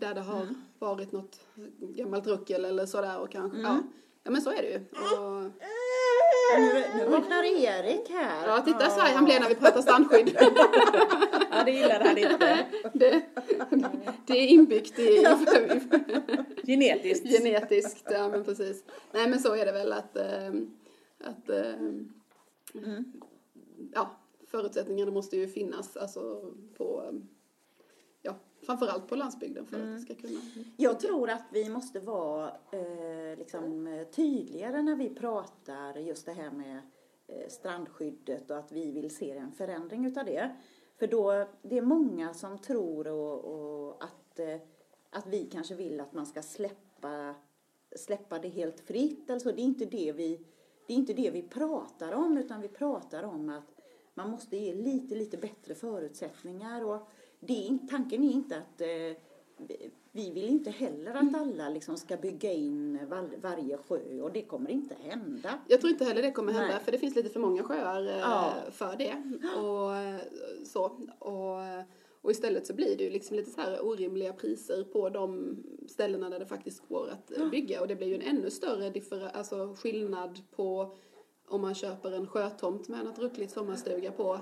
där 0.00 0.14
det 0.14 0.20
har 0.20 0.46
varit 0.78 1.12
något 1.12 1.40
gammalt 1.80 2.26
ruckel 2.26 2.64
eller 2.64 2.86
sådär 2.86 3.18
och 3.18 3.30
kanske, 3.30 3.58
ja. 3.58 3.78
Ja 4.22 4.30
men 4.30 4.42
så 4.42 4.50
är 4.50 4.62
det 4.62 4.68
ju. 4.68 4.76
Och, 5.18 5.42
nu, 6.58 6.84
nu 6.96 7.10
vaknar 7.10 7.42
Erik 7.42 8.10
här. 8.10 8.48
ja, 8.48 8.60
titta 8.60 8.90
så 8.90 9.00
här 9.00 9.14
han 9.14 9.24
blev 9.24 9.40
när 9.40 9.48
vi 9.48 9.54
pratar 9.54 9.82
strandskydd. 9.82 10.36
Ja, 11.52 11.64
det 11.64 11.70
gillade 11.70 12.04
han 12.04 12.18
inte. 12.18 12.66
Det, 12.92 13.22
det 14.26 14.32
är 14.32 14.46
inbyggt 14.46 14.98
i 14.98 15.16
Genetiskt. 16.66 17.26
genetiskt, 17.28 18.04
ja 18.10 18.28
men 18.28 18.44
precis. 18.44 18.84
Nej 19.12 19.28
men 19.30 19.38
så 19.40 19.54
är 19.54 19.66
det 19.66 19.72
väl 19.72 19.92
att, 19.92 20.16
eh, 20.16 20.48
att 21.24 21.48
eh, 21.50 21.74
ja, 23.94 24.10
förutsättningarna 24.46 25.10
måste 25.10 25.36
ju 25.36 25.48
finnas 25.48 25.96
alltså 25.96 26.52
på, 26.76 27.20
framförallt 28.70 29.08
på 29.08 29.16
landsbygden 29.16 29.66
för 29.66 29.76
att 29.76 29.96
det 29.96 30.00
ska 30.00 30.14
kunna. 30.14 30.40
Jag 30.76 31.00
tror 31.00 31.30
att 31.30 31.44
vi 31.52 31.68
måste 31.68 32.00
vara 32.00 32.48
eh, 32.48 33.38
liksom, 33.38 34.04
tydligare 34.12 34.82
när 34.82 34.96
vi 34.96 35.14
pratar 35.14 35.96
just 35.96 36.26
det 36.26 36.32
här 36.32 36.50
med 36.50 36.80
eh, 37.26 37.48
strandskyddet 37.48 38.50
och 38.50 38.58
att 38.58 38.72
vi 38.72 38.90
vill 38.90 39.16
se 39.16 39.30
en 39.30 39.52
förändring 39.52 40.06
utav 40.06 40.24
det. 40.24 40.50
För 40.98 41.06
då, 41.06 41.48
det 41.62 41.78
är 41.78 41.82
många 41.82 42.34
som 42.34 42.58
tror 42.58 43.06
och, 43.06 43.44
och 43.44 44.04
att, 44.04 44.38
eh, 44.38 44.60
att 45.10 45.26
vi 45.26 45.44
kanske 45.44 45.74
vill 45.74 46.00
att 46.00 46.12
man 46.12 46.26
ska 46.26 46.42
släppa, 46.42 47.34
släppa 47.96 48.38
det 48.38 48.48
helt 48.48 48.80
fritt. 48.80 49.30
Alltså, 49.30 49.52
det, 49.52 49.60
är 49.60 49.64
inte 49.64 49.84
det, 49.84 50.12
vi, 50.12 50.46
det 50.86 50.92
är 50.92 50.96
inte 50.96 51.12
det 51.12 51.30
vi 51.30 51.42
pratar 51.42 52.12
om 52.12 52.38
utan 52.38 52.60
vi 52.60 52.68
pratar 52.68 53.22
om 53.22 53.48
att 53.48 53.80
man 54.14 54.30
måste 54.30 54.56
ge 54.56 54.74
lite, 54.74 55.14
lite 55.14 55.36
bättre 55.36 55.74
förutsättningar. 55.74 56.84
Och 56.84 57.08
det 57.40 57.66
är, 57.68 57.78
tanken 57.90 58.24
är 58.24 58.32
inte 58.32 58.56
att 58.56 58.80
eh, 58.80 58.88
vi- 59.56 59.90
vi 60.12 60.30
vill 60.30 60.48
inte 60.48 60.70
heller 60.70 61.10
att 61.14 61.34
alla 61.40 61.68
liksom 61.68 61.96
ska 61.96 62.16
bygga 62.16 62.52
in 62.52 62.98
var, 63.10 63.28
varje 63.42 63.76
sjö 63.78 64.20
och 64.22 64.32
det 64.32 64.42
kommer 64.42 64.70
inte 64.70 64.94
hända. 65.00 65.58
Jag 65.68 65.80
tror 65.80 65.90
inte 65.92 66.04
heller 66.04 66.22
det 66.22 66.32
kommer 66.32 66.52
hända 66.52 66.68
Nej. 66.74 66.84
för 66.84 66.92
det 66.92 66.98
finns 66.98 67.16
lite 67.16 67.28
för 67.28 67.40
många 67.40 67.62
sjöar 67.62 68.06
eh, 68.06 68.18
Ja. 68.18 68.54
för 68.70 68.96
det. 68.96 69.14
Och 69.60 69.96
eh, 69.96 70.20
så. 70.64 70.84
Och, 71.18 71.58
och 72.22 72.30
istället 72.30 72.66
så 72.66 72.74
blir 72.74 72.96
det 72.96 73.04
ju 73.04 73.10
liksom 73.10 73.36
lite 73.36 73.50
så 73.50 73.60
här 73.60 73.84
orimliga 73.86 74.32
priser 74.32 74.84
på 74.84 75.08
de 75.08 75.56
ställena 75.88 76.30
där 76.30 76.38
det 76.38 76.46
faktiskt 76.46 76.88
går 76.88 77.08
att 77.10 77.50
bygga. 77.50 77.80
Och 77.80 77.88
det 77.88 77.96
blir 77.96 78.06
ju 78.08 78.14
en 78.14 78.36
ännu 78.36 78.50
större 78.50 78.90
differ- 78.90 79.30
alltså 79.32 79.74
skillnad 79.78 80.38
på 80.50 80.96
om 81.48 81.60
man 81.60 81.74
köper 81.74 82.12
en 82.12 82.26
sjötomt 82.26 82.88
med 82.88 83.04
något 83.04 83.18
ruckligt 83.18 83.52
sommarstuga 83.52 84.12
på. 84.12 84.40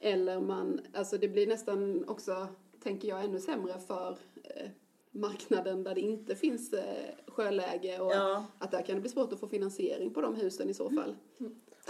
Eller 0.00 0.40
man, 0.40 0.80
alltså 0.92 1.18
det 1.18 1.28
blir 1.28 1.46
nästan 1.46 2.08
också, 2.08 2.48
tänker 2.82 3.08
jag, 3.08 3.24
ännu 3.24 3.40
sämre 3.40 3.78
för 3.86 4.18
eh, 4.44 4.70
marknaden 5.10 5.84
där 5.84 5.94
det 5.94 6.00
inte 6.00 6.34
finns 6.36 6.72
eh, 6.72 6.82
sjöläge 7.26 7.98
och 8.00 8.12
Ja. 8.12 8.46
att 8.58 8.70
där 8.70 8.82
kan 8.82 8.94
det 8.94 9.00
bli 9.00 9.10
svårt 9.10 9.32
att 9.32 9.40
få 9.40 9.48
finansiering 9.48 10.14
på 10.14 10.20
de 10.20 10.34
husen 10.34 10.70
i 10.70 10.74
så 10.74 10.90
fall. 10.90 11.16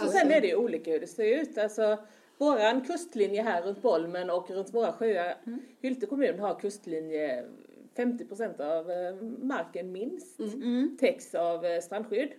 Och 0.03 0.09
sen 0.09 0.31
är 0.31 0.41
det 0.41 0.47
ju 0.47 0.55
olika 0.55 0.91
hur 0.91 0.99
det 0.99 1.07
ser 1.07 1.41
ut. 1.41 1.57
Alltså, 1.57 1.97
våran 2.37 2.85
kustlinje 2.85 3.41
här 3.41 3.61
runt 3.61 3.81
Bolmen 3.81 4.29
och 4.29 4.49
runt 4.49 4.73
våra 4.73 4.91
sjöar, 4.93 5.35
Hylte 5.81 6.05
kommun 6.05 6.39
har 6.39 6.59
kustlinje 6.59 7.45
50 7.99 8.25
procent 8.25 8.59
av 8.59 8.91
eh, 8.91 9.15
marken 9.41 9.91
minst 9.91 10.39
täcks 10.99 11.35
av 11.35 11.65
eh, 11.65 11.81
strandskydd. 11.81 12.29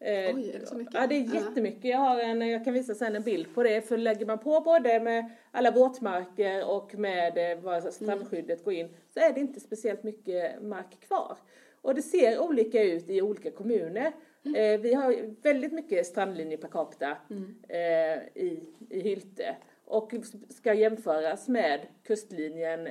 Eh, 0.00 0.36
Oj, 0.36 0.50
är 0.50 0.58
det 0.58 0.66
så 0.66 0.74
mycket? 0.74 0.94
Ja, 0.94 1.06
det 1.06 1.14
är 1.14 1.34
jättemycket. 1.34 1.84
Jag, 1.84 1.98
har 1.98 2.20
en, 2.20 2.48
jag 2.48 2.64
kan 2.64 2.74
visa 2.74 2.94
sen 2.94 3.16
en 3.16 3.22
bild 3.22 3.54
på 3.54 3.62
det. 3.62 3.82
För 3.82 3.96
lägger 3.96 4.26
man 4.26 4.38
på 4.38 4.60
både 4.60 5.00
med 5.00 5.30
alla 5.50 5.70
våtmarker 5.70 6.70
och 6.70 6.94
med 6.94 7.52
eh, 7.52 7.58
var 7.60 7.90
strandskyddet 7.90 8.64
går 8.64 8.74
in 8.74 8.88
så 9.14 9.20
är 9.20 9.32
det 9.32 9.40
inte 9.40 9.60
speciellt 9.60 10.02
mycket 10.02 10.62
mark 10.62 11.00
kvar. 11.00 11.36
Och 11.82 11.94
det 11.94 12.02
ser 12.02 12.38
olika 12.38 12.82
ut 12.82 13.10
i 13.10 13.22
olika 13.22 13.50
kommuner. 13.50 14.12
Eh, 14.56 14.80
vi 14.80 14.94
har 14.94 15.42
väldigt 15.42 15.72
mycket 15.72 16.06
strandlinje 16.06 16.56
per 16.56 16.68
capita 16.68 17.16
eh, 17.68 18.18
i, 18.34 18.60
i 18.90 19.00
Hylte. 19.00 19.56
Och 19.84 20.12
ska 20.48 20.74
jämföras 20.74 21.48
med 21.48 21.80
kustlinjen 22.06 22.88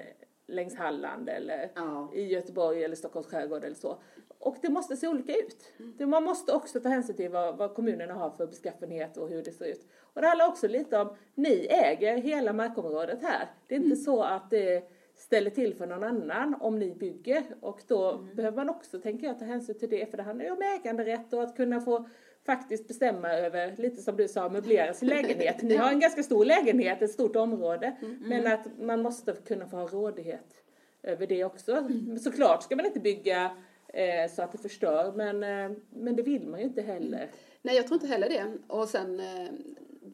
längs 0.48 0.76
Halland 0.76 1.30
eller 1.30 1.72
Ja. 1.76 2.12
i 2.14 2.22
Göteborg 2.22 2.84
eller 2.84 2.96
Stockholms 2.96 3.28
skärgård 3.28 3.64
eller 3.64 3.76
så. 3.76 3.98
Och 4.40 4.58
det 4.62 4.70
måste 4.70 4.98
se 4.98 5.08
olika 5.08 5.34
ut. 5.34 5.74
Det, 5.98 6.06
man 6.06 6.24
måste 6.24 6.52
också 6.54 6.80
ta 6.80 6.90
hänsyn 6.90 7.16
till 7.16 7.30
vad, 7.32 7.58
vad 7.58 7.74
kommunerna 7.74 8.14
har 8.14 8.30
för 8.30 8.48
beskaffenhet 8.48 9.18
och 9.18 9.30
hur 9.30 9.44
det 9.44 9.52
ser 9.52 9.66
ut. 9.66 9.88
Och 10.14 10.22
det 10.22 10.28
handlar 10.28 10.48
också 10.48 10.68
lite 10.68 11.00
om, 11.00 11.16
ni 11.36 11.68
äger 11.70 12.18
hela 12.18 12.54
markområdet 12.54 13.22
här. 13.22 13.50
Det 13.68 13.76
är 13.76 13.80
inte 13.80 13.96
så 13.96 14.24
att 14.24 14.50
det 14.50 14.84
ställer 15.16 15.50
till 15.50 15.76
för 15.76 15.88
någon 15.88 16.04
annan 16.04 16.56
om 16.60 16.80
ni 16.80 16.96
bygger. 16.96 17.44
Och 17.62 17.82
då 17.88 18.18
behöver 18.34 18.58
man 18.58 18.70
också, 18.70 19.00
tänker 19.00 19.28
jag, 19.28 19.40
ta 19.40 19.46
hänsyn 19.46 19.80
till 19.80 19.90
det. 19.90 20.10
För 20.12 20.18
det 20.18 20.24
handlar 20.24 20.46
ju 20.46 20.52
om 20.52 20.62
äganderätt 20.62 21.34
och 21.34 21.44
att 21.44 21.56
kunna 21.56 21.82
få 21.82 22.10
faktiskt 22.46 22.88
bestämma 22.88 23.30
över, 23.30 23.76
lite 23.78 24.02
som 24.02 24.18
du 24.18 24.28
sa, 24.28 24.50
möblera 24.50 24.94
sin 24.94 25.10
lägenhet. 25.10 25.62
Ni 25.62 25.76
har 25.76 25.92
en 25.92 26.00
ganska 26.00 26.24
stor 26.24 26.46
lägenhet, 26.46 27.02
ett 27.02 27.12
stort 27.12 27.36
område. 27.36 27.96
Men 28.20 28.48
att 28.48 28.68
man 28.80 29.02
måste 29.02 29.34
kunna 29.34 29.68
få 29.68 29.78
ha 29.78 29.88
rådighet 29.88 30.64
över 31.04 31.28
det 31.28 31.44
också. 31.44 31.88
Såklart 32.24 32.64
ska 32.64 32.76
man 32.76 32.86
inte 32.86 33.00
bygga 33.00 33.58
eh, 33.88 34.32
så 34.32 34.42
att 34.42 34.52
det 34.52 34.58
förstör, 34.58 35.12
men, 35.16 35.44
eh, 35.44 35.78
men 35.90 36.16
det 36.16 36.24
vill 36.24 36.48
man 36.48 36.60
ju 36.60 36.66
inte 36.66 36.82
heller. 36.82 37.32
Nej, 37.62 37.76
jag 37.76 37.88
tror 37.88 37.96
inte 37.96 38.08
heller 38.08 38.30
det. 38.30 38.58
Och 38.68 38.90
sen 38.90 39.20
eh, 39.20 39.50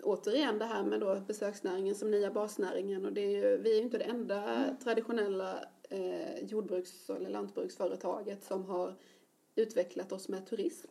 återigen 0.04 0.60
det 0.60 0.66
här 0.66 0.84
med 0.84 1.00
då 1.00 1.20
besöksnäringen 1.28 1.96
som 1.96 2.12
nya 2.12 2.32
basnäringen. 2.32 3.06
Och 3.06 3.14
det 3.14 3.22
är 3.22 3.30
ju, 3.30 3.58
vi 3.58 3.72
är 3.72 3.78
ju 3.78 3.84
inte 3.84 3.98
det 3.98 4.04
enda 4.04 4.66
traditionella 4.84 5.66
eh, 5.90 6.44
jordbruks 6.44 7.10
eller 7.10 7.30
lantbruksföretaget 7.30 8.44
som 8.44 8.66
har 8.66 8.96
utvecklat 9.56 10.12
oss 10.12 10.30
med 10.30 10.46
turism. 10.46 10.88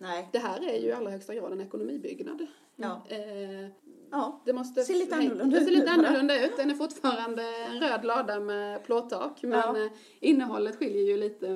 Nej. 0.00 0.28
Det 0.32 0.38
här 0.38 0.68
är 0.68 0.78
ju 0.78 0.88
i 0.88 0.92
allra 0.92 1.10
högsta 1.10 1.34
grad 1.34 1.52
en 1.52 1.60
ekonomibyggnad. 1.60 2.46
Ja. 2.76 3.02
Eh, 3.08 3.68
Ja. 4.10 4.42
det 4.44 4.52
måste 4.52 4.82
Ser 4.84 4.94
lite 4.94 5.14
annorlunda 5.14 5.44
det 5.58 5.64
ser 5.64 5.72
ut 5.72 5.78
lite 5.78 5.90
annorlunda 5.90 6.44
ut. 6.46 6.56
Den 6.56 6.70
är 6.70 6.74
fortfarande 6.74 7.42
en 7.42 7.80
röd 7.80 8.04
lada 8.04 8.40
med 8.40 8.84
plåttak. 8.84 9.42
Men 9.42 9.50
Ja. 9.52 9.76
eh, 9.84 9.90
innehållet 10.20 10.76
skiljer 10.76 11.02
ju 11.02 11.16
lite. 11.16 11.48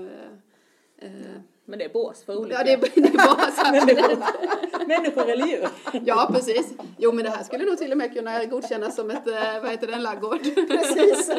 Eh, 0.96 1.10
Men 1.64 1.78
det 1.78 1.84
är 1.84 1.88
bås 1.88 2.24
för 2.24 2.38
olika. 2.38 2.58
ja, 2.58 2.64
det 2.64 2.72
är, 2.72 2.76
det 2.76 3.92
är 3.92 4.16
här. 4.16 4.86
människor, 4.86 5.30
eller 5.30 5.46
djur. 5.46 5.68
Ja, 6.04 6.30
precis. 6.32 6.74
Jo, 6.98 7.12
men 7.12 7.24
det 7.24 7.30
här 7.30 7.44
skulle 7.44 7.64
nog 7.64 7.78
till 7.78 7.92
och 7.92 7.98
med 7.98 8.12
kunna 8.12 8.44
godkännas 8.44 8.96
som 8.96 9.10
ett, 9.10 9.26
eh, 9.26 9.62
vad 9.62 9.70
heter 9.70 9.86
det, 9.86 9.92
en 9.92 10.02
laggård. 10.02 10.40
Precis. 10.68 11.30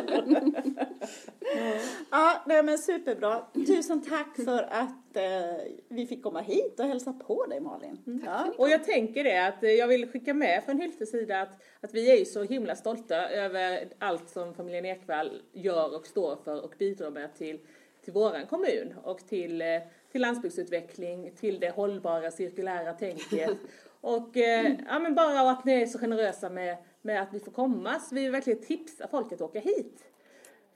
ja, 2.11 2.43
nej, 2.45 2.63
men 2.63 2.77
superbra. 2.77 3.45
Tusen 3.67 4.01
tack 4.01 4.35
för 4.35 4.61
att 4.71 5.17
eh, 5.17 5.63
vi 5.89 6.07
fick 6.07 6.23
komma 6.23 6.41
hit 6.41 6.79
och 6.79 6.85
hälsa 6.85 7.13
på 7.13 7.45
dig 7.45 7.59
Malin. 7.59 8.21
Ja. 8.25 8.53
Och 8.57 8.69
jag 8.69 8.83
tänker 8.83 9.23
det 9.23 9.47
att 9.47 9.77
jag 9.77 9.87
vill 9.87 10.11
skicka 10.11 10.33
med 10.33 10.63
från 10.63 10.81
Hyltes 10.81 11.11
sida 11.11 11.41
att, 11.41 11.61
att 11.81 11.93
vi 11.93 12.11
är 12.11 12.15
ju 12.15 12.25
så 12.25 12.43
himla 12.43 12.75
stolta 12.75 13.29
över 13.29 13.87
allt 13.99 14.29
som 14.29 14.53
familjen 14.53 14.85
Ekvall 14.85 15.41
gör 15.53 15.95
och 15.95 16.05
står 16.05 16.35
för 16.35 16.63
och 16.63 16.73
bidrar 16.77 17.09
med 17.09 17.35
till, 17.35 17.59
till 18.03 18.13
våran 18.13 18.47
kommun 18.47 18.93
och 19.03 19.27
till, 19.27 19.61
eh, 19.61 19.67
till 20.15 20.21
landsbygdsutveckling, 20.21 21.31
till 21.39 21.59
det 21.59 21.69
hållbara 21.69 22.31
cirkulära 22.31 22.93
tänket. 22.93 23.57
Och 24.01 24.37
eh, 24.37 24.75
ja, 24.87 24.99
men 24.99 25.15
bara 25.15 25.51
att 25.51 25.65
ni 25.65 25.81
är 25.81 25.85
så 25.85 25.99
generösa 25.99 26.49
med, 26.49 26.77
med 27.01 27.21
att 27.21 27.33
vi 27.33 27.39
får 27.39 27.51
komma, 27.51 27.99
så 27.99 28.15
vi 28.15 28.21
vill 28.21 28.31
verkligen 28.31 28.61
tipsa 28.61 29.07
folk 29.07 29.31
att 29.31 29.41
åka 29.41 29.59
hit. 29.59 30.03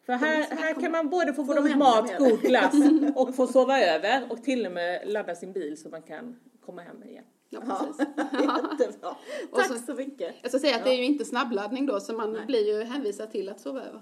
För 0.06 0.14
här, 0.14 0.56
här 0.56 0.74
kan 0.82 0.92
man 0.92 1.10
både 1.10 1.34
få 1.34 1.46
Får 1.46 1.56
de 1.56 1.62
god 1.62 1.70
hämta 1.70 1.86
mat, 1.86 2.18
god 2.18 2.42
glass 2.42 2.74
och 3.16 3.36
få 3.36 3.48
sova 3.48 3.80
över 3.80 4.32
och 4.32 4.44
till 4.44 4.66
och 4.66 4.72
med 4.72 5.08
ladda 5.08 5.36
sin 5.36 5.54
bil 5.54 5.78
så 5.78 5.90
man 5.90 6.02
kan 6.02 6.40
komma 6.66 6.82
hem 6.82 7.04
igen. 7.04 7.24
Ja, 7.52 7.60
Ja, 7.68 7.76
precis. 7.88 8.08
jättebra. 8.34 9.10
Och 9.52 9.58
Tack 9.60 9.68
så- 9.68 9.78
så 9.78 9.94
mycket. 9.94 10.36
Jag 10.42 10.52
ska 10.52 10.60
säga 10.60 10.76
att 10.76 10.84
det 10.84 10.90
är 10.90 10.98
ju 10.98 11.04
inte 11.06 11.26
snabbladdning 11.26 11.86
då, 11.86 12.00
så 12.00 12.14
man 12.14 12.34
Nej. 12.34 12.46
blir 12.46 12.68
ju 12.78 12.84
hänvisad 12.84 13.32
till 13.32 13.50
att 13.50 13.60
sova 13.60 13.82
över. 13.82 14.02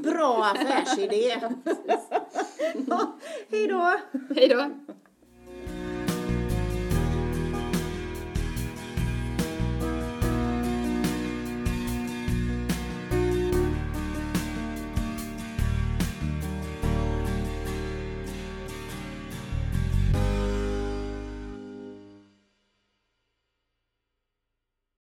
Bra 0.00 0.44
affärsidé. 0.44 1.40
ja, 2.88 3.16
hej 3.50 3.66
då. 3.68 3.92
Hej 4.36 4.48
då! 4.48 4.70